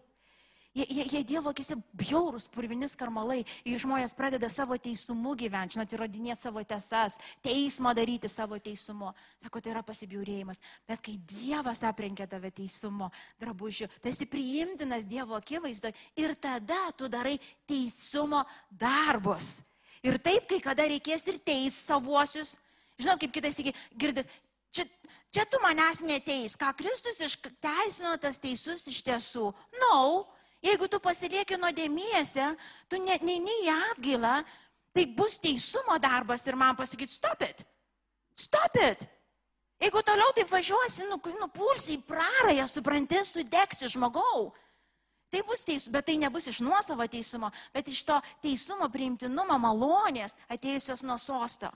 Jie, 0.77 0.85
jie, 0.89 1.05
jie 1.09 1.23
Dievo 1.25 1.49
akise 1.49 1.73
bjaurus, 1.97 2.45
purvinis 2.53 2.93
karmalai. 2.93 3.39
Ir 3.65 3.79
žmonės 3.81 4.13
pradeda 4.13 4.45
savo 4.53 4.75
teisumu 4.77 5.31
gyventi, 5.39 5.73
žinot, 5.73 5.95
įrodinėti 5.95 6.37
savo 6.37 6.61
tiesas, 6.61 7.15
teismą 7.41 7.95
daryti 7.97 8.29
savo 8.29 8.59
teisumu. 8.61 9.09
Sako, 9.41 9.63
tai 9.63 9.73
yra 9.73 9.81
pasibjaurėjimas. 9.87 10.61
Bet 10.85 11.01
kai 11.01 11.15
Dievas 11.31 11.81
aprenkia 11.87 12.29
tave 12.29 12.53
teisumo 12.53 13.09
drabužiu, 13.41 13.89
tu 13.97 14.11
esi 14.11 14.29
priimtinas 14.29 15.09
Dievo 15.09 15.39
akivaizdoje 15.39 15.97
ir 16.21 16.35
tada 16.37 16.91
tu 16.93 17.09
darai 17.09 17.39
teisumo 17.65 18.43
darbus. 18.69 19.63
Ir 20.05 20.21
taip, 20.21 20.45
kai 20.45 20.61
kada 20.61 20.85
reikės 20.85 21.25
ir 21.31 21.41
teis 21.41 21.81
savuosius. 21.89 22.59
Žinot, 23.01 23.17
kaip 23.25 23.33
kitais 23.33 23.57
iki 23.65 23.73
girdit, 23.97 24.29
čia, 24.69 24.85
čia 25.33 25.49
tu 25.49 25.57
manęs 25.65 26.05
neteis, 26.05 26.53
ką 26.53 26.69
Kristus 26.77 27.17
išteisino 27.25 28.13
tas 28.21 28.37
teisus 28.37 28.85
iš 28.93 29.01
tiesų. 29.09 29.49
No, 29.81 29.97
Jeigu 30.65 30.87
tu 30.89 30.99
pasilieki 30.99 31.59
nuodėmiese, 31.61 32.47
tu 32.89 32.99
net 33.03 33.21
neini 33.25 33.53
į 33.65 33.73
atgailą, 33.91 34.39
tai 34.95 35.05
bus 35.17 35.37
teisumo 35.41 35.99
darbas 36.01 36.47
ir 36.49 36.57
man 36.57 36.75
pasakyti, 36.75 37.13
stop 37.13 37.43
it. 37.45 37.61
Stop 38.33 38.77
it. 38.81 39.05
Jeigu 39.77 40.01
toliau 40.01 40.33
taip 40.33 40.49
važiuosi, 40.49 41.05
nu, 41.05 41.19
nupulsi 41.37 41.99
į 41.99 42.05
prarąją, 42.07 42.65
supranti, 42.69 43.21
sudegsi 43.25 43.91
žmogau. 43.93 44.49
Tai 45.29 45.43
bus 45.45 45.65
teisų, 45.67 45.91
bet 45.91 46.07
tai 46.07 46.15
nebus 46.17 46.47
iš 46.49 46.61
nuosavo 46.63 47.05
teisumo, 47.11 47.51
bet 47.75 47.89
iš 47.91 48.01
to 48.07 48.15
teisumo 48.41 48.87
priimtinumo 48.89 49.57
malonės 49.59 50.37
atėjusios 50.49 51.03
nuo 51.05 51.19
sosto. 51.19 51.69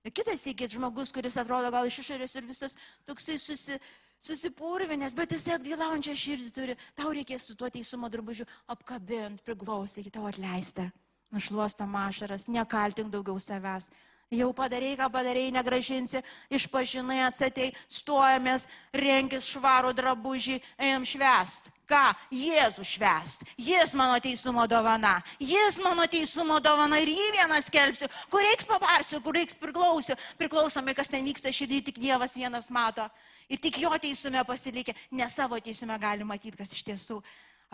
Kitas 0.00 0.46
įkit 0.48 0.76
žmogus, 0.76 1.10
kuris 1.12 1.36
atrodo 1.40 1.68
gal 1.72 1.88
iš 1.88 1.98
išorės 2.04 2.36
ir 2.36 2.46
visas 2.48 2.76
toksai 3.08 3.36
susi, 3.40 3.76
susipurvinęs, 4.20 5.14
bet 5.16 5.32
jis 5.34 5.48
atgailaujančią 5.56 6.16
širdį 6.22 6.50
turi, 6.54 6.76
tau 6.98 7.12
reikės 7.16 7.48
su 7.48 7.56
tuo 7.56 7.70
teisumo 7.72 8.10
drabužiu 8.12 8.46
apkabinti, 8.70 9.44
priglausyti, 9.46 10.12
tau 10.12 10.28
atleisti. 10.28 10.90
Nušluosta 11.30 11.86
mašaras, 11.86 12.48
nekaltink 12.50 13.12
daugiau 13.12 13.38
savęs. 13.40 13.90
Jau 14.30 14.52
padarėjai, 14.54 14.98
ką 15.00 15.06
padarėjai, 15.10 15.54
negražinsi, 15.56 16.20
išpažinai, 16.54 17.18
atsatei, 17.26 17.72
stojamės, 17.90 18.68
renkis 18.94 19.48
švarų 19.50 19.90
drabužį, 19.98 20.60
einam 20.78 21.06
švest. 21.06 21.66
Ką? 21.90 22.02
Jėzų 22.30 22.84
švest. 22.86 23.42
Jis 23.58 23.92
mano 23.98 24.20
teisumo 24.22 24.66
dovana. 24.70 25.16
Jis 25.42 25.80
mano 25.82 26.06
teisumo 26.10 26.60
dovana 26.62 27.00
ir 27.02 27.10
jį 27.10 27.26
vieną 27.34 27.58
skelbsiu. 27.66 28.06
Kur 28.30 28.44
reiks 28.46 28.68
pavarsiu, 28.70 29.18
kur 29.24 29.34
reiks 29.34 29.58
priklausiu. 29.58 30.14
Priklausomai, 30.38 30.94
kas 30.94 31.10
ten 31.10 31.26
vyksta 31.26 31.50
širdį, 31.54 31.82
tik 31.88 31.98
Dievas 31.98 32.36
vienas 32.38 32.70
mato. 32.70 33.08
Ir 33.50 33.58
tik 33.58 33.80
jo 33.82 33.90
teisume 33.98 34.44
pasilikę, 34.46 34.94
ne 35.18 35.26
savo 35.30 35.58
teisume 35.58 35.96
gali 35.98 36.26
matyti, 36.26 36.54
kas 36.60 36.70
iš 36.76 36.84
tiesų 36.86 37.18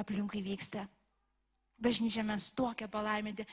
aplinkui 0.00 0.40
vyksta. 0.44 0.86
Bažnyčia 1.76 2.24
mes 2.24 2.48
tokia 2.56 2.88
palaiminti. 2.88 3.44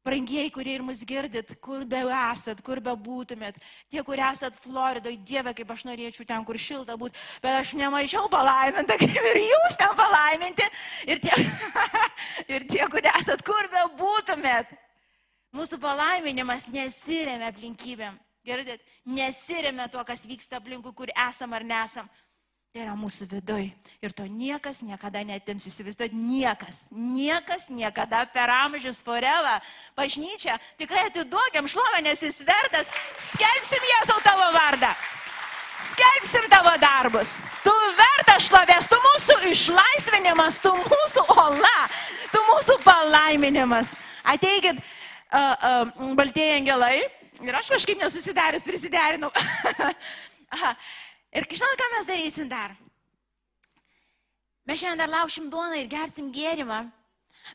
Brangieji, 0.00 0.48
kurie 0.54 0.78
ir 0.78 0.82
mus 0.84 1.02
girdit, 1.04 1.50
kur 1.60 1.82
be 1.84 1.98
esat, 2.08 2.62
kur 2.64 2.80
be 2.80 2.94
būtumėt, 3.04 3.58
tie, 3.92 4.00
kurie 4.06 4.24
esat 4.24 4.56
Floridoje, 4.56 5.18
Dieve, 5.28 5.52
kaip 5.58 5.74
aš 5.74 5.84
norėčiau 5.84 6.24
ten, 6.24 6.44
kur 6.48 6.56
šilta 6.56 6.96
būti, 6.96 7.20
bet 7.44 7.58
aš 7.58 7.74
nemažiau 7.76 8.30
palaiminta, 8.32 8.96
kaip 9.02 9.28
ir 9.32 9.40
jūs 9.44 9.76
ten 9.76 9.92
palaiminti. 9.98 10.64
Ir 11.04 11.20
tie, 11.20 11.36
ir 12.56 12.64
tie 12.72 12.88
kurie 12.88 13.12
esat, 13.20 13.44
kur 13.44 13.68
be 13.68 13.84
būtumėt. 14.00 14.72
Mūsų 15.52 15.76
palaiminimas 15.82 16.68
nesiremia 16.72 17.50
aplinkybėm. 17.52 18.16
Girdit, 18.46 18.80
nesiremia 19.04 19.90
tuo, 19.92 20.00
kas 20.08 20.24
vyksta 20.24 20.62
aplinkui, 20.62 20.94
kur 20.96 21.12
esam 21.28 21.52
ar 21.52 21.66
nesam. 21.66 22.08
Tai 22.70 22.84
yra 22.84 22.92
mūsų 22.94 23.26
viduj. 23.32 23.64
Ir 23.98 24.12
to 24.14 24.22
niekas 24.30 24.84
niekada 24.86 25.24
netims 25.26 25.64
įsivaizduoti. 25.66 26.14
Niekas. 26.14 26.84
Niekas 26.94 27.66
niekada 27.74 28.20
per 28.30 28.52
amžius 28.54 29.00
forever. 29.02 29.58
Bažnyčia, 29.98 30.54
tikrai 30.78 31.08
atiduokiam 31.08 31.66
šlovę, 31.66 32.04
nes 32.06 32.22
jis 32.22 32.38
vertas. 32.46 32.92
Skelbsim 33.18 33.88
Jėzau 33.90 34.20
tavo 34.22 34.46
vardą. 34.54 34.92
Skelbsim 35.80 36.46
tavo 36.52 36.76
darbus. 36.78 37.40
Tu 37.66 37.74
vertas 37.98 38.46
šlovės, 38.46 38.86
tu 38.86 39.02
mūsų 39.02 39.40
išlaisvinimas, 39.50 40.62
tu 40.62 40.70
mūsų 40.78 41.26
ola, 41.34 41.76
tu 42.30 42.46
mūsų 42.52 42.78
palaiminimas. 42.86 43.96
Ateikit, 44.22 44.78
uh, 44.78 45.58
uh, 45.90 46.14
baltieji 46.14 46.60
angelai. 46.62 47.00
Ir 47.42 47.56
aš 47.56 47.74
kažkaip 47.74 47.98
nesusidarius 47.98 48.62
prisiderinau. 48.62 49.34
Ir 51.30 51.46
žinot, 51.46 51.76
ką 51.78 51.90
mes 51.96 52.08
darysim 52.08 52.48
dar? 52.50 52.74
Mes 54.66 54.80
šiandien 54.80 55.04
dar 55.04 55.10
laušim 55.10 55.50
duoną 55.50 55.78
ir 55.78 55.90
gersim 55.90 56.32
gėrimą. 56.34 56.84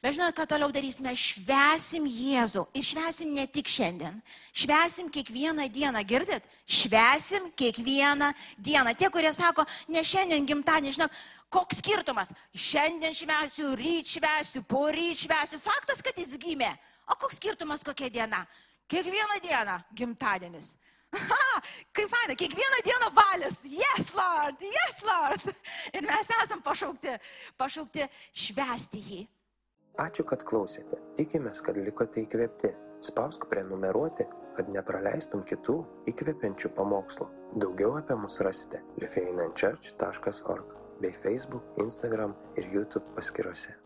Bet 0.03 0.15
žinot, 0.15 0.35
ką 0.35 0.45
toliau 0.49 0.71
darysime? 0.73 1.13
Švesim 1.15 2.07
Jėzų. 2.09 2.65
Ir 2.75 2.83
švesim 2.83 3.31
ne 3.35 3.45
tik 3.47 3.69
šiandien. 3.71 4.17
Švesim 4.51 5.11
kiekvieną 5.13 5.67
dieną, 5.71 6.01
girdit? 6.07 6.43
Švesim 6.67 7.51
kiekvieną 7.55 8.31
dieną. 8.57 8.95
Tie, 8.97 9.09
kurie 9.13 9.31
sako, 9.35 9.63
ne 9.87 10.03
šiandien 10.03 10.47
gimtadienį, 10.49 10.95
žinok, 10.97 11.19
koks 11.53 11.79
skirtumas? 11.83 12.33
Šiandien 12.51 13.15
švesiu, 13.15 13.75
ryt 13.79 14.15
švesiu, 14.17 14.63
po 14.67 14.87
ryt 14.91 15.21
švesiu. 15.23 15.61
Faktas, 15.63 16.03
kad 16.03 16.17
jis 16.19 16.35
gimė. 16.41 16.73
O 17.07 17.15
koks 17.19 17.39
skirtumas 17.39 17.85
kokia 17.85 18.09
diena? 18.09 18.43
Kiekvieną 18.91 19.39
dieną 19.43 19.79
gimtadienis. 19.95 20.75
Ha, 21.15 21.61
kaip 21.95 22.09
faina, 22.11 22.35
kiekvieną 22.35 22.81
dieną 22.85 23.11
valius. 23.15 23.61
Yes, 23.65 24.13
Lord, 24.17 24.61
yes, 24.61 25.01
Lord. 25.05 25.45
Ir 25.93 26.07
mes 26.07 26.31
esam 26.43 26.61
pašaukti, 26.65 27.15
pašaukti 27.57 28.07
švesti 28.33 29.03
jį. 29.09 29.21
Ačiū, 30.01 30.25
kad 30.27 30.43
klausėte. 30.43 30.99
Tikimės, 31.15 31.61
kad 31.63 31.77
likote 31.79 32.25
įkvėpti. 32.25 32.73
Spausk 33.05 33.45
prenumeruoti, 33.51 34.25
kad 34.57 34.71
nepraleistum 34.71 35.43
kitų 35.47 35.77
įkvepiančių 36.11 36.71
pamokslų. 36.75 37.29
Daugiau 37.61 37.95
apie 37.99 38.17
mus 38.19 38.41
rasite 38.43 38.81
lifeinanchurch.org 38.99 40.75
bei 40.99 41.15
Facebook, 41.15 41.75
Instagram 41.83 42.35
ir 42.59 42.71
YouTube 42.73 43.07
paskiruose. 43.15 43.84